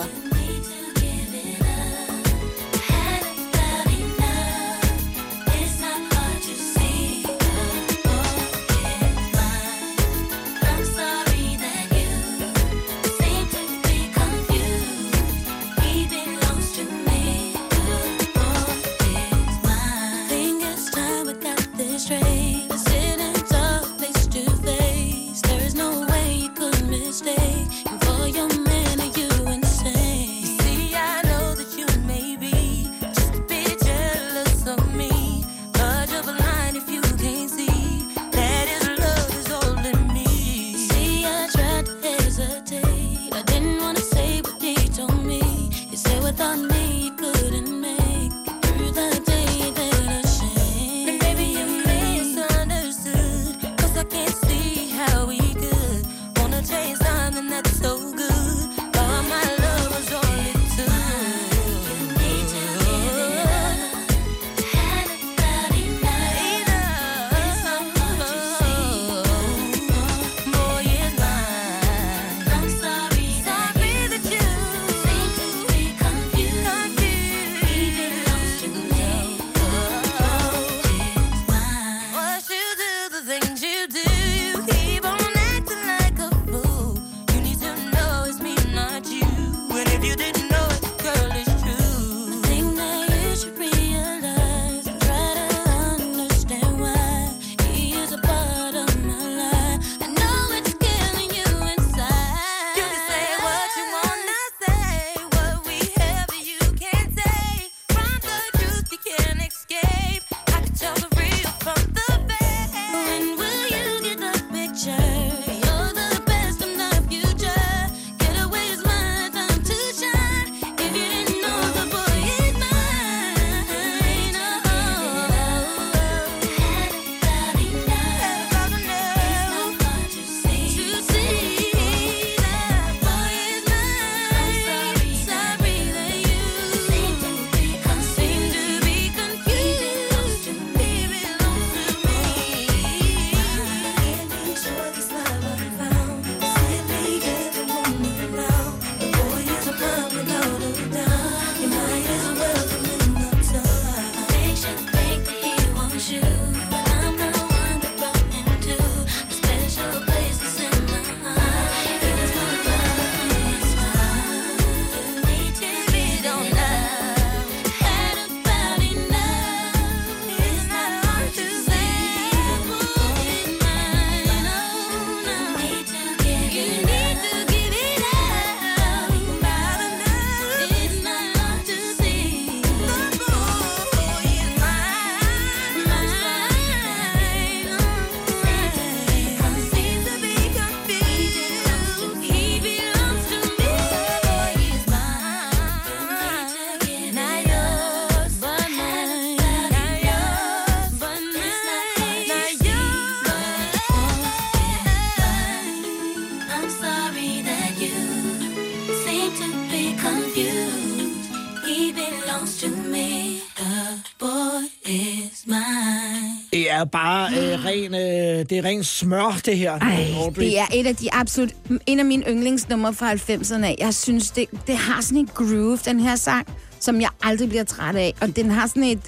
det 218.49 218.57
er 218.57 218.65
ren 218.65 218.83
smør, 218.83 219.39
det 219.45 219.57
her. 219.57 219.79
Ej, 219.79 220.07
det 220.35 220.59
er 220.59 220.65
et 220.73 220.87
af 220.87 220.95
de 220.95 221.13
absolut... 221.13 221.49
En 221.85 221.99
af 221.99 222.05
mine 222.05 222.23
yndlingsnumre 222.29 222.93
fra 222.93 223.13
90'erne. 223.13 223.75
Jeg 223.79 223.93
synes, 223.93 224.31
det, 224.31 224.45
det 224.67 224.77
har 224.77 225.01
sådan 225.01 225.17
en 225.17 225.29
groove, 225.33 225.79
den 225.85 225.99
her 225.99 226.15
sang, 226.15 226.47
som 226.79 227.01
jeg 227.01 227.09
aldrig 227.23 227.49
bliver 227.49 227.63
træt 227.63 227.95
af. 227.95 228.13
Og 228.21 228.35
den 228.35 228.51
har 228.51 228.67
sådan 228.67 228.83
et... 228.83 228.99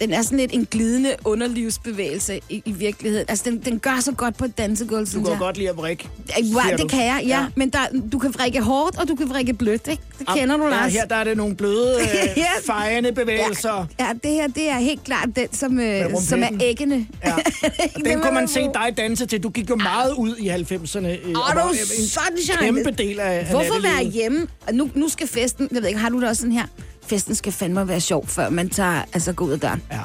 Den 0.00 0.12
er 0.12 0.22
sådan 0.22 0.38
lidt 0.38 0.54
en 0.54 0.66
glidende 0.70 1.14
underlivsbevægelse 1.24 2.40
i, 2.48 2.62
i 2.64 2.72
virkeligheden. 2.72 3.24
Altså, 3.28 3.50
den, 3.50 3.58
den 3.64 3.78
gør 3.78 3.98
så 4.00 4.12
godt 4.12 4.36
på 4.36 4.44
et 4.44 4.58
dansegulv, 4.58 5.06
Du 5.06 5.20
kan 5.22 5.30
jeg. 5.30 5.38
godt 5.38 5.56
lide 5.56 5.68
at 5.70 5.76
vrikke. 5.76 6.08
Ja, 6.38 6.76
det 6.76 6.90
kan 6.90 7.04
jeg, 7.06 7.20
ja. 7.26 7.28
ja. 7.40 7.46
Men 7.56 7.70
der, 7.70 7.78
du 8.12 8.18
kan 8.18 8.34
vrikke 8.34 8.60
hårdt, 8.60 8.98
og 8.98 9.08
du 9.08 9.14
kan 9.14 9.28
vrikke 9.28 9.52
blødt, 9.54 9.88
ikke? 9.88 10.02
Det 10.18 10.26
kender 10.28 10.56
du, 10.56 10.64
ja, 10.64 10.70
Lars. 10.70 10.92
her 10.92 11.04
der 11.06 11.16
er 11.16 11.24
det 11.24 11.36
nogle 11.36 11.56
bløde, 11.56 11.96
øh, 12.00 12.06
Ja. 12.36 12.44
fejende 12.72 13.12
bevægelser. 13.12 13.86
Ja, 14.00 14.08
det 14.22 14.30
her, 14.30 14.46
det 14.46 14.68
er 14.70 14.78
helt 14.78 15.04
klart 15.04 15.28
den, 15.36 15.46
som, 15.52 15.80
øh, 15.80 16.04
som 16.20 16.42
er 16.42 16.48
æggende. 16.62 17.06
Ja. 17.24 17.34
Og 17.94 18.00
den 18.04 18.20
kunne 18.20 18.34
man 18.34 18.48
se 18.48 18.60
dig 18.60 18.94
danse 18.96 19.26
til. 19.26 19.42
Du 19.42 19.48
gik 19.48 19.70
jo 19.70 19.76
meget 19.76 20.12
ud 20.18 20.36
i 20.36 20.48
90'erne. 20.48 21.06
øh, 21.06 21.28
og 21.28 21.34
du 21.34 21.58
var 21.58 21.62
er 21.62 21.68
en 21.70 22.06
sunshine. 22.06 22.58
kæmpe 22.60 22.90
del 22.90 23.20
af, 23.20 23.46
Hvorfor 23.50 23.82
være 23.82 24.04
hjemme? 24.04 24.46
Nu, 24.72 24.90
nu 24.94 25.08
skal 25.08 25.28
festen, 25.28 25.68
jeg 25.72 25.82
ved 25.82 25.88
ikke, 25.88 26.00
har 26.00 26.08
du 26.08 26.20
det 26.20 26.28
også 26.28 26.40
sådan 26.40 26.52
her? 26.52 26.66
Festen 27.12 27.34
skal 27.34 27.52
fandme 27.52 27.88
være 27.88 28.00
sjov, 28.00 28.26
før 28.26 28.50
man 28.50 28.68
tager, 28.68 29.04
altså 29.12 29.32
går 29.32 29.44
ud 29.44 29.50
af 29.52 29.60
døren. 29.60 29.82
Ja. 29.92 30.00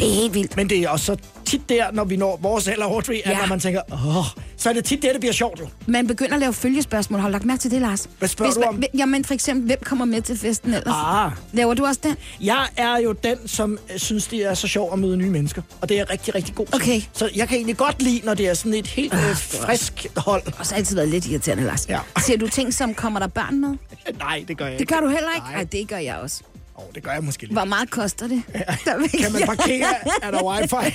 Det 0.00 0.08
er 0.08 0.14
helt 0.14 0.34
vildt. 0.34 0.56
Men 0.56 0.70
det 0.70 0.78
er 0.78 0.88
også 0.88 1.04
så 1.04 1.16
tit 1.44 1.68
der, 1.68 1.92
når 1.92 2.04
vi 2.04 2.16
når 2.16 2.38
vores 2.42 2.68
alder, 2.68 2.84
Audrey, 2.84 3.14
at 3.24 3.30
Ja. 3.30 3.38
når 3.38 3.46
man 3.46 3.60
tænker, 3.60 3.80
åh, 3.92 4.24
så 4.56 4.68
er 4.68 4.72
det 4.72 4.84
tit 4.84 5.02
der, 5.02 5.10
det 5.12 5.20
bliver 5.20 5.32
sjovt 5.32 5.60
jo. 5.60 5.68
Man 5.86 6.06
begynder 6.06 6.34
at 6.34 6.40
lave 6.40 6.52
følgespørgsmål. 6.52 7.20
Har 7.20 7.28
du 7.28 7.32
lagt 7.32 7.44
mærke 7.44 7.60
til 7.60 7.70
det, 7.70 7.80
Lars? 7.80 8.08
Hvad 8.18 8.28
spørger 8.28 8.52
du 8.52 8.60
man- 8.60 8.68
om? 8.68 8.74
hvem- 8.74 8.90
Jamen 8.98 9.24
for 9.24 9.34
eksempel, 9.34 9.66
hvem 9.66 9.78
kommer 9.84 10.04
med 10.04 10.22
til 10.22 10.38
festen 10.38 10.74
ellers? 10.74 10.94
Ah. 10.96 11.30
Laver 11.52 11.74
du 11.74 11.84
også 11.84 12.00
den? 12.02 12.16
Jeg 12.40 12.66
er 12.76 12.98
jo 12.98 13.12
den, 13.12 13.48
som 13.48 13.78
øh, 13.92 13.98
synes, 13.98 14.26
det 14.26 14.38
er 14.46 14.54
så 14.54 14.68
sjovt 14.68 14.92
at 14.92 14.98
møde 14.98 15.16
nye 15.16 15.30
mennesker. 15.30 15.62
Og 15.80 15.88
det 15.88 15.94
er 15.94 15.98
jeg 15.98 16.10
rigtig, 16.10 16.34
rigtig 16.34 16.54
god 16.54 16.66
til. 16.66 16.74
Okay. 16.74 17.00
Så 17.12 17.30
jeg 17.36 17.48
kan 17.48 17.56
egentlig 17.56 17.76
godt 17.76 18.02
lide, 18.02 18.20
når 18.24 18.34
det 18.34 18.48
er 18.48 18.54
sådan 18.54 18.74
et 18.74 18.86
helt 18.86 19.14
øh, 19.14 19.20
frisk 19.66 20.06
hold. 20.16 20.42
Og 20.58 20.66
så 20.66 20.74
har 20.74 20.78
altid 20.78 20.96
været 20.96 21.08
lidt 21.08 21.26
irriterende, 21.26 21.64
Lars. 21.64 21.86
Ja. 21.88 21.98
Ser 22.26 22.36
du 22.36 22.48
ting 22.48 22.74
som, 22.74 22.94
kommer 22.94 23.20
der 23.20 23.26
børn 23.26 23.60
med? 23.60 23.68
Nej, 24.18 24.44
det 24.48 24.56
gør 24.56 24.64
jeg 24.64 24.72
Det 24.74 24.80
ikke. 24.80 24.94
gør 24.94 25.00
du 25.00 25.08
heller 25.08 25.30
ikke? 25.36 25.46
Nej. 25.46 25.54
Nej, 25.54 25.64
det 25.64 25.88
gør 25.88 25.96
jeg 25.98 26.16
også. 26.16 26.42
Oh, 26.88 26.94
det 26.94 27.02
gør 27.02 27.10
jeg 27.12 27.24
måske 27.24 27.42
lidt. 27.42 27.52
Hvor 27.52 27.64
meget 27.64 27.90
koster 27.90 28.28
det? 28.28 28.42
Der 28.84 28.98
vil 28.98 29.10
Kan 29.10 29.32
man 29.32 29.42
parkere? 29.46 29.86
Er 30.22 30.30
der 30.30 30.44
wifi? 30.44 30.94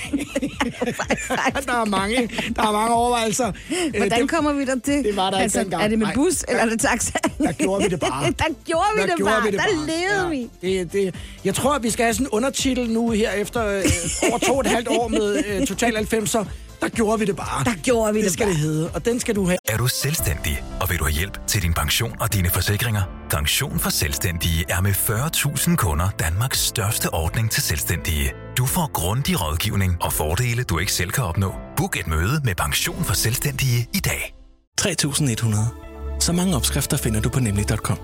der 1.66 1.72
er 1.80 1.84
mange, 1.84 2.30
der 2.56 2.62
er 2.62 2.72
mange 2.72 2.94
overvejelser. 2.94 3.46
Øh, 3.48 3.96
Hvordan 3.96 4.20
det, 4.20 4.30
kommer 4.30 4.52
vi 4.52 4.64
der 4.64 4.76
til? 4.84 5.04
det 5.04 5.16
var 5.16 5.30
der 5.30 5.40
ikke 5.40 5.58
dengang. 5.58 5.82
Er 5.82 5.88
det 5.88 5.98
med 5.98 6.06
Nej. 6.06 6.14
bus, 6.14 6.44
eller 6.48 6.62
er 6.62 6.66
det 6.68 6.80
taxa? 6.80 7.18
Der 7.38 7.52
gjorde 7.52 7.82
vi 7.84 7.88
det 7.88 8.00
bare. 8.00 8.24
der 8.38 8.44
gjorde 8.64 8.84
vi 8.96 9.00
Der 9.00 9.06
det 9.06 9.16
gjorde 9.16 9.32
bare. 9.32 9.42
vi 9.42 9.50
det 9.50 9.58
der 9.58 9.64
bare. 9.76 9.86
levede 9.86 10.30
vi. 10.30 10.50
Det, 10.78 10.92
det, 10.92 11.14
jeg 11.44 11.54
tror, 11.54 11.74
at 11.74 11.82
vi 11.82 11.90
skal 11.90 12.04
have 12.04 12.14
sådan 12.14 12.26
en 12.26 12.30
undertitel 12.30 12.90
nu 12.90 13.10
her 13.10 13.30
efter 13.32 13.66
øh, 13.66 13.82
over 14.30 14.38
to 14.38 14.54
og 14.54 14.60
et 14.60 14.66
halvt 14.66 14.88
år 14.88 15.08
med 15.08 15.44
øh, 15.46 15.66
Total 15.66 15.96
90'er. 15.96 16.44
Der 16.80 16.88
gjorde 16.88 17.18
vi 17.18 17.24
det 17.24 17.36
bare. 17.36 17.64
Der 17.64 17.74
gjorde 17.82 18.12
vi 18.12 18.18
det 18.18 18.24
det 18.24 18.32
skal 18.32 18.44
bare. 18.46 18.52
det 18.52 18.60
hedde, 18.60 18.90
og 18.90 19.04
den 19.04 19.20
skal 19.20 19.34
du 19.36 19.46
have. 19.46 19.58
Er 19.68 19.76
du 19.76 19.86
selvstændig, 19.86 20.62
og 20.80 20.90
vil 20.90 20.98
du 20.98 21.04
have 21.04 21.12
hjælp 21.14 21.46
til 21.46 21.62
din 21.62 21.74
pension 21.74 22.12
og 22.20 22.32
dine 22.32 22.50
forsikringer? 22.50 23.02
Pension 23.30 23.78
for 23.78 23.90
Selvstændige 23.90 24.64
er 24.68 24.80
med 24.80 24.90
40.000 24.92 25.76
kunder 25.76 26.10
Danmarks 26.10 26.58
største 26.60 27.14
ordning 27.14 27.50
til 27.50 27.62
selvstændige. 27.62 28.32
Du 28.58 28.66
får 28.66 28.90
grundig 28.92 29.42
rådgivning 29.42 29.96
og 30.02 30.12
fordele, 30.12 30.62
du 30.62 30.78
ikke 30.78 30.92
selv 30.92 31.10
kan 31.10 31.24
opnå. 31.24 31.54
Book 31.76 31.96
et 32.00 32.06
møde 32.06 32.40
med 32.44 32.54
Pension 32.54 33.04
for 33.04 33.14
Selvstændige 33.14 33.88
i 33.94 33.98
dag. 34.00 34.34
3100. 34.78 35.68
Så 36.20 36.32
mange 36.32 36.56
opskrifter 36.56 36.96
finder 36.96 37.20
du 37.20 37.28
på 37.28 37.40
nemlig.com. 37.40 37.98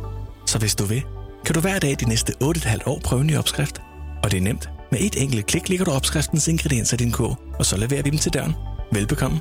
Så 0.47 0.59
hvis 0.59 0.75
du 0.75 0.85
vil, 0.85 1.03
kan 1.47 1.55
du 1.55 1.61
hver 1.61 1.79
dag 1.79 1.97
de 2.01 2.09
næste 2.09 2.33
8,5 2.43 2.79
år 2.87 3.01
prøve 3.05 3.21
en 3.21 3.27
ny 3.27 3.37
opskrift. 3.37 3.81
Og 4.25 4.31
det 4.31 4.37
er 4.37 4.41
nemt. 4.43 4.69
Med 4.93 5.01
et 5.01 5.23
enkelt 5.23 5.47
klik 5.47 5.69
ligger 5.69 5.85
du 5.85 5.91
opskriftens 5.91 6.49
ingredienser 6.49 6.95
i 6.95 6.99
din 6.99 7.13
kog, 7.13 7.37
og 7.59 7.67
så 7.67 7.77
leverer 7.77 8.03
vi 8.03 8.11
dem 8.11 8.19
til 8.19 8.33
døren. 8.33 8.53
Velbekomme. 8.93 9.41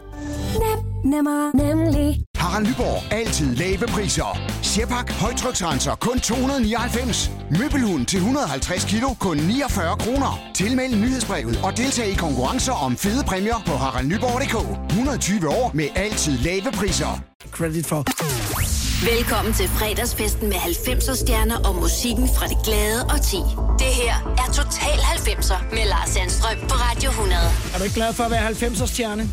Nemmer, 1.06 1.58
nemlig. 1.58 2.22
Harald 2.38 2.68
Nyborg. 2.68 3.14
Altid 3.14 3.56
lave 3.56 3.88
priser. 3.88 4.39
Sjehpak. 4.62 5.12
Højtryksrenser. 5.12 5.95
Kun 5.95 6.20
299. 6.20 7.32
Møbelhund 7.60 8.06
til 8.06 8.18
150 8.18 8.86
kilo. 8.86 9.08
Kun 9.20 9.38
49 9.38 9.97
kroner. 9.97 10.39
Tilmeld 10.54 10.95
nyhedsbrevet 10.95 11.60
og 11.64 11.78
deltag 11.78 12.08
i 12.08 12.14
konkurrencer 12.14 12.74
om 12.74 12.97
fede 12.97 13.24
præmier 13.24 13.64
på 13.66 13.72
haraldnyborg.dk. 13.72 14.56
120 14.91 15.49
år 15.49 15.72
med 15.74 15.88
altid 15.95 16.38
lave 16.38 16.72
priser. 16.72 17.24
Credit 17.52 17.86
for. 17.86 18.06
Velkommen 19.10 19.54
til 19.54 19.68
fredagsfesten 19.68 20.49
med 20.49 20.58
90'er 20.58 21.16
stjerner 21.16 21.58
og 21.68 21.76
musikken 21.76 22.28
fra 22.36 22.47
det 22.47 22.58
glade 22.66 23.02
og 23.14 23.22
ti. 23.22 23.41
Det 23.82 23.91
her 24.02 24.16
er 24.41 24.47
Total 24.54 24.99
90'er 25.16 25.60
med 25.76 25.86
Lars 25.93 26.10
Sandstrøm 26.10 26.60
på 26.70 26.76
Radio 26.86 27.10
100. 27.10 27.38
Er 27.74 27.78
du 27.78 27.84
ikke 27.84 27.95
glad 27.95 28.14
for 28.14 28.24
at 28.24 28.32
være 28.32 28.47
90'er 28.49 28.86
stjerne? 28.86 29.24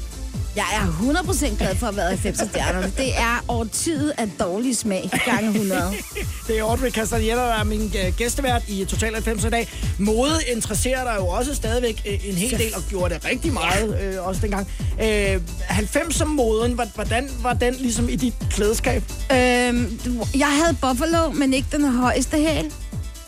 Jeg 0.59 0.67
er 0.83 0.87
100% 1.23 1.57
glad 1.59 1.77
for 1.77 1.87
at 1.87 1.97
være 1.97 2.07
i 2.13 2.17
90 2.17 2.49
stjerner. 2.51 2.81
Det 2.83 3.17
er 3.19 3.45
årtiet 3.49 4.13
af 4.19 4.31
dårlig 4.41 4.77
smag 4.77 5.11
gange 5.25 5.49
100. 5.49 5.83
Det 6.47 6.59
er 6.59 6.63
Audrey 6.63 6.91
Castaneda, 6.91 7.35
der 7.35 7.43
er 7.55 7.65
min 7.65 7.83
øh, 8.07 8.13
gæstevært 8.17 8.63
i 8.69 8.85
Total 8.85 9.13
90 9.13 9.45
i 9.45 9.51
dag. 9.51 9.69
Mode 9.99 10.31
interesserer 10.55 11.05
dig 11.05 11.15
jo 11.21 11.27
også 11.27 11.55
stadigvæk 11.55 12.03
øh, 12.07 12.29
en 12.29 12.35
hel 12.35 12.59
del, 12.59 12.75
og 12.77 12.83
gjorde 12.89 13.15
det 13.15 13.25
rigtig 13.25 13.53
meget 13.53 14.01
øh, 14.03 14.27
også 14.27 14.41
dengang. 14.41 14.69
Øh, 15.03 15.41
90'er-moden, 15.69 16.81
hva- 16.81 16.95
hvordan 16.95 17.31
var 17.43 17.53
den 17.53 17.75
ligesom 17.75 18.09
i 18.09 18.17
dit 18.17 18.35
klædeskab? 18.51 19.03
Øhm, 19.33 20.01
jeg 20.39 20.49
havde 20.63 20.77
Buffalo, 20.81 21.31
men 21.31 21.55
ikke 21.55 21.69
den 21.73 21.85
højeste 21.85 22.37
hæl. 22.37 22.73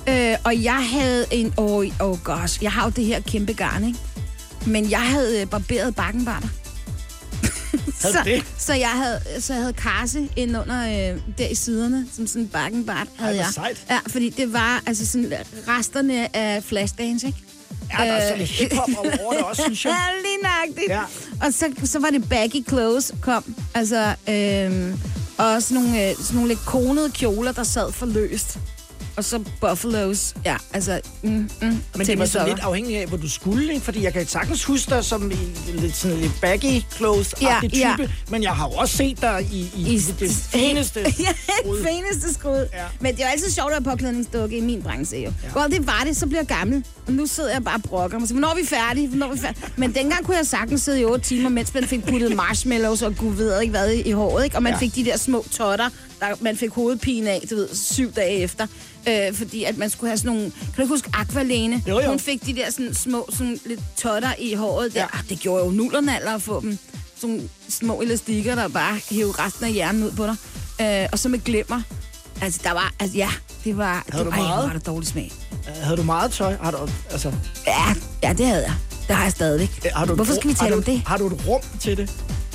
Øh, 0.09 0.37
og 0.45 0.63
jeg 0.63 0.89
havde 0.93 1.27
en... 1.31 1.55
Åh, 1.59 1.71
oh, 1.71 1.87
oh 2.01 2.19
gosh, 2.25 2.63
jeg 2.63 2.73
har 2.73 2.85
jo 2.85 2.91
det 2.91 3.05
her 3.05 3.21
kæmpe 3.21 3.53
garn, 3.53 3.85
ikke? 3.85 3.99
Men 4.67 4.91
jeg 4.91 5.01
havde 5.03 5.41
øh, 5.41 5.47
barberet 5.47 5.95
bakkenbarter. 5.95 6.49
Havde 8.01 8.15
så, 8.15 8.21
det? 8.25 8.45
så 8.59 8.75
jeg 8.75 8.89
havde, 8.91 9.21
så 9.43 9.53
jeg 9.53 9.63
havde 9.63 9.73
karse 9.75 10.29
ind 10.37 10.57
under 10.57 10.83
øh, 11.13 11.21
der 11.39 11.49
i 11.51 11.55
siderne, 11.55 12.07
som 12.17 12.27
sådan 12.27 12.43
en 12.43 12.49
bakkenbart 12.49 13.07
havde 13.19 13.35
hvor 13.35 13.43
jeg. 13.45 13.53
sejt. 13.55 13.85
Ja, 13.91 13.99
fordi 14.07 14.31
det 14.31 14.53
var 14.53 14.83
altså 14.87 15.07
sådan 15.07 15.33
resterne 15.69 16.37
af 16.37 16.65
Flashdance, 16.65 17.27
ikke? 17.27 17.39
Ja, 17.99 18.05
der 18.05 18.13
er 18.13 18.21
sådan 18.21 18.33
Øh, 18.33 18.39
lidt 18.39 18.51
hiphop 18.51 18.89
over 19.21 19.33
det 19.33 19.43
også, 19.43 19.63
synes 19.67 19.85
jeg. 19.85 19.91
Ja, 19.93 20.23
lige 20.23 20.39
nøjagtigt. 20.43 20.89
Ja. 20.89 21.47
Og 21.47 21.53
så, 21.53 21.89
så 21.93 21.99
var 21.99 22.11
det 22.11 22.29
baggy 22.29 22.69
clothes 22.69 23.13
kom. 23.23 23.55
Altså, 23.75 24.15
øhm, 24.29 25.01
og 25.39 25.63
sådan 25.63 25.83
nogle, 25.83 26.09
øh, 26.11 26.17
sådan 26.17 26.35
nogle 26.35 26.49
lidt 26.49 26.61
konede 26.67 27.11
kjoler, 27.11 27.53
der 27.53 27.63
sad 27.65 27.93
for 27.93 28.07
løst. 28.07 28.59
Og 29.21 29.25
så 29.25 29.45
buffalos. 29.61 30.35
Ja, 30.45 30.57
altså... 30.73 31.01
Mm, 31.23 31.31
mm, 31.31 31.79
Men 31.97 32.07
det 32.07 32.19
var 32.19 32.25
sådan 32.25 32.49
lidt 32.49 32.61
afhængig 32.61 32.97
af, 32.99 33.07
hvor 33.07 33.17
du 33.17 33.31
skulle, 33.31 33.73
ikke? 33.73 33.85
Fordi 33.85 34.03
jeg 34.03 34.13
kan 34.13 34.27
sagtens 34.27 34.65
huske 34.65 34.91
dig 34.91 35.05
som 35.05 35.31
i 35.31 35.35
lidt 35.73 35.97
sådan 35.97 36.17
lidt 36.17 36.33
baggy 36.41 36.83
clothes 36.97 37.35
Ja, 37.43 37.59
type, 37.63 37.77
ja. 37.77 37.97
men 38.31 38.43
jeg 38.43 38.53
har 38.53 38.69
jo 38.69 38.73
også 38.73 38.97
set 38.97 39.21
dig 39.21 39.49
i, 39.53 39.71
i, 39.77 39.95
I 39.95 39.99
det 39.99 40.31
fineste. 40.31 41.01
ja, 41.27 41.33
det 41.65 41.87
fineste 41.89 42.35
skud. 42.35 42.69
Ja. 42.73 42.85
Men 43.01 43.15
det 43.15 43.23
er 43.23 43.27
jo 43.27 43.31
altid 43.31 43.51
sjovt 43.51 43.73
at 43.73 43.85
være 43.85 43.93
påklædningsdukke 43.93 44.57
i 44.57 44.61
min 44.61 44.83
branche, 44.83 45.19
jo. 45.19 45.33
Ja. 45.45 45.53
Godt, 45.53 45.73
det 45.73 45.87
var 45.87 46.03
det, 46.07 46.17
så 46.17 46.27
bliver 46.27 46.41
jeg 46.41 46.49
gammel. 46.49 46.85
Og 47.07 47.13
nu 47.13 47.27
sidder 47.27 47.53
jeg 47.53 47.65
bare 47.65 47.77
og 47.77 47.83
brokker 47.83 48.19
mig. 48.19 48.29
Så, 48.29 48.35
hvornår 48.35 48.49
er 48.51 48.55
vi 48.55 48.67
færdige? 48.67 49.09
Hvornår 49.09 49.27
er 49.27 49.33
vi 49.33 49.39
færdige? 49.39 49.65
Men 49.77 49.95
dengang 49.95 50.25
kunne 50.25 50.37
jeg 50.37 50.47
sagtens 50.47 50.83
sidde 50.83 51.01
i 51.01 51.05
8 51.05 51.25
timer, 51.25 51.49
mens 51.49 51.75
man 51.75 51.85
fik 51.85 52.05
puttet 52.05 52.37
marshmallows 52.37 53.03
og 53.03 53.17
gud 53.17 53.35
ved 53.35 53.61
ikke 53.61 53.71
hvad 53.71 53.93
i, 53.93 54.11
håret, 54.11 54.45
ikke? 54.45 54.57
Og 54.57 54.63
man 54.63 54.73
ja. 54.73 54.79
fik 54.79 54.95
de 54.95 55.05
der 55.05 55.17
små 55.17 55.45
totter, 55.53 55.89
der 56.21 56.27
man 56.41 56.57
fik 56.57 56.71
hovedpine 56.71 57.31
af, 57.31 57.43
du 57.51 57.55
ved, 57.55 57.69
syv 57.75 58.13
dage 58.13 58.37
efter. 58.37 58.67
Øh, 59.09 59.35
fordi 59.35 59.65
at 59.65 59.79
man 59.79 59.91
skulle 59.91 60.11
have 60.11 60.19
sådan 60.19 60.33
nogle... 60.33 60.51
Kan 60.51 60.73
du 60.77 60.83
ikke 60.83 60.95
huske 60.95 61.11
Aqualene? 61.13 61.83
Jo, 61.89 62.01
jo. 62.01 62.09
Hun 62.09 62.19
fik 62.19 62.47
de 62.47 62.55
der 62.55 62.71
sådan 62.71 62.95
små 62.95 63.29
sådan 63.33 63.61
lidt 63.67 63.81
totter 63.97 64.31
i 64.39 64.55
håret 64.55 64.95
der. 64.95 65.01
Ja. 65.01 65.07
Det 65.29 65.41
gjorde 65.41 65.65
jo 65.65 65.71
nullerne 65.71 66.35
at 66.35 66.43
få 66.43 66.61
dem. 66.61 66.79
Sådan 67.17 67.51
små 67.69 68.01
elastikker, 68.01 68.55
der 68.55 68.69
bare 68.69 69.01
hævde 69.11 69.33
resten 69.33 69.65
af 69.65 69.73
hjernen 69.73 70.03
ud 70.05 70.11
på 70.11 70.27
dig. 70.27 70.37
Øh, 70.81 71.09
og 71.13 71.19
så 71.19 71.29
med 71.29 71.39
glimmer. 71.45 71.83
Altså, 72.43 72.61
der 72.65 72.73
var... 72.73 72.93
Altså, 73.01 73.17
ja, 73.17 73.29
det 73.65 73.77
var... 73.77 74.05
Havde 74.09 74.25
det, 74.25 74.33
du 74.33 74.39
ej, 74.41 74.43
meget? 74.43 74.55
hvor 74.59 74.67
var 74.67 74.73
det 74.73 74.87
dårlig 74.87 75.09
smag. 75.09 75.33
Havde 75.67 75.97
du 75.97 76.03
meget 76.03 76.33
tøj? 76.33 76.57
Har 76.63 76.71
du, 76.71 76.79
altså, 77.11 77.33
Ja, 77.67 77.95
ja, 78.23 78.33
det 78.33 78.47
havde 78.47 78.63
jeg. 78.63 78.75
Det 79.09 79.17
har 79.17 79.23
jeg 79.23 79.33
stadigvæk. 79.33 79.85
har 79.95 80.05
du 80.05 80.15
Hvorfor 80.15 80.35
skal 80.35 80.51
vi 80.51 80.55
tale 80.55 80.75
om 80.75 80.83
det? 80.83 81.03
Har 81.07 81.17
du 81.17 81.27
et 81.27 81.47
rum 81.47 81.61
til 81.81 81.97
det? 81.97 82.11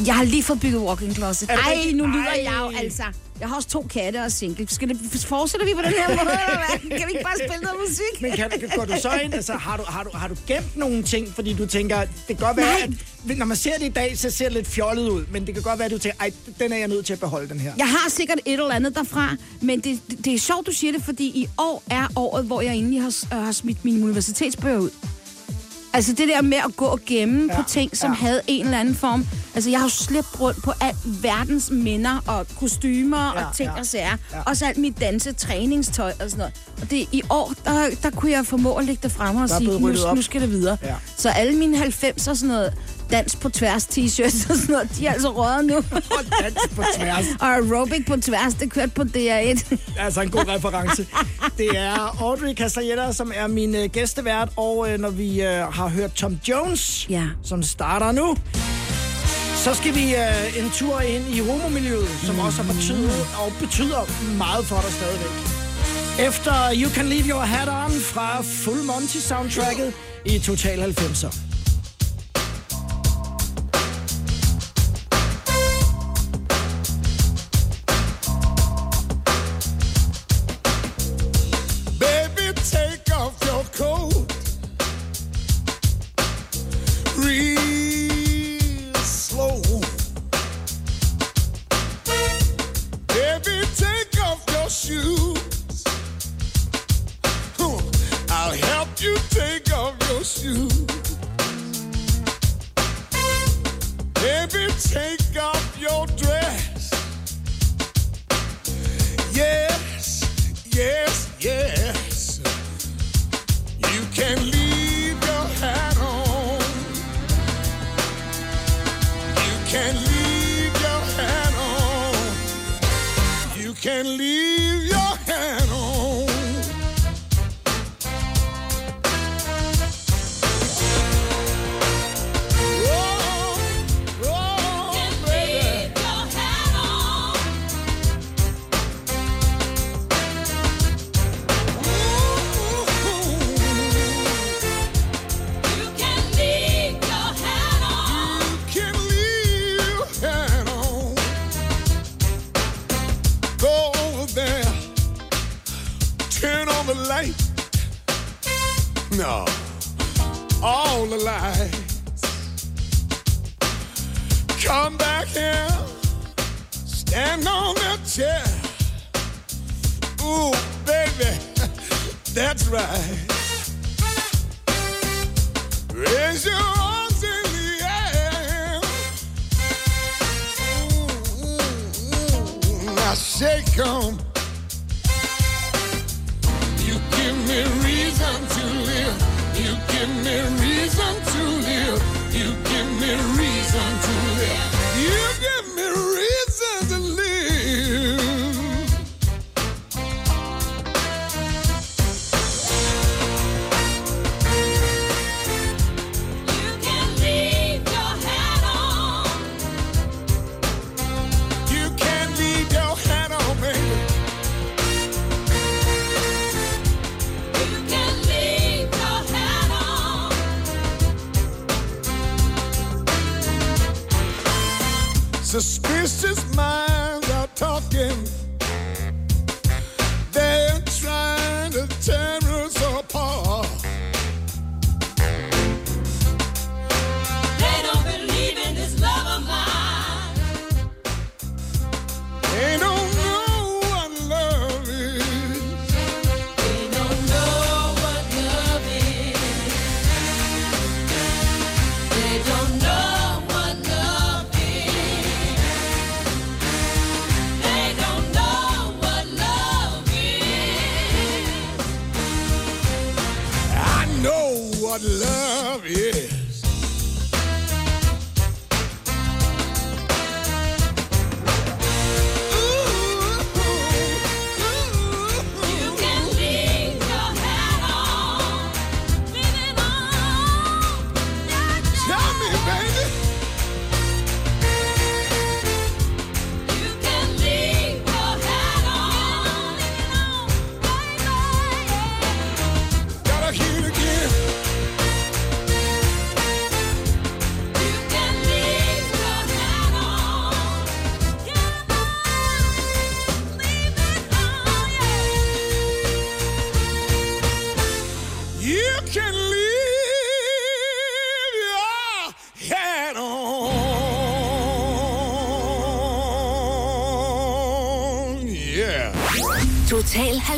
Jeg 0.06 0.16
har 0.16 0.24
lige 0.24 0.44
fået 0.44 0.60
bygget 0.60 0.82
walk-in 0.82 1.16
closet. 1.16 1.50
Ej, 1.50 1.92
nu 1.94 2.06
lyder 2.06 2.26
Ej. 2.26 2.42
jeg 2.44 2.54
jo 2.60 2.72
altså. 2.78 3.04
Jeg 3.40 3.48
har 3.48 3.56
også 3.56 3.70
to 3.70 3.86
katte 3.90 4.24
og 4.24 4.32
single. 4.32 4.68
Skal 4.70 4.90
det, 4.90 4.98
fortsætter 5.28 5.68
vi 5.68 5.74
på 5.74 5.82
den 5.82 5.90
her 5.90 6.08
måde, 6.10 6.20
eller 6.20 6.58
hvad? 6.58 6.90
Kan 7.00 7.08
vi 7.08 7.12
ikke 7.14 7.24
bare 7.24 7.36
spille 7.48 7.64
noget 7.64 7.78
musik? 7.88 8.22
Men 8.22 8.32
kan, 8.32 8.50
kan, 8.50 8.70
går 8.76 8.86
du 8.86 8.94
så 9.02 9.20
ind, 9.24 9.34
altså 9.34 9.54
har 9.54 9.78
du, 9.78 9.84
har, 9.88 10.04
du, 10.04 10.10
har 10.14 10.28
du 10.28 10.36
gemt 10.48 10.78
nogle 10.78 11.04
ting, 11.04 11.28
fordi 11.36 11.54
du 11.54 11.66
tænker, 11.66 12.00
det 12.02 12.10
kan 12.28 12.36
godt 12.36 12.58
være, 12.58 12.88
Nej. 12.88 12.98
at 13.30 13.38
når 13.38 13.46
man 13.46 13.58
ser 13.58 13.78
det 13.80 13.86
i 13.86 13.90
dag, 13.90 14.18
så 14.18 14.30
ser 14.30 14.46
det 14.46 14.54
lidt 14.54 14.68
fjollet 14.68 15.10
ud, 15.10 15.26
men 15.32 15.48
det 15.48 15.54
kan 15.54 15.64
godt 15.64 15.80
være, 15.80 15.86
at 15.86 15.92
du 15.92 15.98
tænker, 15.98 16.20
ej, 16.20 16.32
den 16.60 16.74
er 16.74 16.78
jeg 16.78 16.88
nødt 16.88 17.06
til 17.06 17.14
at 17.14 17.20
beholde, 17.20 17.50
den 17.50 17.60
her. 17.60 17.74
Jeg 17.78 17.88
har 17.88 18.10
sikkert 18.10 18.40
et 18.46 18.54
eller 18.54 18.72
andet 18.72 18.96
derfra, 18.96 19.36
men 19.62 19.80
det, 19.80 20.00
det, 20.10 20.26
det 20.26 20.34
er 20.34 20.40
sjovt, 20.40 20.68
du 20.68 20.72
siger 20.72 20.94
det, 20.94 21.04
fordi 21.04 21.26
i 21.26 21.48
år 21.58 21.84
er 21.90 22.08
året, 22.16 22.46
hvor 22.46 22.62
jeg 22.62 22.72
egentlig 22.72 23.02
har, 23.02 23.14
øh, 23.34 23.44
har 23.44 23.52
smidt 23.52 23.86
mine 23.86 24.04
universitetsbøger 24.06 24.78
ud. 24.80 24.90
Altså 25.96 26.14
det 26.14 26.28
der 26.28 26.42
med 26.42 26.58
at 26.58 26.76
gå 26.76 26.86
og 26.86 27.00
gemme 27.06 27.54
ja, 27.54 27.62
på 27.62 27.70
ting, 27.70 27.98
som 27.98 28.12
ja. 28.12 28.16
havde 28.16 28.42
en 28.48 28.66
eller 28.66 28.80
anden 28.80 28.96
form. 28.96 29.28
Altså 29.56 29.70
jeg 29.70 29.80
har 29.80 29.86
jo 29.86 29.90
slæbt 29.90 30.40
rundt 30.40 30.64
på 30.64 30.72
al 30.82 30.96
verdens 31.06 31.72
minder 31.72 32.24
og 32.28 32.48
kostymer 32.60 33.34
ja, 33.36 33.46
og 33.46 33.56
ting 33.56 33.70
ja, 33.76 33.80
og 33.80 33.86
sager. 33.86 34.18
ja. 34.34 34.42
Også 34.46 34.66
alt 34.66 34.78
mit 34.78 35.00
danse 35.00 35.34
træningstøj 35.34 36.12
og 36.20 36.30
sådan 36.30 36.38
noget. 36.38 36.54
Og 36.82 36.92
det, 36.92 37.08
i 37.12 37.22
år, 37.30 37.54
der, 37.66 37.90
der 38.04 38.10
kunne 38.10 38.32
jeg 38.32 38.46
formå 38.46 38.74
at 38.76 38.86
lægge 38.86 39.00
det 39.04 39.12
frem 39.12 39.36
og 39.36 39.50
Der 39.50 39.56
er 39.56 39.60
sige, 39.60 39.80
nu, 39.80 40.16
nu 40.16 40.22
skal 40.22 40.42
det 40.42 40.50
videre. 40.52 40.78
Ja. 40.84 40.96
Så 41.18 41.30
alle 41.30 41.58
mine 41.58 41.78
90'er 41.78 42.18
sådan 42.18 42.48
noget 42.48 42.74
dans 43.12 43.36
på 43.36 43.50
tværs 43.50 43.84
t-shirts 43.84 44.50
og 44.50 44.56
sådan 44.58 44.66
noget, 44.70 44.90
de 44.98 45.08
er 45.08 45.12
altså 45.14 45.30
røget 45.32 45.66
nu. 45.66 45.76
dans 46.44 46.58
på 46.76 46.84
tværs. 46.98 47.26
og 47.40 47.48
aerobic 47.48 48.06
på 48.08 48.16
tværs, 48.18 48.54
det 48.54 48.72
kørte 48.72 48.92
på 48.92 49.02
DR1. 49.02 49.76
Altså 50.06 50.22
en 50.22 50.30
god 50.30 50.48
reference. 50.48 51.08
Det 51.58 51.78
er 51.78 52.22
Audrey 52.24 52.54
Castelletta, 52.54 53.12
som 53.12 53.32
er 53.36 53.48
min 53.48 53.76
øh, 53.76 53.90
gæstevært, 53.90 54.50
og 54.56 54.92
øh, 54.92 55.00
når 55.00 55.10
vi 55.10 55.42
øh, 55.42 55.48
har 55.50 55.88
hørt 55.88 56.14
Tom 56.14 56.40
Jones, 56.50 57.08
ja. 57.10 57.24
som 57.44 57.64
starter 57.64 58.12
nu, 58.12 58.38
så 59.56 59.74
skal 59.74 59.96
vi 59.96 60.16
øh, 60.16 60.60
en 60.64 60.70
tur 60.74 61.00
ind 61.00 61.24
i 61.30 61.40
homomiljøet, 61.40 62.10
som 62.24 62.40
også 62.40 62.64
har 62.64 62.74
betydet 62.74 63.28
og 63.46 63.52
betyder 63.60 64.02
meget 64.38 64.66
for 64.66 64.82
dig 64.82 64.92
stadigvæk. 64.94 65.56
Efter 66.28 66.54
You 66.74 66.90
Can 66.90 67.06
Leave 67.06 67.26
Your 67.30 67.42
Hat 67.42 67.68
On 67.68 68.00
fra 68.02 68.42
Full 68.42 68.84
Monty 68.84 69.18
soundtracket 69.18 69.94
i 70.26 70.40
Total 70.40 70.84
90'er. 70.84 71.55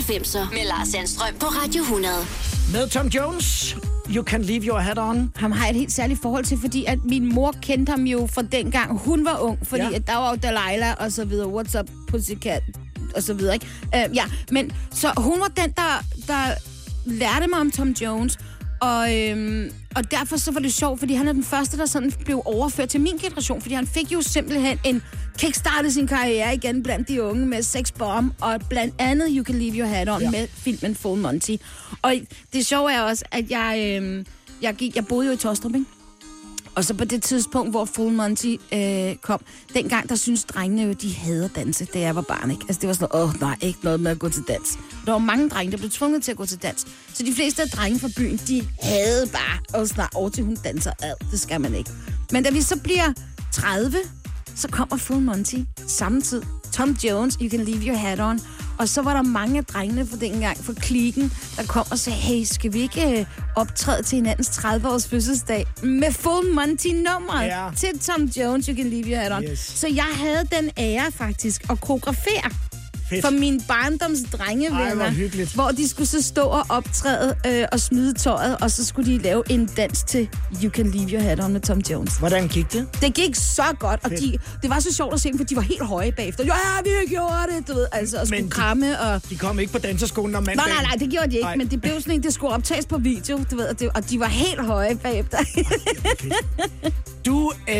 90'er 0.09 0.53
med 0.53 0.65
Lars 0.67 0.87
Sandstrøm 0.87 1.33
på 1.39 1.45
Radio 1.45 1.81
100. 1.83 2.13
Med 2.73 2.89
Tom 2.89 3.07
Jones 3.07 3.75
You 4.15 4.23
Can 4.23 4.41
Leave 4.41 4.63
Your 4.63 4.79
Hat 4.79 4.99
On. 4.99 5.31
Ham 5.35 5.51
har 5.51 5.65
jeg 5.65 5.69
et 5.71 5.79
helt 5.79 5.91
særligt 5.91 6.21
forhold 6.21 6.45
til, 6.45 6.57
fordi 6.61 6.85
at 6.85 6.99
min 7.05 7.33
mor 7.33 7.55
kendte 7.61 7.89
ham 7.89 8.03
jo 8.03 8.27
fra 8.33 8.41
dengang 8.41 8.97
hun 8.99 9.25
var 9.25 9.37
ung, 9.39 9.57
fordi 9.63 9.83
Ja. 9.83 9.95
at 9.95 10.07
der 10.07 10.15
var 10.15 10.29
jo 10.29 10.35
Delilah 10.35 10.95
og 10.99 11.11
så 11.11 11.25
videre, 11.25 11.47
What's 11.47 11.79
Up 11.79 11.85
Pussycat 12.07 12.61
og 13.15 13.23
så 13.23 13.33
videre, 13.33 13.53
ikke? 13.53 13.67
Uh, 13.85 14.15
ja, 14.15 14.23
men 14.51 14.71
så 14.91 15.11
hun 15.17 15.39
var 15.39 15.47
den, 15.47 15.71
der, 15.71 16.03
der 16.27 16.43
lærte 17.05 17.47
mig 17.47 17.59
om 17.59 17.71
Tom 17.71 17.89
Jones, 17.89 18.37
og, 18.81 19.15
øhm, 19.15 19.71
og 19.95 20.11
derfor 20.11 20.37
så 20.37 20.51
var 20.51 20.59
det 20.59 20.73
sjovt, 20.73 20.99
fordi 20.99 21.13
han 21.13 21.27
er 21.27 21.33
den 21.33 21.43
første, 21.43 21.77
der 21.77 21.85
sådan 21.85 22.13
blev 22.25 22.41
overført 22.45 22.89
til 22.89 23.01
min 23.01 23.17
generation, 23.17 23.61
fordi 23.61 23.75
han 23.75 23.87
fik 23.87 24.13
jo 24.13 24.21
simpelthen 24.21 24.79
en 24.83 25.01
kickstartet 25.37 25.93
sin 25.93 26.07
karriere 26.07 26.55
igen 26.55 26.83
blandt 26.83 27.07
de 27.07 27.23
unge 27.23 27.45
med 27.45 27.63
Sex 27.63 27.91
Bomb, 27.91 28.33
og 28.41 28.59
blandt 28.69 28.95
andet 28.99 29.27
You 29.31 29.43
Can 29.43 29.59
Leave 29.59 29.77
Your 29.77 29.87
Hat 29.87 30.09
On 30.09 30.21
ja. 30.21 30.31
med 30.31 30.47
filmen 30.47 30.95
Full 30.95 31.21
Monty. 31.21 31.55
Og 32.01 32.13
det 32.53 32.65
sjove 32.65 32.91
er 32.91 33.01
også, 33.01 33.25
at 33.31 33.51
jeg, 33.51 33.97
øhm, 34.01 34.25
jeg, 34.61 34.75
gik, 34.75 34.95
jeg 34.95 35.05
boede 35.07 35.27
jo 35.27 35.33
i 35.33 35.37
Tostrup, 35.37 35.75
ikke? 35.75 35.85
Og 36.75 36.85
så 36.85 36.93
på 36.93 37.05
det 37.05 37.23
tidspunkt, 37.23 37.71
hvor 37.71 37.85
Full 37.85 38.13
Monty 38.13 38.55
øh, 38.73 39.15
kom, 39.15 39.41
dengang 39.73 40.09
der 40.09 40.15
synes 40.15 40.43
drengene 40.43 40.83
jo, 40.83 40.93
de 40.93 41.13
hader 41.13 41.47
danse, 41.47 41.85
da 41.85 41.99
jeg 41.99 42.15
var 42.15 42.21
barn, 42.21 42.51
ikke? 42.51 42.65
Altså 42.67 42.81
det 42.81 42.87
var 42.87 42.93
sådan, 42.93 43.07
åh 43.13 43.29
oh, 43.29 43.41
nej, 43.41 43.55
ikke 43.61 43.79
noget 43.83 43.99
med 43.99 44.11
at 44.11 44.19
gå 44.19 44.29
til 44.29 44.43
dans. 44.47 44.79
Der 45.05 45.11
var 45.11 45.17
mange 45.17 45.49
drenge, 45.49 45.71
der 45.71 45.77
blev 45.77 45.89
tvunget 45.89 46.23
til 46.23 46.31
at 46.31 46.37
gå 46.37 46.45
til 46.45 46.61
dans. 46.61 46.87
Så 47.13 47.23
de 47.23 47.33
fleste 47.33 47.61
af 47.61 47.69
drenge 47.69 47.99
fra 47.99 48.09
byen, 48.17 48.37
de 48.47 48.67
havde 48.81 49.27
bare, 49.27 49.81
og 49.81 49.87
snart 49.87 50.09
over 50.15 50.29
til 50.29 50.43
hun 50.43 50.57
danser 50.63 50.91
ad, 51.01 51.13
det 51.31 51.39
skal 51.39 51.61
man 51.61 51.75
ikke. 51.75 51.89
Men 52.31 52.43
da 52.43 52.49
vi 52.49 52.61
så 52.61 52.79
bliver 52.79 53.13
30, 53.51 53.97
så 54.57 54.67
kommer 54.67 54.97
Full 54.97 55.21
Monty 55.21 55.55
samtidig. 55.87 56.47
Tom 56.73 56.89
Jones, 57.03 57.33
You 57.41 57.49
Can 57.49 57.59
Leave 57.59 57.87
Your 57.87 57.97
Hat 57.97 58.19
On. 58.19 58.39
Og 58.77 58.89
så 58.89 59.01
var 59.01 59.13
der 59.13 59.21
mange 59.21 59.57
af 59.57 59.65
drengene 59.65 60.07
fra 60.07 60.17
dengang, 60.17 60.57
fra 60.57 60.73
klikken, 60.73 61.31
der 61.57 61.63
kom 61.63 61.85
og 61.91 61.99
sagde, 61.99 62.17
hey, 62.19 62.43
skal 62.43 62.73
vi 62.73 62.79
ikke 62.79 63.19
øh, 63.19 63.25
optræde 63.55 64.03
til 64.03 64.15
hinandens 64.15 64.47
30-års 64.49 65.07
fødselsdag 65.07 65.65
med 65.83 66.11
Full 66.11 66.53
Monty-nummeret 66.53 67.45
Ja. 67.45 67.69
til 67.77 67.99
Tom 67.99 68.23
Jones, 68.23 68.65
You 68.65 68.75
Can 68.75 68.89
Leave 68.89 69.05
Your 69.07 69.17
Hat 69.17 69.31
On. 69.31 69.43
Yes. 69.43 69.59
Så 69.59 69.87
jeg 69.87 70.05
havde 70.15 70.43
den 70.61 70.69
ære 70.77 71.11
faktisk 71.11 71.69
at 71.69 71.81
koreografere 71.81 72.51
Fedt. 73.09 73.25
for 73.25 73.31
mine 73.31 73.61
barndoms 73.67 74.19
Ej, 74.21 74.27
hvor 74.29 74.37
drengevenner, 74.37 75.53
hvor 75.55 75.67
de 75.69 75.87
skulle 75.89 76.07
så 76.07 76.21
stå 76.23 76.41
og 76.41 76.65
optræde 76.69 77.35
øh, 77.47 77.65
og 77.71 77.79
smide 77.79 78.13
tøjet, 78.13 78.57
og 78.61 78.71
så 78.71 78.85
skulle 78.85 79.11
de 79.13 79.17
lave 79.23 79.43
en 79.49 79.65
dans 79.77 80.03
til 80.03 80.29
You 80.63 80.69
Can 80.71 80.91
Leave 80.91 81.09
Your 81.11 81.21
Hat 81.21 81.39
On 81.43 81.53
med 81.53 81.61
Tom 81.61 81.79
Jones. 81.79 82.17
Hvordan 82.17 82.47
gik 82.47 82.73
det? 82.73 82.87
Det 83.01 83.13
gik 83.13 83.35
så 83.35 83.63
godt, 83.79 83.99
og 84.03 84.09
Fedt. 84.09 84.21
de, 84.21 84.37
det 84.61 84.69
var 84.69 84.79
så 84.79 84.93
sjovt 84.93 85.13
at 85.13 85.21
se 85.21 85.29
dem, 85.29 85.37
for 85.37 85.45
de 85.45 85.55
var 85.55 85.61
helt 85.61 85.85
høje 85.85 86.11
bagefter. 86.11 86.43
Ja, 86.43 86.51
vi 86.83 86.89
har 86.89 87.09
gjort 87.09 87.31
det, 87.57 87.67
du 87.67 87.73
ved, 87.73 87.87
altså, 87.91 88.17
og 88.21 88.27
skulle 88.27 88.41
Men 88.41 88.45
de- 88.51 88.55
kramme, 88.55 88.99
og... 89.01 89.21
De 89.29 89.35
kom 89.37 89.59
ikke 89.59 89.71
på 89.71 89.79
danserskolen 89.79 90.35
om 90.35 90.43
Nej, 90.43 90.55
mandagen. 90.55 90.73
nej, 90.75 90.83
nej, 90.83 90.95
det 90.99 91.09
gjorde 91.11 91.27
de 91.31 91.35
ikke, 91.35 91.45
Nej. 91.45 91.55
men 91.55 91.67
det 91.67 91.81
blev 91.81 91.93
sådan 92.01 92.13
en, 92.13 92.23
det 92.23 92.33
skulle 92.33 92.53
optages 92.53 92.85
på 92.85 92.97
video, 92.97 93.39
du 93.51 93.55
ved, 93.55 93.65
og, 93.65 93.79
det, 93.79 93.89
og 93.95 94.09
de 94.09 94.19
var 94.19 94.27
helt 94.27 94.65
høje 94.65 94.95
bagefter. 94.95 95.37
Du 97.25 97.51
øh, 97.69 97.75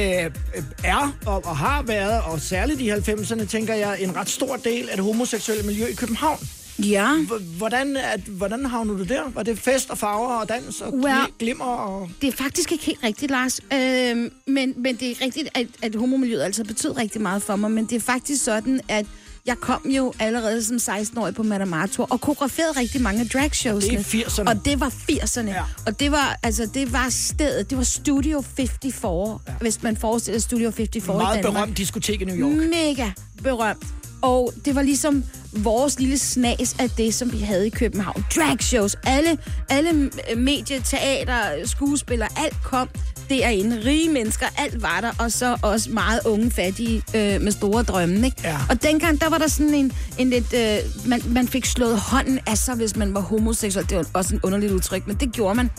er 0.83 1.11
og, 1.25 1.45
og 1.45 1.57
har 1.57 1.81
været, 1.83 2.21
og 2.21 2.41
særligt 2.41 2.81
i 2.81 2.89
90'erne, 2.91 3.45
tænker 3.45 3.73
jeg, 3.73 3.97
en 3.99 4.15
ret 4.15 4.29
stor 4.29 4.55
del 4.55 4.89
af 4.89 4.95
det 4.97 5.03
homoseksuelle 5.17 5.63
miljø 5.65 5.85
i 5.85 5.93
København. 5.93 6.47
ja. 6.79 7.15
H- 7.17 7.57
Hvordan, 7.57 7.97
at, 7.97 8.19
hvordan 8.19 8.65
havnede 8.65 8.97
du 8.97 9.03
der? 9.03 9.21
Var 9.33 9.43
det 9.43 9.59
fest 9.59 9.89
og 9.89 9.97
farver 9.97 10.27
og 10.35 10.49
dans 10.49 10.81
og 10.81 10.87
Well- 10.93 11.31
glimmer? 11.39 11.65
Og... 11.65 12.09
Det 12.21 12.27
er 12.27 12.31
faktisk 12.31 12.71
ikke 12.71 12.83
helt 12.85 12.99
rigtigt, 13.03 13.31
Lars. 13.31 13.59
Øhm, 13.73 14.31
men, 14.47 14.73
men 14.77 14.95
det 14.95 15.11
er 15.11 15.15
rigtigt, 15.21 15.49
at, 15.53 15.67
at 15.81 15.95
homomiljøet 15.95 16.41
altså 16.41 16.63
betød 16.63 16.97
rigtig 16.97 17.21
meget 17.21 17.43
for 17.43 17.55
mig. 17.55 17.71
Men 17.71 17.85
det 17.85 17.95
er 17.95 17.99
faktisk 17.99 18.43
sådan, 18.43 18.81
at 18.87 19.05
jeg 19.45 19.57
kom 19.57 19.89
jo 19.89 20.13
allerede 20.19 20.63
som 20.63 20.75
16-årig 20.75 21.35
på 21.35 21.43
Madame 21.43 21.75
Arthur 21.75 22.07
og 22.09 22.21
koreograferede 22.21 22.79
rigtig 22.79 23.01
mange 23.01 23.21
af 23.21 23.29
dragshowsene. 23.29 23.97
Det 23.97 24.15
er 24.23 24.25
80'erne. 24.25 24.49
Og 24.49 24.65
det 24.65 24.79
var 24.79 24.89
80'erne. 24.89 25.47
Ja. 25.49 25.63
Og 25.85 25.99
det 25.99 26.11
var, 26.11 26.39
altså, 26.43 26.69
det 26.73 26.93
var 26.93 27.09
stedet, 27.09 27.69
det 27.69 27.77
var 27.77 27.83
Studio 27.83 28.43
54, 28.55 29.39
ja. 29.47 29.53
hvis 29.61 29.83
man 29.83 29.97
forestiller 29.97 30.39
Studio 30.39 30.71
54 30.71 31.03
i 31.03 31.17
Meget 31.17 31.35
Danmark. 31.43 31.53
berømt 31.53 31.77
diskotek 31.77 32.21
i 32.21 32.25
New 32.25 32.35
York. 32.35 32.69
Mega 32.69 33.11
berømt. 33.43 33.83
Og 34.21 34.53
det 34.65 34.75
var 34.75 34.81
ligesom 34.81 35.23
vores 35.51 35.99
lille 35.99 36.17
snas 36.17 36.75
af 36.79 36.89
det, 36.89 37.13
som 37.13 37.31
vi 37.31 37.39
havde 37.39 37.67
i 37.67 37.69
København. 37.69 38.25
Dragshows, 38.35 38.95
alle, 39.03 39.37
alle 39.69 40.11
medie, 40.37 40.81
teater, 40.83 41.41
skuespillere, 41.65 42.29
alt 42.37 42.55
kom 42.63 42.89
derinde. 43.29 43.81
Rige 43.85 44.09
mennesker, 44.09 44.45
alt 44.57 44.81
var 44.81 45.01
der. 45.01 45.11
Og 45.19 45.31
så 45.31 45.57
også 45.61 45.89
meget 45.89 46.19
unge, 46.25 46.51
fattige 46.51 47.03
øh, 47.15 47.41
med 47.41 47.51
store 47.51 47.83
drømme. 47.83 48.25
Ikke? 48.25 48.41
Ja. 48.43 48.57
Og 48.69 48.83
dengang, 48.83 49.21
der 49.21 49.29
var 49.29 49.37
der 49.37 49.47
sådan 49.47 49.73
en, 49.73 49.91
en 50.17 50.29
lidt... 50.29 50.53
Øh, 50.53 51.07
man, 51.09 51.21
man 51.27 51.47
fik 51.47 51.65
slået 51.65 51.99
hånden 51.99 52.39
af 52.47 52.57
sig, 52.57 52.75
hvis 52.75 52.95
man 52.95 53.13
var 53.13 53.21
homoseksuel. 53.21 53.89
Det 53.89 53.97
var 53.97 54.05
også 54.13 54.35
en 54.35 54.41
underligt 54.43 54.71
udtryk, 54.71 55.07
men 55.07 55.15
det 55.15 55.31
gjorde 55.31 55.55
man 55.55 55.69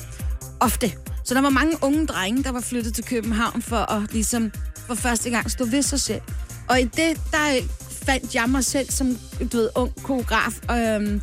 ofte. 0.60 0.92
Så 1.24 1.34
der 1.34 1.40
var 1.40 1.50
mange 1.50 1.72
unge 1.82 2.06
drenge, 2.06 2.42
der 2.42 2.52
var 2.52 2.60
flyttet 2.60 2.94
til 2.94 3.04
København 3.04 3.62
for 3.62 3.92
at 3.92 4.12
ligesom 4.12 4.52
for 4.86 4.94
første 4.94 5.30
gang 5.30 5.50
stå 5.50 5.64
ved 5.64 5.82
sig 5.82 6.00
selv. 6.00 6.20
Og 6.68 6.80
i 6.80 6.84
det, 6.84 7.20
der 7.32 7.60
fandt 8.08 8.34
jeg 8.34 8.44
mig 8.48 8.64
selv 8.64 8.90
som 8.90 9.18
du 9.52 9.56
ved, 9.56 9.68
ung 9.74 10.02
koreograf, 10.02 10.60
øhm, 10.70 11.20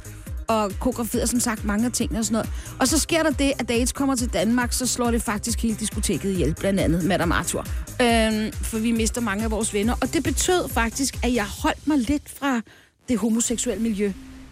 og 0.48 0.72
koreograferede 0.80 1.28
som 1.28 1.40
sagt 1.40 1.66
mange 1.66 1.90
ting 1.90 2.18
og 2.18 2.26
sådan 2.26 2.34
noget. 2.34 2.50
Og 2.80 2.88
så 2.88 3.00
sker 3.00 3.24
der 3.24 3.32
det, 3.32 3.52
at 3.60 3.68
da 3.68 3.74
AIDS 3.74 3.92
kommer 3.92 4.16
til 4.16 4.34
Danmark, 4.34 4.74
så 4.74 4.88
slår 4.88 5.12
det 5.12 5.22
faktisk 5.22 5.62
hele 5.62 5.76
diskoteket 5.76 6.32
ihjel, 6.32 6.56
blandt 6.56 6.80
andet 6.80 7.04
Madame 7.04 7.36
Arthur. 7.36 7.66
Øhm, 8.02 8.52
for 8.52 8.78
vi 8.78 8.92
mister 8.92 9.22
mange 9.22 9.44
af 9.44 9.52
vores 9.52 9.74
venner. 9.74 9.96
Og 10.02 10.14
det 10.14 10.24
betød 10.24 10.70
faktisk, 10.70 11.20
at 11.24 11.34
jeg 11.34 11.46
holdt 11.64 11.88
mig 11.88 11.98
lidt 11.98 12.30
fra 12.40 12.62
det 13.10 13.18
homoseksuelle 13.18 13.84
miljø 13.84 14.12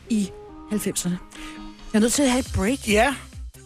i 0.10 0.32
90'erne. 0.72 1.10
Jeg 1.94 2.00
er 2.00 2.00
nødt 2.00 2.14
til 2.14 2.24
at 2.24 2.32
have 2.32 2.40
et 2.40 2.52
break. 2.56 2.88
Ja, 2.88 3.16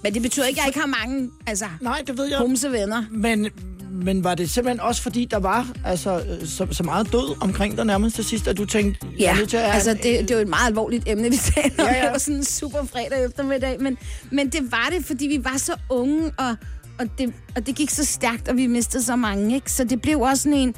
Men 0.08 0.14
det 0.14 0.22
betyder 0.22 0.46
ikke, 0.46 0.60
at 0.62 0.66
jeg 0.66 0.70
ikke 0.70 0.80
har 0.80 1.06
mange 1.06 1.30
altså, 1.48 1.66
nej, 1.82 2.02
det 2.08 2.18
ved 2.18 2.26
jeg. 2.26 2.38
homsevenner. 2.38 3.04
Men, 3.12 3.48
men 3.92 4.24
var 4.24 4.36
det 4.36 4.50
simpelthen 4.50 4.80
også 4.80 5.02
fordi, 5.02 5.26
der 5.26 5.38
var 5.40 5.68
altså, 5.86 6.24
så, 6.46 6.68
så 6.72 6.84
meget 6.84 7.12
død 7.12 7.42
omkring 7.44 7.78
dig 7.78 7.86
nærmest 7.86 8.16
til 8.16 8.26
sidst, 8.26 8.48
at 8.48 8.58
du 8.58 8.66
tænkte, 8.66 9.00
jeg 9.12 9.20
Ja, 9.20 9.32
er 9.32 9.36
nødt 9.36 9.50
til 9.50 9.58
at 9.58 9.64
altså 9.74 9.92
en- 9.92 9.98
det, 9.98 10.04
det 10.22 10.32
er 10.32 10.36
jo 10.36 10.42
et 10.42 10.48
meget 10.48 10.68
alvorligt 10.68 11.04
emne, 11.08 11.30
vi 11.30 11.38
taler 11.56 11.70
om. 11.80 11.86
Ja, 11.86 11.96
ja. 11.96 12.02
Det 12.04 12.12
var 12.12 12.18
sådan 12.18 12.36
en 12.36 12.44
super 12.44 12.84
fredag 12.92 13.26
eftermiddag. 13.26 13.82
Men, 13.82 13.98
men 14.32 14.50
det 14.50 14.72
var 14.72 14.90
det, 14.98 15.06
fordi 15.06 15.28
vi 15.28 15.44
var 15.44 15.58
så 15.58 15.74
unge, 15.90 16.32
og, 16.38 16.56
og, 17.00 17.06
det, 17.18 17.34
og 17.56 17.68
det 17.68 17.76
gik 17.76 17.90
så 17.90 18.06
stærkt, 18.06 18.48
og 18.48 18.58
vi 18.58 18.68
mistede 18.68 19.04
så 19.04 19.16
mange. 19.16 19.56
Ikke? 19.56 19.72
Så 19.72 19.84
det 19.84 20.02
blev 20.02 20.20
også 20.22 20.44
sådan 20.44 20.58
en... 20.58 20.76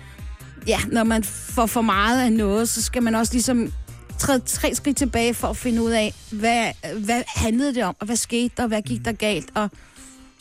Ja, 0.68 0.80
når 0.92 1.04
man 1.04 1.24
får 1.24 1.66
for 1.66 1.82
meget 1.82 2.22
af 2.24 2.32
noget, 2.34 2.70
så 2.70 2.82
skal 2.82 3.04
man 3.04 3.16
også 3.16 3.34
ligesom 3.34 3.74
træde 4.20 4.40
tre 4.46 4.76
skridt 4.76 4.98
tilbage 4.98 5.34
for 5.34 5.48
at 5.48 5.58
finde 5.58 5.82
ud 5.84 5.92
af, 5.92 6.14
hvad, 6.32 6.72
hvad 7.06 7.24
handlede 7.28 7.76
det 7.76 7.84
om, 7.84 7.96
og 8.00 8.06
hvad 8.06 8.16
skete 8.16 8.54
der, 8.58 8.64
og 8.64 8.70
hvad 8.70 8.82
gik 8.82 9.06
der 9.06 9.12
galt, 9.12 9.50
og, 9.56 9.70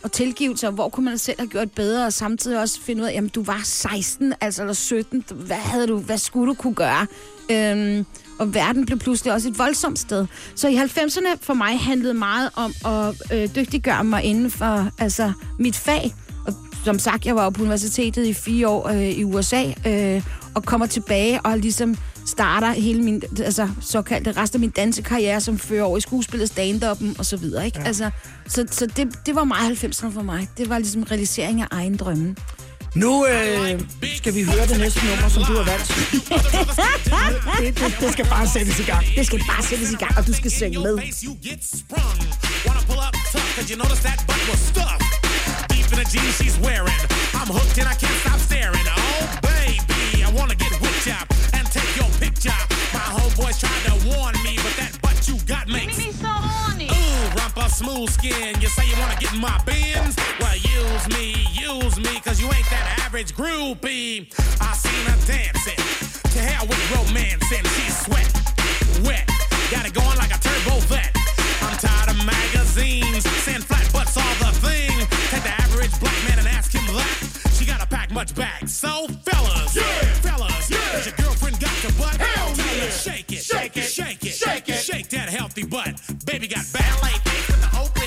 og 0.02 0.12
tilgivelse, 0.12 0.66
og 0.66 0.72
hvor 0.72 0.88
kunne 0.88 1.04
man 1.04 1.18
selv 1.18 1.38
have 1.38 1.48
gjort 1.48 1.72
bedre, 1.72 2.06
og 2.06 2.12
samtidig 2.12 2.60
også 2.60 2.80
finde 2.80 3.02
ud 3.02 3.08
af, 3.08 3.12
jamen 3.12 3.30
du 3.30 3.42
var 3.42 3.60
16, 3.64 4.34
altså 4.40 4.62
eller 4.62 4.74
17, 4.74 5.24
hvad 5.30 5.56
havde 5.56 5.86
du, 5.86 5.98
hvad 5.98 6.18
skulle 6.18 6.48
du 6.48 6.54
kunne 6.54 6.74
gøre? 6.74 7.06
Øhm, 7.50 8.06
og 8.38 8.54
verden 8.54 8.86
blev 8.86 8.98
pludselig 8.98 9.32
også 9.32 9.48
et 9.48 9.58
voldsomt 9.58 9.98
sted. 9.98 10.26
Så 10.54 10.68
i 10.68 10.76
90'erne 10.76 11.36
for 11.40 11.54
mig 11.54 11.78
handlede 11.80 12.14
meget 12.14 12.50
om 12.54 12.74
at 12.86 13.32
øh, 13.32 13.54
dygtiggøre 13.54 14.04
mig 14.04 14.22
inden 14.22 14.50
for 14.50 14.90
altså, 14.98 15.32
mit 15.58 15.76
fag. 15.76 16.14
Og 16.46 16.54
som 16.84 16.98
sagt, 16.98 17.26
jeg 17.26 17.36
var 17.36 17.50
på 17.50 17.62
universitetet 17.62 18.26
i 18.26 18.32
fire 18.32 18.68
år 18.68 18.88
øh, 18.88 19.08
i 19.08 19.24
USA, 19.24 19.72
øh, 19.86 20.22
og 20.54 20.64
kommer 20.64 20.86
tilbage 20.86 21.40
og 21.40 21.58
ligesom 21.58 21.96
starter 22.28 22.72
hele 22.72 23.02
min 23.02 23.22
altså, 23.44 23.68
såkaldte 23.80 24.32
rest 24.32 24.54
af 24.54 24.60
min 24.60 24.70
dansekarriere, 24.70 25.40
som 25.40 25.58
fører 25.58 25.82
over 25.82 25.96
i 25.96 26.00
skuespillet, 26.00 26.50
stand-up'en 26.50 27.18
og 27.18 27.26
så 27.26 27.36
videre. 27.36 27.66
Ikke? 27.66 27.80
Ja. 27.80 27.86
Altså, 27.86 28.10
så 28.48 28.66
så 28.70 28.86
det, 28.86 29.26
det 29.26 29.34
var 29.34 29.44
meget 29.44 29.84
90'erne 29.84 30.14
for 30.14 30.22
mig. 30.22 30.48
Det 30.58 30.68
var 30.68 30.78
ligesom 30.78 31.02
realisering 31.02 31.62
af 31.62 31.66
egen 31.70 31.96
drømme. 31.96 32.36
Nu 32.94 33.26
øh, 33.26 33.80
skal 34.16 34.34
vi 34.34 34.42
høre 34.42 34.66
det 34.66 34.78
næste 34.78 35.00
nummer, 35.06 35.28
som 35.28 35.42
du 35.44 35.52
har 35.52 35.64
valgt. 35.64 35.88
det, 37.60 37.78
det, 37.78 37.96
det 38.00 38.12
skal 38.12 38.24
bare 38.24 38.48
sættes 38.48 38.80
i 38.80 38.82
gang. 38.82 39.04
Det 39.16 39.26
skal 39.26 39.38
bare 39.38 39.62
sættes 39.62 39.92
i 39.92 39.96
gang, 39.96 40.18
og 40.18 40.26
du 40.26 40.32
skal 40.32 40.50
synge 40.50 40.78
med. 40.78 40.96
Deep 45.68 45.92
in 45.92 45.98
the 45.98 46.06
jeans 46.12 46.34
she's 46.40 46.58
wearing. 46.66 46.98
I'm 47.40 47.48
hooked 47.56 47.78
and 47.78 47.88
I 47.88 47.94
can't 47.94 48.18
stop 48.24 48.40
staring. 48.40 48.97
My 53.38 53.44
homeboys 53.44 53.60
tried 53.60 53.84
to 53.86 54.08
warn 54.08 54.34
me, 54.42 54.56
but 54.56 54.74
that 54.76 54.98
butt 55.00 55.28
you 55.28 55.38
got 55.46 55.68
makes 55.68 55.98
me 55.98 56.10
so 56.12 56.26
horny. 56.26 56.86
Ooh, 56.86 57.38
rumpa 57.38 57.68
smooth 57.70 58.10
skin. 58.10 58.60
You 58.60 58.68
say 58.68 58.86
you 58.88 58.96
wanna 58.98 59.16
get 59.18 59.32
in 59.32 59.40
my 59.40 59.60
bins? 59.64 60.16
Well, 60.40 60.56
use 60.56 61.08
me, 61.14 61.46
use 61.52 61.98
me, 61.98 62.20
cause 62.20 62.40
you 62.40 62.46
ain't 62.46 62.68
that 62.70 63.02
average 63.04 63.34
groupie. 63.34 64.32
I 64.60 64.74
seen 64.74 65.04
her 65.06 65.18
dancing. 65.26 65.78
To 66.34 66.38
hell 66.38 66.66
with 66.66 66.82
romance 66.94 67.46
and 67.52 67.66
she's 67.78 67.96
sweat, 68.02 68.28
wet. 69.06 69.26
Got 69.70 69.86
it 69.86 69.94
going 69.94 70.18
like 70.18 70.34
a 70.34 70.38
turbo 70.38 70.80
vet. 70.90 71.14
I'm 71.62 71.76
tired 71.78 72.10
of 72.10 72.18
magazines 72.26 73.24
saying 73.46 73.62
flat 73.62 73.86
butts 73.92 74.16
all 74.16 74.34
the 74.42 74.50
thing. 74.66 74.98
Take 75.30 75.44
the 75.44 75.54
average 75.62 75.94
black 76.00 76.18
man 76.28 76.38
and 76.38 76.48
ask 76.48 76.72
him 76.72 76.86
that. 76.94 77.52
She 77.54 77.64
gotta 77.64 77.86
pack 77.86 78.10
much 78.10 78.34
back. 78.34 78.68
So 78.68 79.06
fellas, 79.26 79.76
yeah. 79.76 79.82
fellas, 80.26 80.47
Shake 84.98 85.10
that 85.10 85.28
healthy 85.28 85.64
butt. 85.64 85.94
Baby 86.26 86.48
got 86.48 86.64
ballet 86.72 87.14
kicks 87.22 87.54
in 87.54 87.60
the 87.60 87.70
open. 87.78 88.02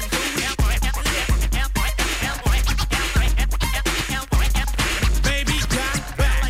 Baby 5.24 5.62
got 5.72 6.18
back. 6.18 6.44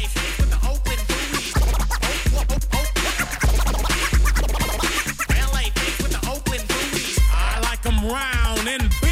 I 7.30 7.60
like 7.62 7.84
them 7.84 8.02
round 8.02 8.68
and 8.68 8.90
big. 9.00 9.12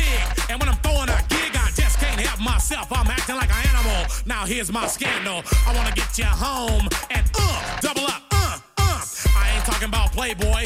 And 0.50 0.60
when 0.60 0.68
I'm 0.68 0.78
throwing 0.78 1.10
a 1.10 1.22
gig, 1.30 1.54
I 1.54 1.70
just 1.76 2.00
can't 2.00 2.20
help 2.20 2.40
myself. 2.42 2.92
I'm 2.92 3.06
acting 3.06 3.36
like 3.36 3.52
an 3.52 3.68
animal. 3.70 4.08
Now 4.26 4.48
here's 4.48 4.72
my 4.72 4.88
scandal. 4.88 5.44
I 5.68 5.76
wanna 5.76 5.94
get 5.94 6.18
you 6.18 6.26
home 6.26 6.90
and 7.12 7.30
uh, 7.38 7.80
double 7.82 8.08
up. 8.08 8.24
Uh, 8.32 8.58
uh. 8.80 9.06
I 9.38 9.52
ain't 9.56 9.66
talking 9.66 9.90
about 9.90 10.12
Playboy 10.12 10.66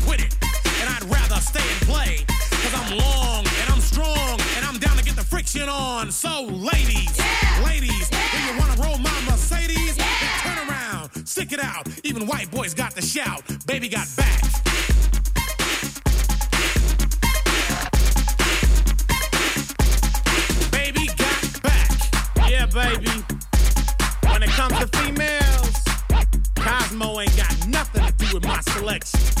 stay 1.41 1.59
and 1.59 1.81
play, 1.87 2.25
cause 2.27 2.73
I'm 2.73 2.97
long 2.97 3.45
and 3.61 3.69
I'm 3.69 3.81
strong, 3.81 4.39
and 4.57 4.65
I'm 4.65 4.77
down 4.77 4.97
to 4.97 5.03
get 5.03 5.15
the 5.15 5.23
friction 5.23 5.67
on. 5.67 6.11
So, 6.11 6.43
ladies, 6.43 7.17
ladies, 7.65 8.09
do 8.09 8.37
you 8.45 8.59
wanna 8.59 8.81
roll 8.81 8.97
my 8.97 9.21
Mercedes? 9.29 9.97
Then 9.97 10.07
turn 10.43 10.69
around, 10.69 11.27
stick 11.27 11.51
it 11.51 11.59
out. 11.63 11.87
Even 12.03 12.27
white 12.27 12.51
boys 12.51 12.73
got 12.73 12.95
the 12.95 13.01
shout. 13.01 13.43
Baby 13.65 13.89
got 13.89 14.07
back. 14.15 14.41
Baby 20.71 21.07
got 21.17 21.63
back. 21.63 22.49
Yeah, 22.49 22.65
baby. 22.67 23.11
When 24.29 24.43
it 24.43 24.49
comes 24.49 24.77
to 24.79 24.87
females, 24.97 25.83
Cosmo 26.55 27.19
ain't 27.19 27.35
got 27.35 27.67
nothing 27.67 28.05
to 28.05 28.13
do 28.13 28.35
with 28.35 28.45
my 28.45 28.61
selection. 28.61 29.40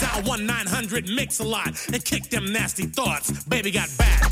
dial 0.00 0.22
1 0.22 0.46
900 0.46 1.08
mix 1.08 1.40
a 1.40 1.44
lot 1.44 1.68
and 1.92 2.04
kick 2.04 2.24
them 2.30 2.52
nasty 2.52 2.86
thoughts. 2.86 3.44
Baby 3.44 3.70
got 3.70 3.88
back. 3.98 4.30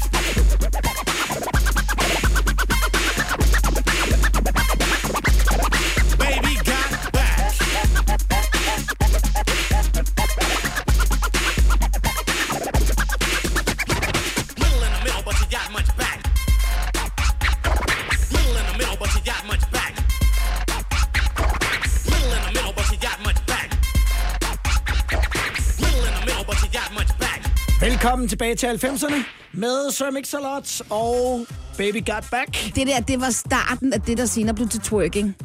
Velkommen 27.88 28.28
tilbage 28.28 28.54
til 28.54 28.66
90'erne 28.66 29.14
med 29.52 29.90
Sir 29.90 30.10
Mix-a-Lot 30.10 30.82
og 30.90 31.46
Baby 31.76 32.06
Got 32.10 32.24
Back. 32.30 32.74
Det 32.74 32.86
der, 32.86 33.00
det 33.00 33.20
var 33.20 33.30
starten 33.30 33.92
af 33.92 34.00
det, 34.00 34.18
der 34.18 34.26
senere 34.26 34.54
blev 34.54 34.68
til 34.68 34.80
twerking. 34.80 35.36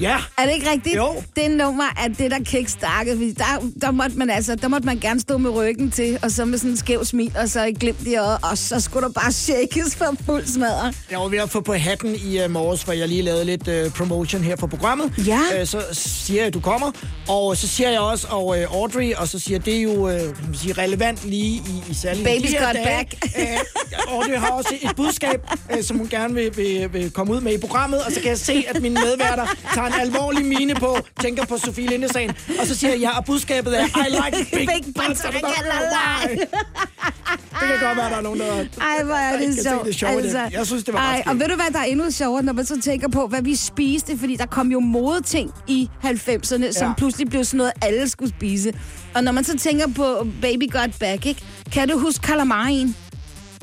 Ja. 0.00 0.16
Er 0.38 0.46
det 0.46 0.54
ikke 0.54 0.70
rigtigt? 0.70 0.96
Jo. 0.96 1.22
Det 1.36 1.50
nummer 1.50 1.84
er 2.04 2.08
det, 2.08 2.30
der 2.30 2.38
kickstartede. 2.44 3.16
Fordi 3.16 3.32
der, 3.32 3.70
der, 3.80 3.90
måtte 3.90 4.18
man 4.18 4.30
altså, 4.30 4.54
der 4.54 4.68
måtte 4.68 4.86
man 4.86 4.98
gerne 4.98 5.20
stå 5.20 5.38
med 5.38 5.50
ryggen 5.50 5.90
til, 5.90 6.18
og 6.22 6.30
så 6.30 6.44
med 6.44 6.58
sådan 6.58 6.70
en 6.70 6.76
skæv 6.76 7.04
smil, 7.04 7.32
og 7.38 7.48
så 7.48 7.66
et 7.66 7.78
glimt 7.78 8.06
i 8.06 8.16
øjet, 8.16 8.38
og 8.42 8.58
så 8.58 8.80
skulle 8.80 9.06
der 9.06 9.12
bare 9.12 9.32
shakes 9.32 9.96
for 9.96 10.14
fuld 10.26 10.46
smadre. 10.46 10.92
Jeg 11.10 11.18
var 11.18 11.28
ved 11.28 11.38
at 11.38 11.50
få 11.50 11.60
på 11.60 11.72
hatten 11.74 12.14
i 12.14 12.44
uh, 12.44 12.50
morges, 12.50 12.82
hvor 12.82 12.92
jeg 12.92 13.08
lige 13.08 13.22
lavede 13.22 13.44
lidt 13.44 13.68
uh, 13.68 13.92
promotion 13.92 14.42
her 14.42 14.56
for 14.56 14.66
programmet. 14.66 15.12
Ja. 15.26 15.40
Uh, 15.60 15.66
så 15.66 15.82
siger 15.92 16.40
jeg, 16.40 16.46
at 16.46 16.54
du 16.54 16.60
kommer, 16.60 16.90
og 17.28 17.56
så 17.56 17.68
siger 17.68 17.90
jeg 17.90 18.00
også, 18.00 18.26
og 18.30 18.46
uh, 18.46 18.56
Audrey, 18.56 19.14
og 19.14 19.28
så 19.28 19.38
siger 19.38 19.58
det 19.58 19.76
er 19.76 19.82
jo 19.82 19.90
uh, 19.90 20.10
kan 20.10 20.34
man 20.46 20.54
sige, 20.54 20.72
relevant 20.72 21.24
lige 21.24 21.50
i, 21.50 21.82
i 21.90 21.94
særligt 21.94 22.28
Baby's 22.28 22.64
got 22.66 22.74
dage. 22.74 22.84
back. 22.84 23.14
Uh, 23.38 24.14
Audrey 24.14 24.38
har 24.38 24.50
også 24.50 24.74
et 24.82 24.96
budskab, 24.96 25.40
uh, 25.72 25.82
som 25.84 25.96
hun 25.98 26.08
gerne 26.08 26.34
vil, 26.34 26.56
vil, 26.56 26.92
vil 26.92 27.10
komme 27.10 27.32
ud 27.32 27.40
med 27.40 27.52
i 27.54 27.58
programmet, 27.58 28.02
og 28.02 28.12
så 28.12 28.20
kan 28.20 28.28
jeg 28.28 28.38
se, 28.38 28.64
at 28.68 28.82
mine 28.82 28.94
medværter 28.94 29.46
tager 29.74 29.83
en 29.86 29.92
alvorlig 30.00 30.44
mine 30.44 30.74
på, 30.74 30.98
tænker 31.20 31.44
på 31.46 31.58
Sofie 31.58 31.86
Lindesagen, 31.88 32.30
og 32.60 32.66
så 32.66 32.74
siger 32.74 32.90
jeg, 32.90 33.00
ja, 33.00 33.18
og 33.18 33.24
budskabet 33.24 33.80
er, 33.80 33.84
I 33.84 34.10
like 34.10 34.50
big, 34.56 34.68
Big 34.68 34.94
butts, 34.94 35.24
why. 35.24 36.36
Det 37.60 37.68
kan 37.68 37.78
godt 37.88 37.96
være, 37.96 38.10
der 38.10 38.16
er 38.16 38.20
nogen, 38.20 38.40
der... 38.40 38.46
Ej, 38.80 39.04
hvor 39.04 39.14
er 39.14 39.38
det 39.38 39.62
sjovt. 39.62 39.86
det 39.86 40.24
i 40.24 40.28
det. 40.28 40.52
Jeg 40.52 40.66
synes, 40.66 40.84
det 40.84 40.94
var 40.94 41.00
Ej, 41.00 41.22
og 41.26 41.40
ved 41.40 41.48
du 41.48 41.54
hvad, 41.54 41.64
der 41.72 41.78
er 41.78 41.84
endnu 41.84 42.10
sjovere, 42.10 42.42
når 42.42 42.52
man 42.52 42.66
så 42.66 42.80
tænker 42.80 43.08
på, 43.08 43.26
hvad 43.26 43.42
vi 43.42 43.56
spiste, 43.56 44.18
fordi 44.18 44.36
der 44.36 44.46
kom 44.46 44.72
jo 44.72 44.80
modeting 44.80 45.50
i 45.68 45.88
90'erne, 46.04 46.72
som 46.72 46.88
Ja. 46.88 46.92
pludselig 46.98 47.28
blev 47.30 47.44
sådan 47.44 47.58
noget, 47.58 47.72
alle 47.82 48.08
skulle 48.08 48.30
spise. 48.38 48.72
Og 49.14 49.24
når 49.24 49.32
man 49.32 49.44
så 49.44 49.58
tænker 49.58 49.86
på 49.96 50.26
Baby 50.42 50.70
Got 50.72 50.90
Back, 51.00 51.26
ikke? 51.26 51.42
kan 51.72 51.88
du 51.88 51.98
huske 51.98 52.26
calamarien? 52.26 52.96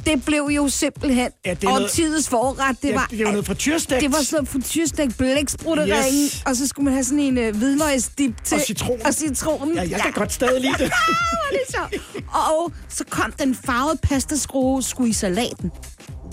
Det 0.05 0.25
blev 0.25 0.49
jo 0.55 0.69
simpelthen 0.69 1.17
Ja, 1.45 1.49
ja, 1.49 1.53
det 1.53 1.63
er 1.63 1.67
noget- 1.69 1.83
årtidets 1.83 2.29
forret. 2.29 2.77
Det 2.81 2.89
Ja, 2.89 2.93
var, 2.95 3.07
det 3.11 3.25
var 3.25 3.31
noget 3.31 3.45
frityrstegt. 3.45 4.01
Det 4.01 4.11
var 4.11 4.21
sådan 4.21 4.45
frityrstegt 4.47 5.17
blækspruttering, 5.17 6.13
Yes. 6.23 6.43
og 6.45 6.55
så 6.55 6.67
skulle 6.67 6.83
man 6.83 6.93
have 6.93 7.03
sådan 7.03 7.19
en 7.19 7.37
uh, 7.37 7.55
hvidløgsdip 7.55 8.43
til. 8.43 8.55
Og 8.55 8.61
citron. 8.61 8.99
Og 9.05 9.13
citronen. 9.13 9.75
Ja, 9.75 9.81
jeg 9.89 9.99
kan 9.99 10.11
godt 10.11 10.33
stadig 10.33 10.61
lide 10.61 10.73
det. 10.73 10.79
Hvor 11.31 11.47
er 11.47 11.51
det 11.51 11.75
sjovt. 11.75 12.23
Og 12.33 12.71
så 12.89 13.03
kom 13.09 13.31
den 13.31 13.55
farvede 13.55 13.97
pastaskrue 14.03 14.83
sgu 14.83 15.05
i 15.05 15.13
salaten. 15.13 15.71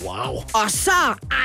Wow. 0.05 0.35
Og 0.53 0.71
så, 0.71 0.91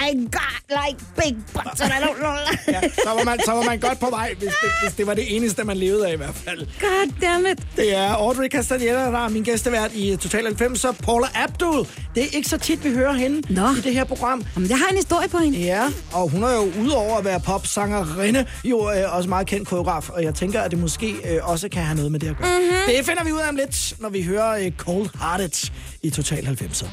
I 0.09 0.14
got 0.32 0.62
like 0.68 0.98
big 1.16 1.36
butts, 1.52 1.80
and 1.80 1.92
I 1.92 2.07
don't 2.07 2.18
know. 2.18 2.34
Ja, 2.74 2.80
så, 2.80 3.09
var 3.16 3.24
man, 3.24 3.40
så 3.44 3.52
var 3.52 3.62
man 3.62 3.78
godt 3.80 4.00
på 4.00 4.11
vej, 4.11 4.34
hvis 4.38 4.48
det, 4.62 4.70
hvis 4.82 4.94
det 4.96 5.07
var 5.07 5.14
det 5.14 5.36
eneste, 5.36 5.64
man 5.64 5.76
levede 5.76 6.09
af 6.09 6.12
i 6.12 6.16
hvert 6.16 6.34
fald. 6.34 6.66
God 6.80 7.12
damn 7.22 7.46
it. 7.46 7.59
Det 7.76 7.96
er 7.96 8.09
Audrey 8.14 8.48
Castaneda, 8.48 8.92
der 8.92 9.24
er 9.24 9.28
min 9.28 9.42
gæstevært 9.42 9.90
i 9.94 10.16
Total 10.16 10.44
90, 10.44 10.80
så 10.80 10.92
Paula 10.92 11.26
Abdul. 11.34 11.86
Det 12.14 12.22
er 12.22 12.26
ikke 12.32 12.48
så 12.48 12.59
tit, 12.59 12.84
vi 12.84 12.90
hører 12.94 13.12
hende 13.12 13.55
Nå. 13.55 13.68
i 13.78 13.80
det 13.80 13.92
her 13.94 14.05
program. 14.05 14.44
Jamen, 14.57 14.70
jeg 14.70 14.78
har 14.78 14.88
en 14.88 14.96
historie 14.96 15.28
på 15.28 15.38
hende. 15.38 15.59
Ja, 15.59 15.82
og 16.12 16.28
hun 16.28 16.42
er 16.42 16.55
jo 16.55 16.72
udover 16.82 17.16
at 17.18 17.24
være 17.24 17.40
popsangerinde, 17.40 18.46
jo 18.64 18.90
øh, 18.90 19.16
også 19.16 19.28
meget 19.28 19.46
kendt 19.46 19.68
koreograf, 19.68 20.11
og 20.11 20.22
jeg 20.24 20.34
tænker, 20.34 20.61
at 20.61 20.70
det 20.70 20.78
måske 20.78 21.12
øh, 21.12 21.48
også 21.50 21.68
kan 21.68 21.82
have 21.82 21.96
noget 21.96 22.12
med 22.12 22.20
det 22.20 22.28
at 22.28 22.36
gøre. 22.36 22.48
Mhm. 22.48 22.59
Mm-hmm. 22.64 22.96
Det 22.96 23.07
finder 23.07 23.24
vi 23.24 23.32
ud 23.32 23.38
af 23.38 23.48
om 23.48 23.57
lidt, 23.57 23.94
når 24.00 24.09
vi 24.09 24.22
hører 24.22 24.50
øh, 24.64 24.72
Cold 24.76 25.09
Hearted 25.20 25.70
i 26.02 26.11
Total 26.11 26.44
90. 26.46 26.84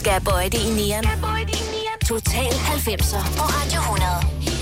Skal 0.00 0.20
bøje 0.24 0.48
det 0.48 0.60
i 0.64 0.70
nieren? 0.70 1.04
Total 2.08 2.52
90'er 2.52 3.22
på 3.36 3.42
Radio 3.42 3.80
100. 3.80 4.59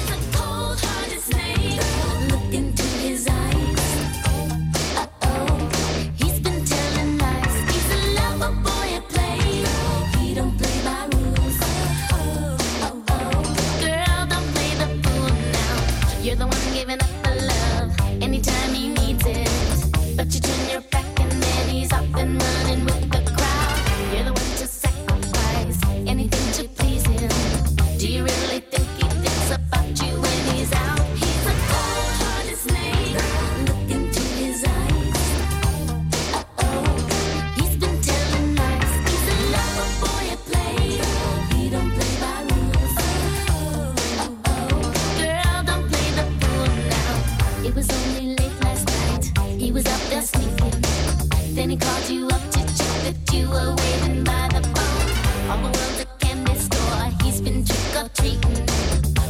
when 51.69 51.79
he 51.79 51.87
called 51.87 52.09
you 52.09 52.27
up 52.29 52.41
to 52.51 52.61
check 52.61 52.95
that 53.05 53.33
you 53.35 53.47
were 53.51 53.75
waiting 53.77 54.25
by 54.25 54.49
the 54.49 54.63
phone. 54.73 55.51
All 55.51 55.59
the 55.59 55.79
world's 55.79 56.01
a 56.01 56.07
candy 56.19 56.55
store, 56.55 57.13
he's 57.23 57.43
been 57.43 57.63
tricked 57.63 57.97
or 57.97 58.09
treating. 58.15 58.67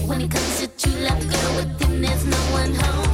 When 0.07 0.20
it 0.20 0.30
comes 0.30 0.61
to 0.61 0.68
true 0.68 1.01
love, 1.01 1.18
girl, 1.28 1.57
with 1.57 1.80
him 1.80 2.01
there's 2.01 2.24
no 2.26 2.39
one 2.53 2.74
home. 2.74 3.07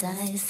size. 0.00 0.49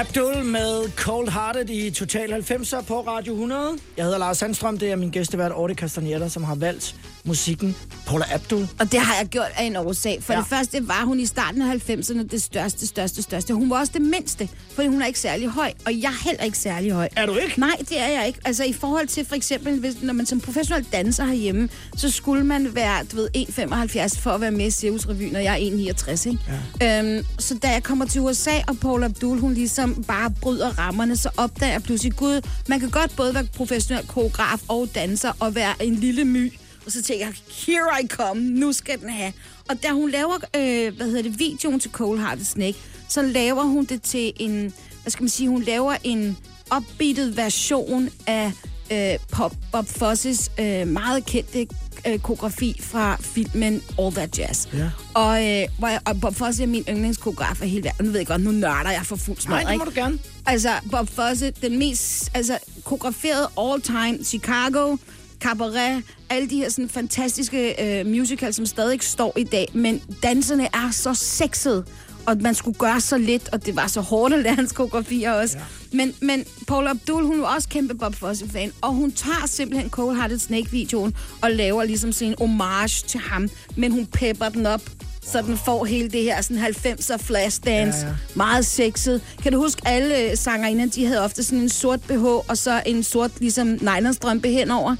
Abdul 0.00 0.44
med 0.44 0.90
Cold 0.96 1.28
Hearted 1.28 1.70
i 1.70 1.90
Total 1.90 2.32
90'er 2.32 2.82
på 2.82 3.00
Radio 3.00 3.32
100. 3.32 3.78
Jeg 3.96 4.04
hedder 4.04 4.18
Lars 4.18 4.36
Sandstrøm, 4.36 4.78
det 4.78 4.90
er 4.90 4.96
min 4.96 5.10
gæstevært 5.10 5.52
Orte 5.54 5.74
Castaneda, 5.74 6.28
som 6.28 6.44
har 6.44 6.54
valgt 6.54 6.96
musikken 7.24 7.76
Paula 8.10 8.24
Abdul. 8.34 8.68
Og 8.78 8.92
det 8.92 9.00
har 9.00 9.14
jeg 9.20 9.26
gjort 9.28 9.46
af 9.56 9.64
en 9.64 9.76
årsag. 9.76 10.18
For 10.22 10.32
Ja. 10.32 10.38
det 10.38 10.46
første 10.48 10.88
var 10.88 11.04
hun 11.04 11.20
i 11.20 11.26
starten 11.26 11.62
af 11.62 11.68
90'erne 11.90 12.22
det 12.26 12.42
største, 12.42 12.86
største, 12.86 13.22
største. 13.22 13.54
Hun 13.54 13.70
var 13.70 13.78
også 13.78 13.92
det 13.94 14.02
mindste, 14.02 14.48
fordi 14.74 14.88
hun 14.88 15.02
er 15.02 15.06
ikke 15.06 15.18
særlig 15.20 15.48
høj. 15.48 15.72
Og 15.86 15.92
jeg 15.92 16.08
er 16.08 16.24
heller 16.24 16.44
ikke 16.44 16.58
særlig 16.58 16.92
høj. 16.92 17.08
Er 17.16 17.26
du 17.26 17.34
ikke? 17.36 17.60
Nej, 17.60 17.76
det 17.80 18.00
er 18.00 18.06
jeg 18.08 18.26
ikke. 18.26 18.38
Altså 18.44 18.64
i 18.64 18.72
forhold 18.72 19.06
til 19.06 19.24
for 19.26 19.34
eksempel, 19.34 19.78
hvis, 19.80 19.94
når 20.02 20.12
man 20.12 20.26
som 20.26 20.40
professionel 20.40 20.86
danser 20.92 21.24
herhjemme, 21.24 21.68
så 21.96 22.10
skulle 22.10 22.44
man 22.44 22.74
være, 22.74 23.04
du 23.12 23.16
ved, 23.16 23.28
1,75 23.36 24.20
for 24.20 24.30
at 24.30 24.40
være 24.40 24.50
med 24.50 24.66
i 24.66 24.70
Cirkusrevyen, 24.70 25.36
og 25.36 25.44
jeg 25.44 25.62
er 25.62 25.92
1,69, 25.94 26.28
ikke? 26.28 26.38
Ja. 26.80 26.98
Øhm, 27.04 27.24
så 27.38 27.54
da 27.54 27.68
jeg 27.68 27.82
kommer 27.82 28.04
til 28.06 28.20
USA, 28.20 28.50
og 28.68 28.78
Paula 28.78 29.06
Abdul, 29.06 29.38
hun 29.40 29.54
ligesom 29.54 30.04
bare 30.04 30.30
bryder 30.40 30.78
rammerne, 30.78 31.16
så 31.16 31.28
opdager 31.36 31.72
jeg 31.72 31.82
pludselig, 31.82 32.16
gud, 32.16 32.40
man 32.68 32.80
kan 32.80 32.90
godt 32.90 33.16
både 33.16 33.34
være 33.34 33.46
professionel 33.56 34.06
koreograf 34.06 34.60
og 34.68 34.88
danser, 34.94 35.32
og 35.40 35.54
være 35.54 35.82
en 35.82 35.94
lille 35.94 36.24
my. 36.24 36.52
Og 36.90 36.94
så 36.94 37.02
tænker 37.02 37.26
jeg, 37.26 37.34
here 37.66 38.02
I 38.02 38.06
come, 38.06 38.40
nu 38.42 38.72
skal 38.72 39.00
den 39.00 39.08
have. 39.08 39.32
Og 39.68 39.82
da 39.82 39.90
hun 39.90 40.10
laver, 40.10 40.34
øh, 40.34 40.96
hvad 40.96 41.06
hedder 41.06 41.22
det, 41.22 41.38
videoen 41.38 41.80
til 41.80 41.90
Cold 41.90 42.18
Hearted 42.18 42.44
Snake, 42.44 42.78
så 43.08 43.22
laver 43.22 43.62
hun 43.62 43.84
det 43.84 44.02
til 44.02 44.32
en, 44.36 44.72
hvad 45.02 45.10
skal 45.10 45.22
man 45.22 45.28
sige, 45.28 45.48
hun 45.48 45.62
laver 45.62 45.96
en 46.04 46.36
opbeatet 46.70 47.36
version 47.36 48.08
af 48.26 48.52
øh, 48.92 49.18
Pop, 49.32 49.52
Bob 49.72 49.88
Fosses 49.88 50.50
øh, 50.60 50.88
meget 50.88 51.26
kendte 51.26 51.66
øh, 52.06 52.18
koreografi 52.18 52.80
fra 52.82 53.16
filmen 53.20 53.82
All 53.98 54.14
That 54.14 54.38
Jazz. 54.38 54.68
Ja. 54.74 54.90
Og, 55.14 55.48
øh, 55.48 55.68
hvor 55.78 55.88
jeg, 55.88 56.00
og 56.04 56.20
Bob 56.20 56.34
Fosse 56.34 56.62
er 56.62 56.66
min 56.66 56.84
yndlingskoreograf 56.88 57.62
af 57.62 57.68
hele 57.68 57.84
verden. 57.84 58.06
Nu 58.06 58.12
ved 58.12 58.20
jeg 58.20 58.26
godt, 58.26 58.42
nu 58.42 58.50
nørder 58.50 58.90
jeg 58.90 59.02
for 59.04 59.16
fuld 59.16 59.36
smad, 59.40 59.62
Nej, 59.62 59.70
det 59.70 59.78
må 59.78 59.84
ikke? 59.84 60.00
du 60.00 60.00
gerne. 60.00 60.18
Altså, 60.46 60.70
Bob 60.90 61.08
Fosse, 61.08 61.50
den 61.62 61.78
mest 61.78 62.30
altså, 62.34 62.58
koreograferet 62.84 63.46
all 63.58 63.82
time, 63.82 64.24
Chicago, 64.24 64.96
Cabaret, 65.40 66.02
alle 66.30 66.50
de 66.50 66.56
her 66.56 66.68
sådan, 66.70 66.88
fantastiske 66.88 67.98
øh, 68.00 68.06
musicals, 68.06 68.56
som 68.56 68.66
stadig 68.66 69.02
står 69.02 69.32
i 69.38 69.44
dag. 69.44 69.68
Men 69.74 70.02
danserne 70.22 70.64
er 70.64 70.90
så 70.92 71.14
sexede, 71.14 71.84
og 72.26 72.36
man 72.40 72.54
skulle 72.54 72.78
gøre 72.78 73.00
så 73.00 73.18
lidt, 73.18 73.48
og 73.52 73.66
det 73.66 73.76
var 73.76 73.86
så 73.86 74.00
hårdt 74.00 74.34
at 74.34 74.40
lære 74.42 74.54
hans 74.54 74.72
koreografier 74.72 75.32
også. 75.32 75.58
Ja. 75.58 75.64
Men, 75.96 76.14
men 76.20 76.44
Paul 76.68 76.86
Abdul, 76.86 77.24
hun 77.26 77.40
er 77.40 77.46
også 77.46 77.68
kæmpe 77.68 77.94
Bob 77.94 78.14
Fosse-fan, 78.14 78.72
og 78.80 78.92
hun 78.92 79.12
tager 79.12 79.46
simpelthen 79.46 79.90
Cold 79.90 80.16
Hearted 80.16 80.38
Snake-videoen 80.38 81.14
og 81.42 81.50
laver 81.50 81.84
ligesom 81.84 82.12
sådan 82.12 82.28
en 82.28 82.34
homage 82.38 83.04
til 83.06 83.20
ham, 83.20 83.50
men 83.76 83.92
hun 83.92 84.06
pepper 84.06 84.48
den 84.48 84.66
op, 84.66 84.82
så 85.22 85.42
den 85.42 85.56
får 85.56 85.84
hele 85.84 86.08
det 86.10 86.22
her 86.22 86.40
sådan 86.42 86.62
90'er 86.64 87.16
flashdance. 87.16 87.70
Ja, 87.70 88.04
Ja, 88.04 88.06
ja. 88.06 88.08
ja. 88.08 88.14
Meget 88.34 88.66
sexet. 88.66 89.22
Kan 89.42 89.52
du 89.52 89.58
huske, 89.58 89.82
alle 89.84 90.30
øh, 90.30 90.36
sangerinder, 90.36 90.86
de 90.86 91.06
havde 91.06 91.20
ofte 91.24 91.44
sådan 91.44 91.58
en 91.58 91.68
sort 91.68 92.00
BH, 92.02 92.24
og 92.24 92.58
så 92.58 92.82
en 92.86 93.02
sort 93.02 93.30
ligesom 93.40 93.66
nylonstrømpe 93.82 94.48
henover? 94.48 94.96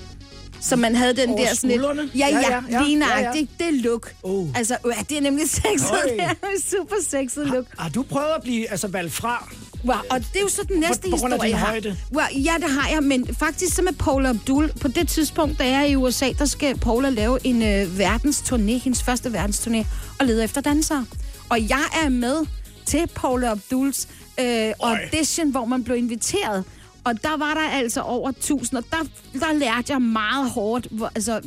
Så 0.61 0.77
man 0.77 0.97
havde 0.97 1.17
den 1.17 1.29
Over 1.31 1.39
der 1.47 1.55
sådan 1.55 1.71
lidt... 1.71 2.15
Ja, 2.15 2.29
Ja, 2.29 2.39
ja, 2.39 2.63
ja, 2.71 2.83
ja, 2.83 3.21
ja. 3.21 3.33
Det 3.33 3.69
er 3.69 3.83
look. 3.83 4.15
Oh. 4.23 4.49
Altså, 4.55 4.77
ja, 4.85 5.03
det 5.09 5.17
er 5.17 5.21
nemlig 5.21 5.51
sexet. 5.61 5.91
Øj. 5.93 6.11
Det 6.11 6.21
er 6.21 6.61
super 6.71 6.97
sexet 7.09 7.47
look. 7.47 7.65
Har 7.79 7.89
du 7.89 8.03
prøvet 8.03 8.33
at 8.37 8.43
blive 8.43 8.71
altså, 8.71 8.89
valgt 8.89 9.13
fra? 9.13 9.49
Wow, 9.85 9.97
og 10.11 10.19
det 10.21 10.37
er 10.37 10.41
jo 10.41 10.49
så 10.49 10.63
den 10.69 10.81
næste 10.81 11.03
på 11.03 11.07
af 11.07 11.13
historie, 11.13 11.39
din 11.43 11.51
jeg 11.51 11.59
har. 11.59 11.73
Well, 12.13 12.45
ja, 12.45 12.55
det 12.61 12.71
har 12.71 12.89
jeg, 12.89 13.03
men 13.03 13.35
faktisk 13.35 13.75
så 13.75 13.83
med 13.83 13.93
Paula 13.93 14.29
Abdul, 14.29 14.73
på 14.81 14.89
det 14.89 15.09
tidspunkt, 15.09 15.59
da 15.59 15.65
jeg 15.65 15.81
er 15.81 15.85
i 15.85 15.97
USA, 15.97 16.33
der 16.39 16.45
skal 16.45 16.79
Paula 16.79 17.09
lave 17.09 17.39
en 17.45 17.63
øh, 17.63 17.99
verdensturné, 17.99 18.83
hendes 18.85 19.03
første 19.03 19.29
verdensturné, 19.29 19.87
og 20.19 20.27
lede 20.27 20.45
efter 20.45 20.61
dansere. 20.61 21.07
Og 21.49 21.69
jeg 21.69 21.85
er 22.05 22.09
med 22.09 22.47
til 22.87 23.07
Paula 23.15 23.51
Abduls 23.51 24.09
øh, 24.41 24.73
audition, 24.83 25.51
hvor 25.51 25.65
man 25.65 25.85
blev 25.85 25.97
inviteret. 25.97 26.65
Og 27.05 27.23
der 27.23 27.37
var 27.37 27.55
der 27.55 27.69
altså 27.71 28.01
over 28.01 28.29
1000, 28.29 28.79
og 28.79 28.85
der, 28.91 28.97
der 29.41 29.53
lærte 29.53 29.93
jeg 29.93 30.03
meget 30.03 30.51
hårdt, 30.51 30.87
hvor, 30.91 31.13
altså, 31.15 31.41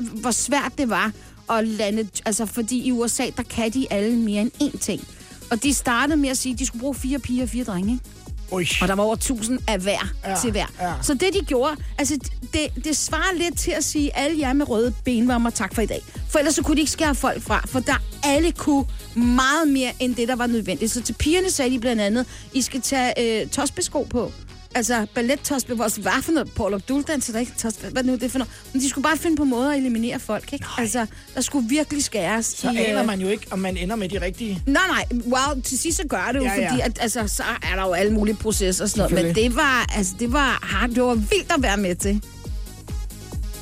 hvor 0.00 0.30
svært 0.30 0.72
det 0.78 0.90
var 0.90 1.12
at 1.50 1.68
lande. 1.68 2.08
Altså, 2.24 2.46
fordi 2.46 2.78
i 2.86 2.92
USA, 2.92 3.26
der 3.36 3.42
kan 3.42 3.70
de 3.70 3.86
alle 3.90 4.16
mere 4.16 4.42
end 4.42 4.50
én 4.62 4.78
ting. 4.78 5.08
Og 5.50 5.62
de 5.62 5.74
startede 5.74 6.16
med 6.16 6.28
at 6.28 6.38
sige, 6.38 6.52
at 6.52 6.58
de 6.58 6.66
skulle 6.66 6.80
bruge 6.80 6.94
fire 6.94 7.18
piger 7.18 7.42
og 7.42 7.48
fire 7.48 7.64
drenge. 7.64 7.92
ikke? 7.92 8.04
Ui. 8.52 8.66
Og 8.82 8.88
der 8.88 8.94
var 8.94 9.02
over 9.04 9.14
1000 9.14 9.58
af 9.68 9.78
hver 9.78 10.12
Ja, 10.26 10.36
til 10.42 10.50
hver. 10.50 10.66
Ja. 10.80 10.92
Så 11.02 11.14
det, 11.14 11.34
de 11.40 11.44
gjorde, 11.46 11.76
altså, 11.98 12.18
det, 12.52 12.84
det 12.84 12.96
svarer 12.96 13.38
lidt 13.38 13.58
til 13.58 13.70
at 13.70 13.84
sige, 13.84 14.16
alle 14.16 14.38
jer 14.40 14.52
med 14.52 14.68
røde 14.68 14.94
benvarmer, 15.04 15.50
tak 15.50 15.74
for 15.74 15.82
i 15.82 15.86
dag. 15.86 16.02
For 16.28 16.38
ellers 16.38 16.54
så 16.54 16.62
kunne 16.62 16.76
de 16.76 16.80
ikke 16.80 16.92
skære 16.92 17.14
folk 17.14 17.42
fra, 17.42 17.62
for 17.66 17.80
der 17.80 18.02
alle 18.22 18.52
kunne 18.52 18.84
meget 19.14 19.68
mere 19.68 19.92
end 20.00 20.14
det, 20.14 20.28
der 20.28 20.36
var 20.36 20.46
nødvendigt. 20.46 20.92
Så 20.92 21.02
til 21.02 21.12
pigerne 21.12 21.50
sagde 21.50 21.70
de 21.70 21.78
blandt 21.78 22.02
andet, 22.02 22.26
I 22.52 22.62
skal 22.62 22.80
tage 22.80 23.42
øh, 23.42 23.48
tosbesko 23.48 24.02
på. 24.10 24.32
Altså 24.76 25.06
ballet-tosbe, 25.14 25.74
hvor 25.74 26.00
hvad 26.00 26.22
for 26.22 26.32
noget? 26.32 26.52
Paul 26.54 26.74
Abdul 26.74 27.02
danser 27.02 27.32
der 27.32 27.40
ikke 27.40 27.52
tosbe. 27.58 27.86
Hvad 27.88 28.02
nu 28.02 28.16
det 28.16 28.30
for 28.30 28.38
noget? 28.38 28.52
Men 28.72 28.82
de 28.82 28.88
skulle 28.88 29.02
bare 29.02 29.16
finde 29.16 29.36
på 29.36 29.44
måder 29.44 29.70
at 29.70 29.78
eliminere 29.78 30.20
folk, 30.20 30.52
ikke? 30.52 30.66
Altså, 30.78 31.06
der 31.34 31.40
skulle 31.40 31.68
virkelig 31.68 32.04
skæres. 32.04 32.46
Så 32.46 32.70
i, 32.70 32.76
aner 32.76 33.00
øh, 33.00 33.06
man 33.06 33.20
jo 33.20 33.28
ikke, 33.28 33.46
om 33.50 33.58
man 33.58 33.76
ender 33.76 33.96
med 33.96 34.08
de 34.08 34.20
rigtige. 34.20 34.62
Nej, 34.66 34.82
nej. 34.88 35.04
Wow, 35.26 35.62
til 35.62 35.78
sidst 35.78 35.96
så 35.96 36.06
gør 36.08 36.30
det 36.32 36.38
jo, 36.38 36.44
Ja, 36.44 36.54
ja, 36.60 36.68
fordi 36.70 36.80
at, 36.80 36.98
altså, 37.00 37.28
så 37.28 37.42
er 37.62 37.76
der 37.76 37.82
jo 37.82 37.92
alle 37.92 38.12
mulige 38.12 38.36
processer 38.36 38.84
og 38.84 38.90
sådan 38.90 39.10
noget. 39.10 39.26
Men 39.26 39.34
det 39.34 39.56
var, 39.56 39.86
altså, 39.96 40.12
det 40.18 40.32
var, 40.32 40.58
hard, 40.62 40.90
det 40.90 41.02
var 41.02 41.14
vildt 41.14 41.52
at 41.56 41.62
være 41.62 41.76
med 41.76 41.94
til. 41.94 42.22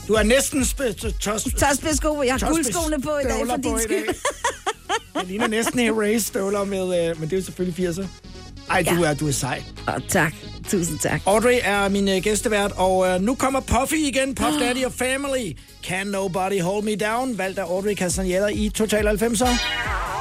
Du 0.09 0.13
er 0.15 0.23
næsten 0.23 0.63
sp- 0.63 1.19
tos... 1.19 1.45
Tørspidssko, 1.59 2.23
jeg 2.23 2.35
har 2.35 2.51
guldskoene 2.51 3.01
på 3.03 3.19
i 3.19 3.25
dag 3.25 3.47
for 3.49 3.57
din 3.57 3.79
skyld. 3.83 4.07
Det 5.15 5.27
ligner 5.29 5.47
næsten 5.47 5.81
Erase 5.81 6.21
støvler 6.27 6.65
med, 6.65 7.09
øh, 7.11 7.21
men 7.21 7.31
det 7.31 7.37
er 7.37 7.41
jo 7.41 7.45
selvfølgelig 7.45 7.89
80'er. 7.91 8.07
Ej, 8.71 8.83
du, 8.83 9.03
Ja. 9.05 9.11
er, 9.11 9.15
du 9.15 9.29
er 9.29 9.33
sej. 9.33 9.63
Oh, 9.89 9.95
tak. 10.09 10.33
Tusind 10.71 10.99
tak. 10.99 11.21
Audrey 11.27 11.59
er 11.63 11.89
min 11.89 12.09
øh, 12.09 12.23
gæstevært, 12.23 12.73
og 12.77 13.07
øh, 13.09 13.21
nu 13.21 13.35
kommer 13.35 13.61
Puffy 13.61 13.95
igen. 13.95 14.35
Puff 14.35 14.51
Daddy 14.61 14.85
og 14.85 14.93
Family. 14.93 15.53
Can 15.87 16.07
Nobody 16.07 16.61
Hold 16.63 16.85
Me 16.85 16.97
Down. 16.97 17.39
Valgt 17.39 17.59
af 17.59 17.65
Audrey 17.65 17.95
Castaneda 17.95 18.47
i 18.47 18.69
Total 18.69 19.09
90'er. 19.09 20.14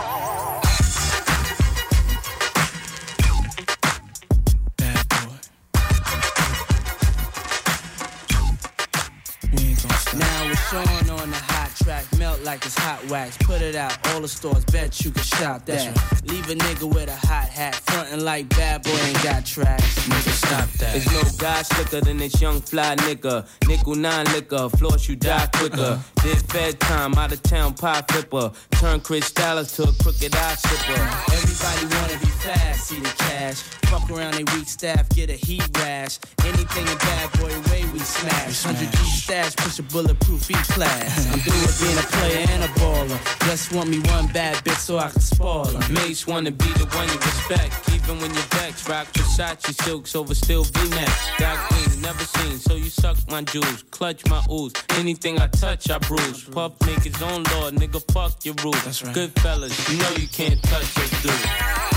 Like 12.53 12.65
it's 12.67 12.77
hot 12.77 13.03
wax. 13.09 13.35
Put 13.37 13.63
it 13.63 13.75
out, 13.75 13.97
all 14.09 14.21
the 14.21 14.27
stores, 14.27 14.63
bet 14.65 15.03
you 15.03 15.09
can 15.09 15.23
shop 15.23 15.65
that. 15.65 15.87
Leave 16.25 16.47
a 16.51 16.55
nigga 16.55 16.87
with 16.87 17.09
a 17.09 17.15
hot 17.27 17.49
hat, 17.49 17.73
frontin' 17.73 18.23
like 18.23 18.47
bad 18.49 18.83
boy 18.83 18.91
ain't 18.91 19.23
got 19.23 19.43
tracks. 19.43 20.07
Nigga, 20.07 20.29
stop 20.29 20.69
that. 20.73 20.91
There's 20.93 21.11
no 21.11 21.23
guy 21.39 21.63
slicker 21.63 22.01
than 22.01 22.17
this 22.17 22.39
young 22.39 22.61
fly 22.61 22.95
nigga. 22.97 23.47
Nickel 23.67 23.95
nine 23.95 24.25
liquor, 24.33 24.69
floss 24.69 25.09
you 25.09 25.15
die 25.15 25.47
quicker. 25.47 25.81
Uh-huh. 25.81 26.21
Did 26.23 26.37
fed 26.51 26.79
time, 26.79 27.15
out 27.15 27.33
of 27.33 27.41
town 27.41 27.73
pie 27.73 28.03
flipper. 28.07 28.51
Turn 28.71 28.99
Chris 28.99 29.31
Dallas 29.31 29.75
to 29.77 29.83
a 29.83 29.93
crooked 30.03 30.35
eye 30.35 30.55
slipper. 30.55 31.01
Everybody 31.33 31.95
wanna 31.95 32.19
be 32.19 32.31
fast, 32.45 32.87
see 32.87 32.99
the 32.99 33.13
cash. 33.17 33.63
Fuck 33.89 34.09
around 34.09 34.33
they 34.33 34.43
weak 34.55 34.67
staff, 34.67 35.09
get 35.09 35.29
a 35.29 35.33
heat 35.33 35.67
rash. 35.77 36.19
Anything 36.45 36.87
a 36.87 36.95
bad 36.97 37.31
boy 37.39 37.53
way 37.71 37.83
we 37.93 37.99
smash. 37.99 38.65
100 38.65 38.91
G 38.91 38.97
stash, 39.05 39.55
push 39.55 39.79
a 39.79 39.83
bulletproof 39.83 40.49
E 40.49 40.55
class. 40.73 41.27
I'm 41.31 41.39
through 41.39 41.61
with 41.61 41.79
being 41.81 41.97
a 41.97 42.07
player 42.17 42.42
and 42.49 42.63
a 42.63 42.67
baller. 42.79 43.19
Just 43.47 43.73
want 43.73 43.89
me 43.89 43.99
one 43.99 44.27
bad 44.27 44.55
bitch 44.65 44.77
so 44.77 44.97
I 44.97 45.09
can 45.09 45.21
spoil 45.21 45.65
her. 45.65 45.93
Mace 45.93 46.25
wanna 46.27 46.51
be 46.51 46.71
the 46.73 46.85
one 46.97 47.07
you 47.07 47.15
respect, 47.15 47.73
even 47.93 48.19
when 48.19 48.33
you're 48.33 48.49
vexed. 48.57 48.87
Rock 48.89 49.07
Versace 49.13 49.73
silks 49.83 50.15
over 50.15 50.35
still 50.35 50.63
V-neck. 50.63 51.09
Got 51.37 51.69
green, 51.69 52.01
never 52.01 52.23
seen, 52.23 52.57
so 52.57 52.75
you 52.75 52.89
suck 52.89 53.17
my 53.29 53.41
jewels, 53.43 53.83
clutch 53.91 54.25
my 54.27 54.43
ooze. 54.51 54.73
Anything 54.97 55.39
I 55.39 55.47
touch, 55.47 55.89
I 55.89 55.97
bruise. 55.99 56.43
Puff 56.43 56.73
make 56.85 57.03
his 57.03 57.21
own 57.21 57.43
law, 57.43 57.71
nigga. 57.71 58.01
Fuck 58.11 58.45
your 58.45 58.55
rules. 58.63 59.01
Good 59.13 59.31
fellas, 59.39 59.73
you 59.89 59.97
know 59.99 60.11
you 60.11 60.27
can't 60.27 60.61
touch 60.63 60.97
us, 60.97 61.11
dude. 61.21 61.31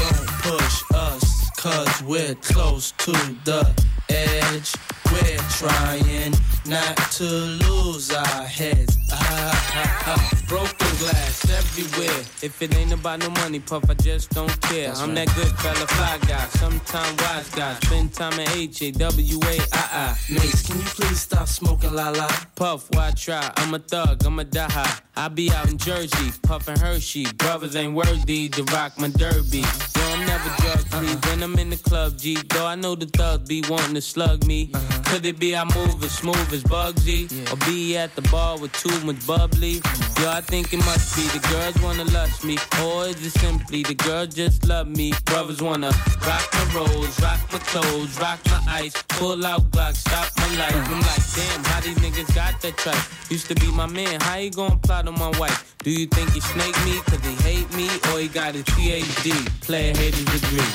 Don't 0.01 0.27
push 0.47 0.83
us, 0.95 1.51
cause 1.57 2.03
we're 2.03 2.35
close 2.37 2.93
to 2.99 3.13
the 3.45 3.71
edge. 4.09 4.75
We're 5.13 5.39
trying 5.51 6.33
not 6.67 6.97
to 7.13 7.25
lose 7.25 8.13
our 8.13 8.45
heads. 8.45 8.99
Ah, 9.13 9.73
ah, 9.75 10.03
ah. 10.07 10.33
Broken 10.49 10.97
glass 10.99 11.49
everywhere. 11.51 12.21
If 12.43 12.63
it 12.63 12.75
ain't 12.77 12.93
about 12.93 13.21
no 13.21 13.31
money, 13.31 13.59
puff, 13.59 13.89
I 13.91 13.95
just 13.95 14.31
don't 14.31 14.61
care. 14.63 14.93
I'm 14.97 15.15
that 15.15 15.27
good 15.35 15.49
fella, 15.59 15.87
fly 15.87 16.19
guy, 16.29 16.47
sometime 16.47 17.17
wise 17.19 17.51
guy. 17.51 17.75
Spend 17.83 18.13
time 18.13 18.39
at 18.39 18.57
H 18.57 18.83
A 18.83 18.93
W 18.93 19.41
A 19.43 19.59
I 19.73 19.89
I. 19.93 20.17
Mace, 20.33 20.67
can 20.67 20.79
you 20.79 20.85
please 20.85 21.21
stop 21.21 21.49
smoking 21.49 21.93
la 21.93 22.11
la? 22.11 22.29
Puff, 22.55 22.89
why 22.93 23.11
try? 23.13 23.51
I'm 23.57 23.75
a 23.75 23.79
thug, 23.79 24.25
I'm 24.25 24.39
a 24.39 24.45
die. 24.45 25.01
I 25.17 25.29
be 25.29 25.51
out 25.51 25.69
in 25.69 25.79
Jersey, 25.79 26.33
puffin' 26.43 26.79
Hershey. 26.79 27.27
Brothers 27.39 27.75
ain't 27.75 27.95
worthy 27.95 28.49
to 28.51 28.63
rock 28.65 28.99
my 28.99 29.09
derby. 29.09 29.61
Yo, 29.61 30.03
I'm 30.13 30.26
never 30.37 30.57
drug 30.63 30.81
free 30.89 31.31
when 31.31 31.43
I'm 31.43 31.59
in 31.59 31.71
the 31.71 31.77
club, 31.77 32.19
G. 32.19 32.37
Though 32.49 32.67
I 32.67 32.75
know 32.75 32.95
the 32.95 33.07
thugs 33.07 33.49
be 33.49 33.63
wanting 33.69 33.95
to 33.95 34.01
slug 34.01 34.47
me. 34.47 34.71
Uh-huh. 34.75 35.03
Could 35.07 35.25
it 35.25 35.39
be 35.39 35.57
I 35.57 35.65
move 35.65 36.03
as 36.03 36.13
smooth 36.13 36.53
as 36.53 36.65
Bugsy? 36.65 37.25
Or 37.53 37.57
be 37.67 37.97
at 37.97 38.15
the 38.17 38.23
bar 38.23 38.59
with 38.59 38.73
too 38.73 38.99
much 39.07 39.27
bubbly? 39.27 39.81
Yo, 40.21 40.31
I 40.31 40.41
think 40.41 40.73
it 40.73 40.79
must 40.79 41.17
be 41.17 41.23
the 41.29 41.43
girls 41.49 41.81
wanna 41.83 42.05
lust 42.13 42.45
me. 42.45 42.59
Or 42.83 43.07
is 43.07 43.25
it 43.25 43.39
simply 43.39 43.83
the 43.83 43.95
girls 43.95 44.35
just 44.35 44.67
love 44.67 44.89
me? 44.89 45.13
Brothers 45.25 45.63
wanna 45.63 45.91
rock 46.27 46.45
my 46.53 46.65
rolls, 46.75 47.21
rock 47.21 47.41
my 47.53 47.59
clothes, 47.71 48.19
rock 48.21 48.41
my 48.47 48.61
ice. 48.69 48.95
Pull 49.09 49.47
out 49.47 49.63
Glock, 49.71 49.95
stop 49.95 50.29
my 50.37 50.49
life. 50.57 50.75
I'm 50.75 51.01
like, 51.01 51.25
damn, 51.35 51.65
how 51.65 51.81
these 51.81 51.99
niggas 51.99 52.35
got 52.35 52.61
that 52.61 52.77
tripe? 52.77 53.05
Used 53.31 53.49
to 53.49 53.55
be 53.55 53.71
my 53.73 53.87
man, 53.87 54.21
how 54.21 54.37
you 54.37 54.51
gonna 54.51 54.77
plot 54.77 55.09
on 55.09 55.19
my 55.19 55.31
wife? 55.39 55.77
Do 55.83 55.91
you 55.91 56.07
think 56.07 56.33
he 56.33 56.41
snake 56.41 56.77
me 56.85 57.01
cause 57.07 57.25
he 57.25 57.35
hate 57.47 57.73
me? 57.75 57.89
Or 58.11 58.19
he 58.19 58.29
got 58.29 58.55
his 58.55 58.65
PhD, 58.65 59.31
player 59.61 59.95
haters 59.97 60.26
degree? 60.27 60.59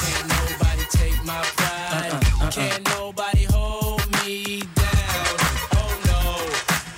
Can't 0.00 0.28
nobody 0.28 0.84
take 0.90 1.24
my 1.24 1.42
pride. 1.56 2.52
Can't 2.52 2.84
nobody 2.88 3.44
hold 3.50 4.00
me 4.24 4.60
down. 4.74 5.36
Oh 5.76 5.92
no, 6.06 6.24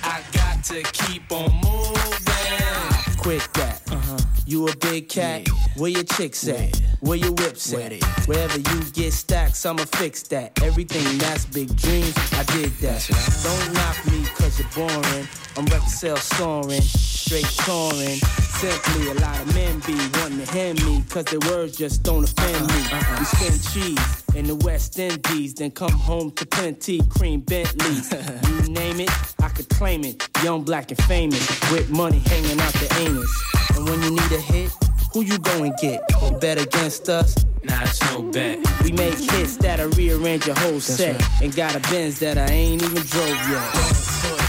I 0.03 0.21
got 0.33 0.63
to 0.65 0.81
keep 0.91 1.31
on 1.31 1.51
moving. 1.63 3.17
Quit 3.17 3.47
that. 3.53 3.81
Uh-huh. 3.91 4.17
You 4.45 4.67
a 4.67 4.75
big 4.77 5.09
cat? 5.09 5.47
Where 5.77 5.89
your 5.89 6.03
chicks 6.03 6.47
at? 6.47 6.79
Where 6.99 7.17
your 7.17 7.31
whips 7.31 7.73
at? 7.73 7.93
Wherever 8.27 8.57
you 8.57 8.81
get 8.93 9.11
stacks, 9.13 9.65
I'ma 9.65 9.85
fix 9.85 10.23
that. 10.23 10.61
Everything 10.61 11.17
that's 11.17 11.45
big 11.45 11.75
dreams, 11.75 12.15
I 12.33 12.43
did 12.43 12.71
that. 12.81 13.01
Don't 13.43 13.73
knock 13.73 14.05
me 14.11 14.23
cause 14.35 14.59
you're 14.59 14.69
boring. 14.75 15.27
I'm 15.57 15.65
record 15.65 15.89
sales 15.89 16.23
soaring, 16.23 16.81
straight 17.23 17.45
touring. 17.63 18.19
Simply 18.59 19.11
a 19.11 19.13
lot 19.15 19.39
of 19.39 19.55
men 19.55 19.79
be 19.87 19.95
wanting 20.19 20.45
to 20.45 20.51
hand 20.51 20.83
me 20.85 21.03
cause 21.09 21.25
their 21.25 21.39
words 21.51 21.77
just 21.77 22.03
don't 22.03 22.23
offend 22.23 22.67
me. 22.67 22.79
We 23.19 23.25
spend 23.25 23.63
cheese 23.71 24.23
in 24.35 24.45
the 24.45 24.55
West 24.55 24.99
Indies, 24.99 25.53
then 25.53 25.71
come 25.71 25.91
home 25.91 26.31
to 26.31 26.45
plenty 26.45 27.01
cream 27.09 27.39
Bentleys. 27.41 28.11
you 28.67 28.73
name 28.73 28.99
it, 28.99 29.11
I 29.41 29.49
could 29.49 29.69
claim 29.69 30.03
it. 30.03 30.27
Young, 30.43 30.63
black, 30.63 30.91
and 30.91 31.01
famous, 31.03 31.47
with 31.71 31.89
money 31.89 32.19
hanging 32.19 32.59
out 32.59 32.73
the 32.73 32.93
anus. 32.99 33.31
And 33.75 33.87
when 33.87 34.01
you 34.03 34.11
need 34.11 34.31
a 34.31 34.41
hit, 34.41 34.71
who 35.13 35.21
you 35.21 35.37
go 35.39 35.63
and 35.63 35.73
get? 35.77 36.01
Bet 36.41 36.59
against 36.59 37.07
us? 37.07 37.45
Nah, 37.63 37.83
it's 37.83 38.01
no 38.11 38.23
bet. 38.23 38.59
We 38.83 38.91
make 38.91 39.17
hits 39.17 39.57
that'll 39.57 39.89
rearrange 39.91 40.47
your 40.47 40.57
whole 40.57 40.81
set. 40.81 41.21
And 41.41 41.55
got 41.55 41.75
a 41.75 41.79
Benz 41.91 42.19
that 42.19 42.37
I 42.37 42.47
ain't 42.47 42.83
even 42.83 43.03
drove 43.03 43.49
yet. 43.49 44.42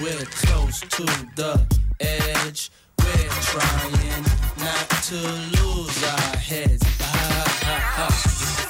We're 0.00 0.26
close 0.26 0.80
to 0.80 1.04
the 1.36 1.60
edge. 2.00 2.70
We're 2.98 3.28
trying 3.52 4.24
not 4.58 4.88
to 5.08 5.16
lose 5.56 6.04
our 6.04 6.36
heads. 6.36 6.82
Ah, 7.00 7.60
ah, 7.64 7.94
ah. 7.98 8.12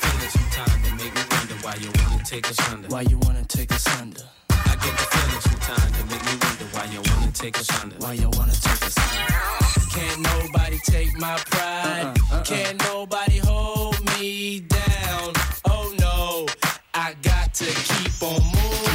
Feeling 0.03 0.31
sometimes 0.31 0.83
that 0.83 0.95
make 0.97 1.15
me 1.15 1.23
wonder 1.31 1.55
why 1.65 1.75
you 1.81 1.91
wanna 1.99 2.25
take 2.25 2.49
us 2.49 2.59
under. 2.71 2.89
Why 2.89 3.03
you 3.03 3.19
wanna 3.19 3.45
take 3.45 3.73
us 3.73 3.87
under? 4.01 4.23
I 4.51 4.75
get 4.77 4.95
the 4.99 5.07
feeling 5.15 5.41
sometimes 5.41 5.93
that 5.97 6.07
make 6.11 6.25
me 6.25 6.35
wonder 6.43 6.67
why 6.75 6.85
you 6.93 7.01
wanna 7.11 7.33
take 7.33 7.59
us 7.59 7.83
under. 7.83 7.97
Why 7.97 8.13
you 8.13 8.31
wanna 8.31 8.53
take 8.53 8.83
us 8.87 8.97
under? 8.99 9.91
Can't 9.91 10.21
nobody 10.21 10.79
take 10.85 11.19
my 11.19 11.37
pride. 11.51 12.15
Can't 12.45 12.79
nobody 12.85 13.39
hold 13.39 13.99
me 14.19 14.61
down. 14.61 15.33
Oh 15.65 15.93
no, 15.99 16.47
I 16.95 17.15
got 17.23 17.55
to 17.55 17.65
keep 17.65 18.23
on 18.23 18.43
moving. 18.43 18.86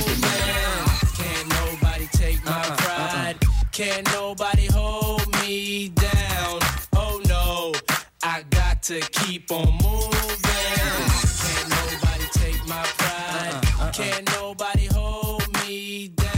Can't 3.82 4.14
nobody 4.14 4.68
hold 4.72 5.26
me 5.42 5.90
down. 5.90 6.60
Oh 6.94 7.20
no, 7.28 7.74
I 8.22 8.44
got 8.52 8.84
to 8.84 9.00
keep 9.12 9.52
on 9.52 9.72
moving. 9.82 11.00
Can't 11.42 11.70
nobody 11.80 12.28
take 12.32 12.62
my 12.68 12.86
pride. 13.00 13.94
Can't 13.94 14.26
nobody 14.40 14.88
hold 14.94 15.48
me 15.64 16.10
down. 16.10 16.32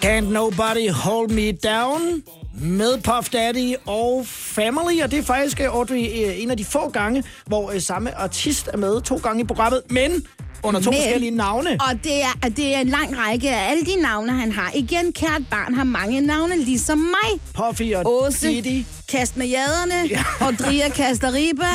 Can't 0.00 0.30
Nobody 0.30 0.88
Hold 0.88 1.30
Me 1.30 1.52
Down 1.52 2.22
med 2.60 3.02
Puff 3.02 3.30
Daddy 3.30 3.74
og 3.86 4.26
Family, 4.26 5.02
og 5.02 5.10
det 5.10 5.18
er 5.18 5.22
faktisk, 5.22 5.60
øh, 5.60 5.66
Audrey, 5.66 5.96
øh, 5.96 6.42
en 6.42 6.50
af 6.50 6.56
de 6.56 6.64
få 6.64 6.90
gange, 6.90 7.24
hvor 7.46 7.70
øh, 7.70 7.80
samme 7.80 8.14
artist 8.14 8.68
er 8.72 8.76
med 8.76 9.00
to 9.00 9.16
gange 9.16 9.40
i 9.40 9.46
programmet, 9.46 9.82
men 9.90 10.26
under 10.62 10.80
to 10.80 10.90
Men- 10.90 10.98
forskellige 11.00 11.30
navne. 11.30 11.70
Og 11.70 12.04
det 12.04 12.22
er, 12.22 12.48
det 12.48 12.74
er 12.76 12.80
en 12.80 12.88
lang 12.88 13.18
række 13.18 13.50
af 13.50 13.70
alle 13.70 13.84
de 13.84 14.02
navne, 14.02 14.32
han 14.32 14.52
har. 14.52 14.70
Igen, 14.74 15.12
kært 15.12 15.42
barn 15.50 15.74
har 15.74 15.84
mange 15.84 16.20
navne, 16.20 16.56
ligesom 16.56 16.98
mig. 16.98 17.40
Puffy 17.54 17.94
og 17.94 18.02
Åse, 18.06 18.48
Diddy. 18.48 18.84
Kast 19.08 19.36
med 19.36 19.46
jaderne. 19.46 20.08
Ja. 20.10 20.22
Audrey 20.46 20.80
Casteriba. 20.96 21.66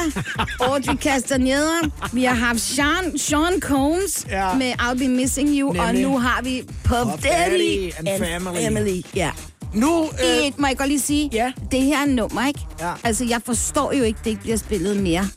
Audrey 0.60 0.96
Castaneda. 0.96 1.90
Vi 2.14 2.24
har 2.24 2.36
haft 2.36 2.60
Sean, 2.60 3.18
Sean 3.18 3.60
Combs 3.60 4.26
Ja. 4.30 4.54
med 4.54 4.74
I'll 4.82 4.98
Be 4.98 5.08
Missing 5.08 5.50
You. 5.50 5.68
Nemlig. 5.74 5.82
Og 5.88 5.96
nu 5.96 6.18
har 6.20 6.42
vi 6.44 6.62
Puff, 6.84 7.02
Puff 7.04 7.24
Daddy, 7.24 7.52
Daddy 7.52 7.92
and 7.98 8.26
Family. 8.26 8.64
Family. 8.64 9.02
Ja. 9.16 9.32
Nu, 9.74 10.04
øh... 10.04 10.52
må 10.58 10.68
jeg 10.68 10.78
godt 10.78 10.90
lige 10.90 11.00
sige, 11.00 11.30
ja. 11.34 11.52
det 11.72 11.82
her 11.82 12.02
er 12.02 12.06
nummer, 12.06 12.48
ikke? 12.48 12.60
Ja. 12.80 12.92
Altså, 13.04 13.26
jeg 13.26 13.42
forstår 13.46 13.94
jo 13.94 14.04
ikke, 14.04 14.20
det 14.24 14.30
ikke 14.30 14.42
bliver 14.42 14.58
spillet 14.58 14.98
mere. 14.98 15.28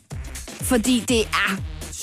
Fordi 0.61 1.03
det 1.07 1.19
er 1.21 1.57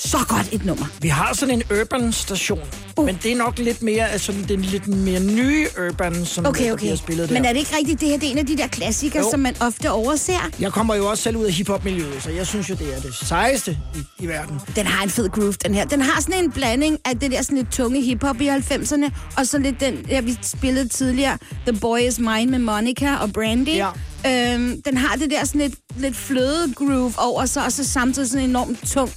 så 0.05 0.17
godt 0.27 0.53
et 0.53 0.65
nummer. 0.65 0.85
Vi 1.01 1.07
har 1.07 1.33
sådan 1.33 1.53
en 1.55 1.63
urban 1.79 2.11
station, 2.11 2.59
uh. 2.97 3.05
men 3.05 3.19
det 3.23 3.31
er 3.31 3.35
nok 3.35 3.59
lidt 3.59 3.81
mere 3.83 4.09
altså, 4.11 4.33
den 4.47 4.61
lidt 4.61 4.87
mere 4.87 5.19
nye 5.19 5.67
urban, 5.89 6.25
som 6.25 6.45
Okay, 6.45 6.71
okay. 6.71 6.77
bliver 6.77 6.95
spillet 6.95 7.29
der. 7.29 7.33
Men 7.35 7.45
er 7.45 7.53
det 7.53 7.59
ikke 7.59 7.77
rigtigt, 7.77 8.01
det 8.01 8.09
her 8.09 8.17
det 8.17 8.27
er 8.27 8.31
en 8.31 8.37
af 8.37 8.45
de 8.45 8.57
der 8.57 8.67
klassikere, 8.67 9.23
Jo. 9.23 9.31
som 9.31 9.39
man 9.39 9.55
ofte 9.61 9.91
overser? 9.91 10.49
Jeg 10.59 10.71
kommer 10.71 10.95
jo 10.95 11.09
også 11.09 11.23
selv 11.23 11.37
ud 11.37 11.45
af 11.45 11.51
hiphop-miljøet, 11.53 12.23
så 12.23 12.29
jeg 12.29 12.47
synes 12.47 12.69
jo, 12.69 12.75
det 12.75 12.95
er 12.95 12.99
det 13.01 13.15
sejeste 13.15 13.77
i, 13.95 14.23
i 14.23 14.27
verden. 14.27 14.59
Den 14.75 14.85
har 14.85 15.03
en 15.03 15.09
fed 15.09 15.29
groove, 15.29 15.53
den 15.53 15.73
her. 15.75 15.85
Den 15.85 16.01
har 16.01 16.21
sådan 16.21 16.43
en 16.43 16.51
blanding 16.51 16.97
af 17.05 17.19
det 17.19 17.31
der 17.31 17.41
sådan 17.41 17.57
lidt 17.57 17.71
tunge 17.71 18.01
hiphop 18.01 18.41
i 18.41 18.47
90'erne, 18.49 19.11
og 19.37 19.47
så 19.47 19.57
lidt 19.57 19.79
den, 19.79 20.05
der 20.09 20.21
vi 20.21 20.37
spillede 20.41 20.87
tidligere, 20.89 21.37
The 21.67 21.79
Boy 21.79 21.99
Is 21.99 22.19
Mine 22.19 22.45
med 22.51 22.59
Monica 22.59 23.15
og 23.15 23.33
Brandy. 23.33 23.69
Ja. 23.75 23.89
Øhm, 24.27 24.81
den 24.85 24.97
har 24.97 25.15
det 25.15 25.29
der 25.31 25.45
sådan 25.45 25.61
lidt, 25.61 25.75
lidt 25.97 26.15
fløde 26.15 26.73
groove 26.75 27.13
over 27.17 27.45
sig, 27.45 27.65
og 27.65 27.71
så 27.71 27.83
samtidig 27.83 28.29
sådan 28.29 28.43
en 28.43 28.49
enormt 28.49 28.79
tung 28.89 29.11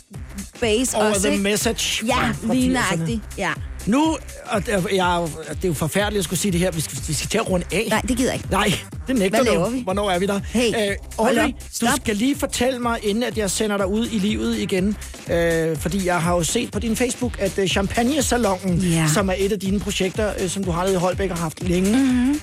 bass 0.60 0.94
Over 0.94 1.04
også, 1.04 1.20
the 1.22 1.30
ikke? 1.32 1.42
message 1.42 2.06
Ja, 2.06 2.32
lige 2.52 2.66
80'erne. 2.68 2.72
nøjagtigt. 2.72 3.20
Ja. 3.38 3.52
Nu, 3.88 4.16
og 4.46 4.66
det 4.66 4.74
er, 4.74 4.82
jeg, 4.92 5.16
jo- 5.20 5.42
det 5.54 5.64
er 5.64 5.68
jo 5.68 5.74
forfærdeligt 5.74 6.18
at 6.18 6.24
skulle 6.24 6.38
sige 6.38 6.52
det 6.52 6.60
her, 6.60 6.70
vi 6.70 6.80
skal, 6.80 6.98
vi 7.08 7.12
skal 7.12 7.28
til 7.28 7.38
at 7.38 7.50
runde 7.50 7.66
af. 7.72 7.86
Nej, 7.90 8.00
det 8.00 8.16
gider 8.16 8.30
jeg 8.32 8.34
ikke. 8.40 8.50
Nej, 8.50 8.68
Det 9.08 9.16
nægter 9.16 9.42
Hvad 9.42 9.52
laver 9.52 9.64
du. 9.64 9.70
vi? 9.70 9.82
Hvornår 9.82 10.10
er 10.10 10.18
vi 10.18 10.26
der? 10.26 10.40
Hey, 10.52 10.68
øh, 10.90 10.96
op. 11.18 11.28
du 11.80 11.86
skal 11.96 12.16
lige 12.16 12.36
fortælle 12.36 12.78
mig, 12.78 12.98
inden 13.02 13.22
at 13.22 13.38
jeg 13.38 13.50
sender 13.50 13.76
dig 13.76 13.86
ud 13.86 14.06
i 14.12 14.18
livet 14.18 14.58
igen, 14.58 14.96
øh, 15.30 15.76
fordi 15.76 16.06
jeg 16.06 16.20
har 16.22 16.34
jo 16.34 16.42
set 16.42 16.70
på 16.70 16.78
din 16.78 16.96
Facebook, 16.96 17.36
at 17.40 17.58
øh, 17.58 17.66
Champagne-salongen, 17.68 18.78
Ja. 18.78 19.06
som 19.14 19.28
er 19.28 19.34
et 19.38 19.52
af 19.52 19.60
dine 19.60 19.80
projekter, 19.80 20.32
øh, 20.40 20.48
som 20.48 20.64
du 20.64 20.70
har 20.70 20.82
nede 20.82 20.94
i 20.94 20.96
Holbæk 20.96 21.30
og 21.30 21.36
haft 21.36 21.62
længe, 21.68 21.90
Mhm. 21.96 22.06
mm-hmm. 22.06 22.40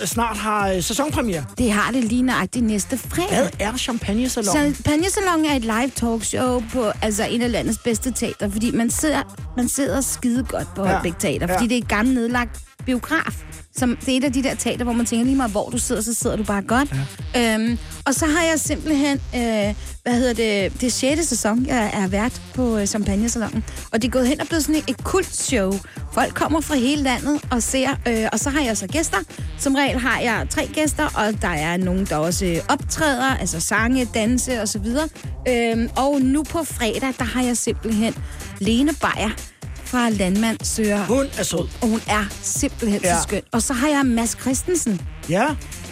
øh, 0.00 0.06
snart 0.06 0.36
har 0.36 0.68
øh, 0.72 0.82
sæsonpremiere. 0.82 1.44
Det 1.58 1.72
har 1.72 1.90
det 1.92 2.04
lige 2.04 2.22
nøjagtigt 2.22 2.64
næste 2.64 2.98
fredag. 2.98 3.28
Hvad 3.38 3.48
er 3.58 3.76
Champagne-salongen? 3.76 4.74
Champagnesalon 4.74 5.44
er 5.44 5.56
et 5.56 5.62
live 5.62 5.90
talkshow 5.96 6.62
på 6.72 6.84
altså 7.02 7.24
en 7.30 7.42
af 7.42 7.52
landets 7.52 7.78
bedste 7.84 8.10
teater, 8.12 8.50
fordi 8.50 8.70
man 8.70 8.90
sidder, 8.90 9.22
man 9.56 9.68
sidder 9.68 10.00
skide 10.00 10.44
godt 10.44 10.66
på 10.76 10.84
Ja. 10.86 10.92
Holbæk 10.92 11.12
Teater, 11.18 11.46
fordi 11.46 11.64
Ja. 11.64 11.68
det 11.68 11.72
er 11.72 11.78
et 11.78 11.88
gammelt 11.88 12.18
nedlagt 12.18 12.60
biograf. 12.86 13.42
Som, 13.76 13.96
det 13.96 14.14
er 14.14 14.16
et 14.16 14.24
af 14.24 14.32
de 14.32 14.42
der 14.42 14.54
teater, 14.54 14.84
hvor 14.84 14.92
man 14.92 15.06
tænker 15.06 15.24
lige 15.24 15.36
meget, 15.36 15.52
hvor 15.52 15.70
du 15.70 15.78
sidder, 15.78 16.02
så 16.02 16.14
sidder 16.14 16.36
du 16.36 16.44
bare 16.44 16.62
godt. 16.62 16.88
Ja. 17.34 17.54
Øhm, 17.54 17.78
og 18.06 18.14
så 18.14 18.26
har 18.26 18.42
jeg 18.42 18.60
simpelthen, 18.60 19.20
øh, 19.34 19.74
hvad 20.02 20.12
hedder 20.12 20.34
det, 20.34 20.80
det 20.80 20.86
er 20.86 20.90
6. 20.90 21.28
sæson, 21.28 21.66
jeg 21.66 21.90
er 21.94 22.08
vært 22.08 22.42
på 22.54 22.78
øh, 22.78 22.86
Champagnesalongen. 22.86 23.64
Og 23.92 24.02
det 24.02 24.08
er 24.08 24.12
gået 24.12 24.28
hen 24.28 24.40
og 24.40 24.46
blevet 24.46 24.64
sådan 24.64 24.74
et, 24.74 24.84
et 24.88 25.04
kultshow. 25.04 25.72
Folk 26.12 26.34
kommer 26.34 26.60
fra 26.60 26.74
hele 26.74 27.02
landet 27.02 27.40
og 27.50 27.62
ser, 27.62 27.90
øh, 28.08 28.28
og 28.32 28.38
så 28.38 28.50
har 28.50 28.60
jeg 28.60 28.76
så 28.76 28.86
gæster. 28.86 29.18
Som 29.58 29.74
regel 29.74 29.98
har 29.98 30.20
jeg 30.20 30.46
tre 30.50 30.66
gæster, 30.66 31.04
og 31.04 31.42
der 31.42 31.48
er 31.48 31.76
nogen, 31.76 32.06
der 32.06 32.16
også 32.16 32.60
optræder, 32.68 33.36
altså 33.36 33.60
sange, 33.60 34.08
danse 34.14 34.60
og 34.60 34.68
så 34.68 34.78
videre. 34.78 35.08
Øhm, 35.48 35.88
og 35.96 36.20
nu 36.20 36.42
på 36.42 36.64
fredag, 36.64 37.14
der 37.18 37.24
har 37.24 37.42
jeg 37.42 37.56
simpelthen 37.56 38.14
Lene 38.60 38.92
Beyer 38.92 39.51
fra 39.92 40.08
Landmand 40.08 40.56
Søger. 40.62 41.04
Hun 41.04 41.26
er 41.38 41.42
sød. 41.42 41.58
Og 41.80 41.88
hun 41.88 42.00
er 42.08 42.24
simpelthen 42.42 43.00
ja. 43.04 43.14
Så 43.16 43.22
skøn. 43.22 43.42
Og 43.52 43.62
så 43.62 43.72
har 43.72 43.88
jeg 43.88 44.06
Mads 44.06 44.36
Christensen. 44.40 45.00
Ja. 45.28 45.46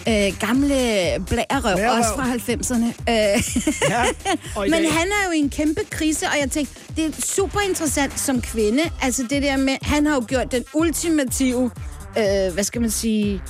Øh, 0.07 0.33
gamle 0.39 0.75
blærerøv, 1.27 1.75
Blærerøv. 1.75 1.97
også 1.97 2.09
fra 2.15 2.23
90'erne. 2.33 2.85
Øh. 3.09 3.41
Ja. 3.93 4.03
Men 4.55 4.73
han 4.91 5.07
er 5.07 5.25
jo 5.27 5.31
i 5.31 5.37
en 5.37 5.49
kæmpe 5.49 5.81
krise, 5.89 6.25
og 6.25 6.39
jeg 6.41 6.51
tænkte, 6.51 6.73
det 6.95 7.05
er 7.05 7.21
super 7.21 7.59
interessant 7.59 8.19
som 8.19 8.41
kvinde. 8.41 8.83
Altså 9.01 9.23
det 9.29 9.41
der 9.43 9.57
med, 9.57 9.77
han 9.81 10.05
har 10.05 10.15
jo 10.15 10.23
gjort 10.27 10.51
den 10.51 10.63
ultimative, 10.73 11.71
øh, 12.17 12.53
hvad 12.53 12.63
skal 12.63 12.81
man 12.81 12.89
sige, 12.91 13.41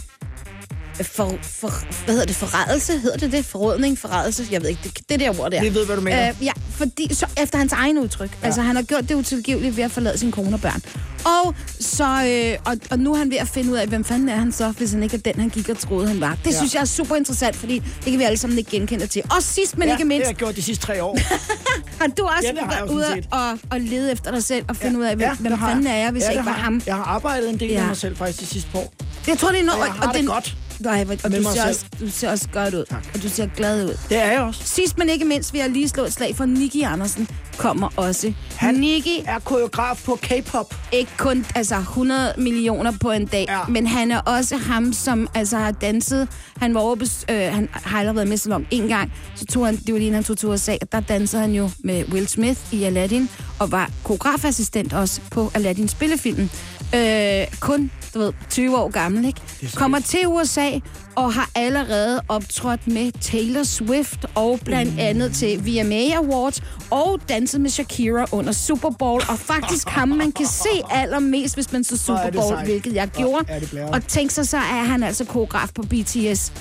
for, 1.04 1.38
for, 1.42 1.68
hvad 2.06 2.14
hedder 2.16 2.26
det, 2.26 2.36
forrædelse? 2.36 2.98
Hedder 3.00 3.18
det 3.18 3.32
det? 3.32 3.46
Forrådning, 3.46 3.98
forrædelse? 4.00 4.48
Jeg 4.52 4.62
ved 4.62 4.70
ikke, 4.70 4.82
det, 4.84 5.10
det 5.10 5.20
der 5.20 5.40
ord 5.42 5.52
der. 5.52 5.62
Det 5.62 5.74
ved, 5.74 5.86
hvad 5.86 5.96
du 5.96 6.02
mener. 6.02 6.30
Øh, 6.30 6.36
ja, 6.46 6.52
fordi, 6.70 7.14
så, 7.14 7.26
efter 7.42 7.58
hans 7.58 7.74
egen 7.74 7.98
udtryk. 8.00 8.38
Ja. 8.42 8.46
Altså, 8.46 8.62
han 8.62 8.76
har 8.76 8.84
gjort 8.84 9.10
det 9.10 9.16
utilgiveligt 9.16 9.78
ved 9.78 9.84
at 9.84 9.92
forlade 9.92 10.18
sin 10.18 10.32
kone 10.32 10.54
og 10.56 10.62
børn. 10.62 10.82
Og, 11.26 11.56
så, 11.80 12.04
øh, 12.28 12.58
og, 12.66 12.78
og 12.92 13.00
nu 13.00 13.14
er 13.14 13.18
han 13.18 13.32
ved 13.32 13.38
at 13.38 13.48
finde 13.48 13.72
ud 13.72 13.78
af, 13.78 13.88
hvem 13.88 14.04
fanden 14.04 14.30
er 14.30 14.36
han 14.36 14.52
så, 14.52 14.70
hvis 14.78 14.92
han 14.92 15.04
ikke 15.04 15.16
er 15.16 15.32
den, 15.32 15.42
han 15.42 15.50
gik 15.50 15.70
og 15.70 15.78
troede, 15.80 16.08
han 16.08 16.22
var. 16.22 16.30
Det 16.36 16.46
Ja. 16.46 16.52
ja. 16.52 16.58
synes 16.58 16.74
jeg 16.76 16.82
er 16.82 16.86
super 16.86 17.16
interessant, 17.16 17.56
fordi 17.56 17.80
det 17.80 18.04
kan 18.12 18.20
vi 18.20 18.24
alle 18.24 18.38
sammen 18.38 18.58
ikke 18.60 18.72
genkende 18.72 19.08
til. 19.08 19.22
Og 19.36 19.44
sidst, 19.44 19.78
men 19.78 19.88
ja, 19.88 19.94
ikke 19.94 20.06
mindst, 20.06 20.20
det 20.20 20.26
har 20.28 20.32
jeg 20.32 20.38
gjort 20.38 20.56
de 20.56 20.62
sidste 20.62 20.86
tre 20.86 21.04
år. 21.04 21.18
har 22.02 22.08
du 22.08 22.24
også 22.24 22.54
Ja, 22.56 22.68
været 22.68 22.90
ude 22.92 23.24
og, 23.32 23.60
og 23.72 23.80
lede 23.80 24.12
efter 24.12 24.32
dig 24.32 24.44
selv 24.44 24.66
og 24.68 24.76
finde 24.76 25.00
ud 25.00 25.04
af, 25.04 25.16
hvem, 25.16 25.28
Ja, 25.28 25.36
hvem 25.36 25.60
fanden 25.60 25.88
er 25.88 25.96
jeg, 25.98 26.12
hvis 26.12 26.22
ja, 26.22 26.28
jeg 26.28 26.34
ikke 26.36 26.46
var 26.46 26.52
ham. 26.52 26.82
Jeg 26.86 26.96
har 26.96 27.04
arbejdet 27.04 27.50
en 27.50 27.60
del 27.60 27.68
ja. 27.70 27.74
Ja. 27.74 27.80
med 27.80 27.88
mig 27.88 27.98
selv 27.98 28.18
faktisk 28.18 28.40
de 28.40 28.46
sidste 28.46 28.70
par 28.72 28.80
år. 28.80 28.94
Jeg 29.28 29.38
tror, 29.38 29.50
det 29.52 29.60
er 29.60 29.64
noget... 29.64 29.82
Og 29.82 29.94
har 29.94 30.12
det 30.12 30.28
godt. 30.28 30.56
Nej, 30.82 31.06
og 31.24 31.32
du 31.32 31.44
ser, 31.44 31.52
selv. 31.52 31.70
også, 31.70 31.86
du 32.00 32.10
ser 32.10 32.30
også 32.32 32.48
godt 32.54 32.74
ud. 32.74 32.86
Tak. 32.90 33.06
Og 33.14 33.24
du 33.24 33.30
ser 33.30 33.48
glad 33.56 33.86
ud. 33.86 33.98
Det 34.10 34.18
er 34.18 34.32
jeg 34.32 34.42
også. 34.42 34.62
Sidst, 34.66 34.98
men 34.98 35.10
ikke 35.10 35.26
mindst, 35.26 35.54
vil 35.54 35.60
jeg 35.60 35.70
lige 35.70 35.90
slå 35.90 36.04
et 36.04 36.14
slag 36.14 36.36
for 36.36 36.46
Nicky 36.46 36.84
Andersen. 36.86 37.28
Kommer 37.58 37.90
også. 37.96 38.34
Han 38.56 38.76
Nicky 38.76 39.24
er 39.26 39.40
koreograf 39.40 40.02
på 40.06 40.16
K-pop. 40.22 40.76
Ikke 40.92 41.12
kun 41.18 41.46
altså 41.56 41.76
100 41.76 42.34
millioner 42.38 42.94
på 43.02 43.12
en 43.12 43.26
dag, 43.26 43.46
ja. 43.50 43.60
men 43.70 43.88
han 43.88 44.12
er 44.12 44.20
også 44.20 44.58
ham, 44.58 44.94
som 44.94 45.28
altså 45.36 45.58
har 45.58 45.72
danset. 45.72 46.28
Han 46.58 46.74
var 46.74 46.82
over, 46.82 47.24
øh, 47.30 47.54
han 47.54 47.70
har 47.74 48.00
aldrig 48.00 48.16
været 48.16 48.28
med 48.28 48.38
salon 48.38 48.68
en 48.72 48.88
gang. 48.88 49.14
Så 49.36 49.46
tog 49.46 49.66
han, 49.66 49.76
det 49.76 49.94
var 49.94 50.00
lige 50.00 50.08
inden 50.08 50.14
han 50.14 50.24
tog 50.24 50.38
til 50.38 50.50
USA, 50.50 50.78
der 50.92 51.00
dansede 51.00 51.42
han 51.42 51.52
jo 51.52 51.70
med 51.84 52.04
Will 52.12 52.28
Smith 52.28 52.60
i 52.72 52.84
Aladdin, 52.84 53.30
og 53.60 53.72
var 53.72 53.90
koreografassistent 54.04 54.94
også 54.94 55.22
på 55.32 55.52
Aladdin 55.54 55.88
spillefilmen. 55.88 56.52
Øh, 56.96 57.48
kun, 57.60 57.92
du 58.14 58.20
ved, 58.20 58.34
20 58.50 58.78
år 58.78 58.90
gammel, 58.90 59.26
ikke? 59.26 59.42
Kommer 59.76 60.00
til 60.00 60.28
USA 60.28 60.70
og 61.16 61.34
har 61.34 61.50
allerede 61.56 62.22
optrådt 62.28 62.88
med 62.88 63.12
Taylor 63.22 63.64
Swift 63.64 64.26
og 64.36 64.60
blandt 64.66 65.00
andet 65.00 65.34
til 65.34 65.66
VMA 65.66 66.16
Awards 66.16 66.64
og 66.90 67.20
danset 67.30 67.62
med 67.62 67.70
Shakira 67.70 68.26
under 68.32 68.52
Super 68.52 68.90
Bowl. 68.90 69.22
Og 69.30 69.40
faktisk 69.40 69.88
ham, 69.88 70.08
man 70.10 70.32
kan 70.32 70.46
se 70.46 70.70
allermest, 70.92 71.56
hvis 71.56 71.72
man 71.72 71.84
så 71.84 71.98
Super 71.98 72.20
er 72.20 72.32
Bowl, 72.32 72.64
hvilket 72.64 72.96
jeg 72.96 73.08
gjorde. 73.08 73.46
er. 73.48 73.88
Og 73.94 74.08
tænk 74.08 74.32
sig, 74.32 74.48
så 74.48 74.58
er 74.58 74.84
han 74.84 75.04
altså 75.04 75.26
koreograf 75.26 75.70
på 75.76 75.82
BTS 75.82 76.52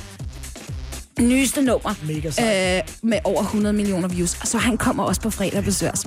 nyeste 1.20 1.62
nummer 1.62 1.94
Mega 2.06 2.28
øh, 2.28 2.82
med 3.02 3.18
over 3.24 3.40
100 3.40 3.72
millioner 3.72 4.08
views. 4.08 4.38
Og 4.40 4.48
så 4.48 4.58
han 4.58 4.76
kommer 4.76 5.04
også 5.04 5.20
på 5.20 5.30
fredag 5.30 5.58
og 5.58 5.64
besøger 5.64 5.92
os. 5.92 6.06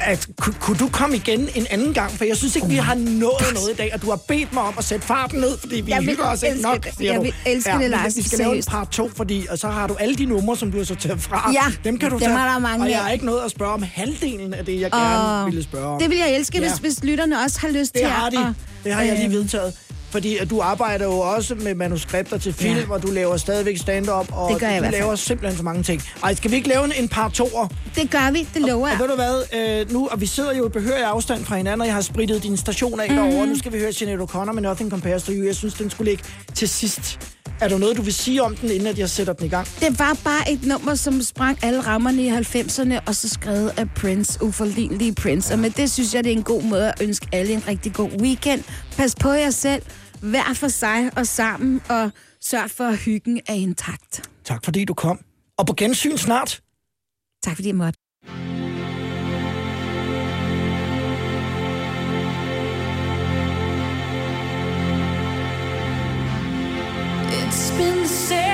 At, 0.00 0.26
ku- 0.40 0.52
kunne 0.60 0.76
du 0.76 0.88
komme 0.88 1.16
igen 1.16 1.48
en 1.54 1.66
anden 1.70 1.94
gang? 1.94 2.10
For 2.12 2.24
jeg 2.24 2.36
synes 2.36 2.56
ikke, 2.56 2.68
vi 2.68 2.74
har 2.76 2.94
nået 2.94 3.34
noget 3.54 3.70
i 3.72 3.76
dag, 3.76 3.90
og 3.94 4.02
du 4.02 4.10
har 4.10 4.16
bedt 4.28 4.52
mig 4.54 4.62
om 4.62 4.74
at 4.78 4.84
sætte 4.84 5.06
farten 5.06 5.40
ned, 5.40 5.58
fordi 5.58 5.80
vi 5.80 5.90
Jeg 5.90 6.02
hygger 6.02 6.24
os 6.24 6.42
ikke 6.42 6.60
nok, 6.62 6.84
det. 6.84 6.92
siger 6.96 7.10
Jeg 7.12 7.18
du. 7.18 7.22
vil 7.22 7.34
elske 7.46 7.70
det, 7.70 7.80
men 7.80 7.90
Lars. 7.90 8.16
Vi 8.16 8.22
skal 8.22 8.38
lave 8.38 8.56
en 8.56 8.62
part 8.68 8.88
2, 8.90 9.10
fordi, 9.16 9.46
og 9.50 9.58
så 9.58 9.68
har 9.68 9.86
du 9.86 9.94
alle 9.94 10.14
de 10.14 10.24
numre, 10.24 10.56
som 10.56 10.72
du 10.72 10.78
har 10.78 10.84
sorteret 10.84 11.20
fra. 11.20 11.50
Ja, 11.52 11.72
dem 11.84 11.98
kan 11.98 12.10
du 12.10 12.14
dem 12.16 12.20
tage. 12.20 12.32
er 12.38 12.52
der 12.52 12.58
mange 12.58 12.84
og 12.84 12.90
jeg 12.90 12.98
har 12.98 13.10
ikke 13.10 13.26
noget 13.26 13.44
at 13.44 13.50
spørge 13.50 13.72
om 13.72 13.82
halvdelen 13.92 14.54
af 14.54 14.64
det, 14.64 14.80
jeg 14.80 14.94
Og 14.94 15.00
gerne 15.00 15.44
ville 15.44 15.62
spørge 15.62 15.86
om. 15.86 15.98
Det 16.00 16.10
vil 16.10 16.18
jeg 16.18 16.36
elske, 16.36 16.58
Ja. 16.58 16.68
hvis, 16.68 16.78
hvis 16.78 17.04
lytterne 17.04 17.42
også 17.44 17.60
har 17.60 17.68
lyst 17.68 17.92
Det 17.94 18.00
til 18.00 18.10
har 18.10 18.26
at... 18.26 18.32
de. 18.32 18.54
Det 18.84 18.94
har 18.94 19.02
jeg 19.02 19.14
lige 19.14 19.26
øh, 19.26 19.32
vedtaget. 19.32 19.74
Fordi 20.16 20.36
at 20.36 20.50
du 20.50 20.60
arbejder 20.60 21.04
jo 21.04 21.18
også 21.18 21.54
med 21.54 21.74
manuskripter 21.74 22.38
til 22.38 22.52
film, 22.52 22.76
Ja. 22.78 22.84
og 22.90 23.02
du 23.02 23.06
laver 23.10 23.36
stadigvæk 23.36 23.78
stand-up, 23.78 24.28
og 24.32 24.50
Det 24.52 24.60
gør 24.60 24.68
jeg 24.68 24.82
du 24.84 24.88
laver 24.90 25.14
simpelthen 25.16 25.56
så 25.56 25.62
mange 25.62 25.82
ting. 25.82 26.02
Ej, 26.22 26.34
skal 26.34 26.50
vi 26.50 26.56
ikke 26.56 26.68
lave 26.68 26.84
en, 26.84 26.92
en 26.98 27.08
par 27.08 27.28
toer? 27.28 27.68
Det 27.94 28.10
gør 28.10 28.30
vi, 28.32 28.48
det 28.54 28.62
lover 28.62 28.82
Og 28.86 28.90
jeg. 28.90 28.98
ved 29.00 29.08
du 29.08 29.14
hvad, 29.14 29.42
øh, 29.80 29.92
nu, 29.92 30.08
og 30.08 30.20
vi 30.20 30.26
sidder 30.26 30.54
jo 30.56 30.66
i 30.66 30.68
behørig 30.70 31.04
afstand 31.04 31.44
fra 31.44 31.56
hinanden, 31.56 31.80
og 31.80 31.86
jeg 31.86 31.94
har 31.94 32.00
spritet 32.00 32.42
din 32.42 32.56
station 32.56 33.00
af 33.00 33.10
mm. 33.10 33.14
Mhm. 33.16 33.24
derovre. 33.24 33.46
Nu 33.46 33.58
skal 33.58 33.72
vi 33.72 33.78
høre 33.78 33.92
Sinead 33.92 34.18
O'Connor 34.18 34.52
med 34.52 34.62
Nothing 34.62 34.90
Compares 34.90 35.22
to 35.22 35.32
You. 35.32 35.44
Jeg 35.46 35.56
synes, 35.56 35.74
den 35.74 35.90
skulle 35.90 36.10
ligge 36.10 36.24
til 36.54 36.68
sidst. 36.68 37.18
Er 37.60 37.68
der 37.68 37.78
noget, 37.78 37.96
du 37.96 38.02
vil 38.02 38.14
sige 38.14 38.42
om 38.42 38.56
den, 38.56 38.70
inden 38.70 38.86
at 38.86 38.98
jeg 38.98 39.10
sætter 39.10 39.32
den 39.32 39.46
i 39.46 39.48
gang? 39.48 39.66
Det 39.80 39.98
var 39.98 40.16
bare 40.24 40.50
et 40.52 40.66
nummer, 40.66 40.94
som 40.94 41.22
sprang 41.22 41.58
alle 41.62 41.80
rammerne 41.80 42.22
i 42.22 42.30
90'erne, 42.30 43.00
og 43.06 43.14
så 43.14 43.28
skrevet 43.28 43.72
af 43.76 43.90
Prince, 43.96 44.42
uforlignelige 44.42 45.14
Prince. 45.14 45.54
Og 45.54 45.58
med 45.58 45.70
det 45.70 45.90
synes 45.90 46.14
jeg, 46.14 46.24
det 46.24 46.32
er 46.32 46.36
en 46.36 46.42
god 46.42 46.62
måde 46.62 46.88
at 46.88 46.94
ønske 47.00 47.26
alle 47.32 47.52
en 47.52 47.62
rigtig 47.68 47.92
god 47.92 48.10
weekend. 48.20 48.62
Pas 48.96 49.14
på 49.20 49.30
jer 49.30 49.50
selv, 49.50 49.82
hver 50.20 50.54
for 50.54 50.68
sig 50.68 51.10
og 51.16 51.26
sammen, 51.26 51.80
og 51.88 52.10
sørg 52.40 52.70
for, 52.70 52.84
at 52.84 52.98
hyggen 52.98 53.40
er 53.46 53.54
intakt. 53.54 54.30
Tak 54.44 54.64
fordi 54.64 54.84
du 54.84 54.94
kom. 54.94 55.20
Og 55.58 55.66
på 55.66 55.74
gensyn 55.76 56.16
snart. 56.16 56.62
Tak 57.42 57.56
fordi 57.56 57.68
jeg 57.68 57.76
måtte. 57.76 57.98
It's 67.32 67.76
been 67.76 68.06
seven 68.06 68.45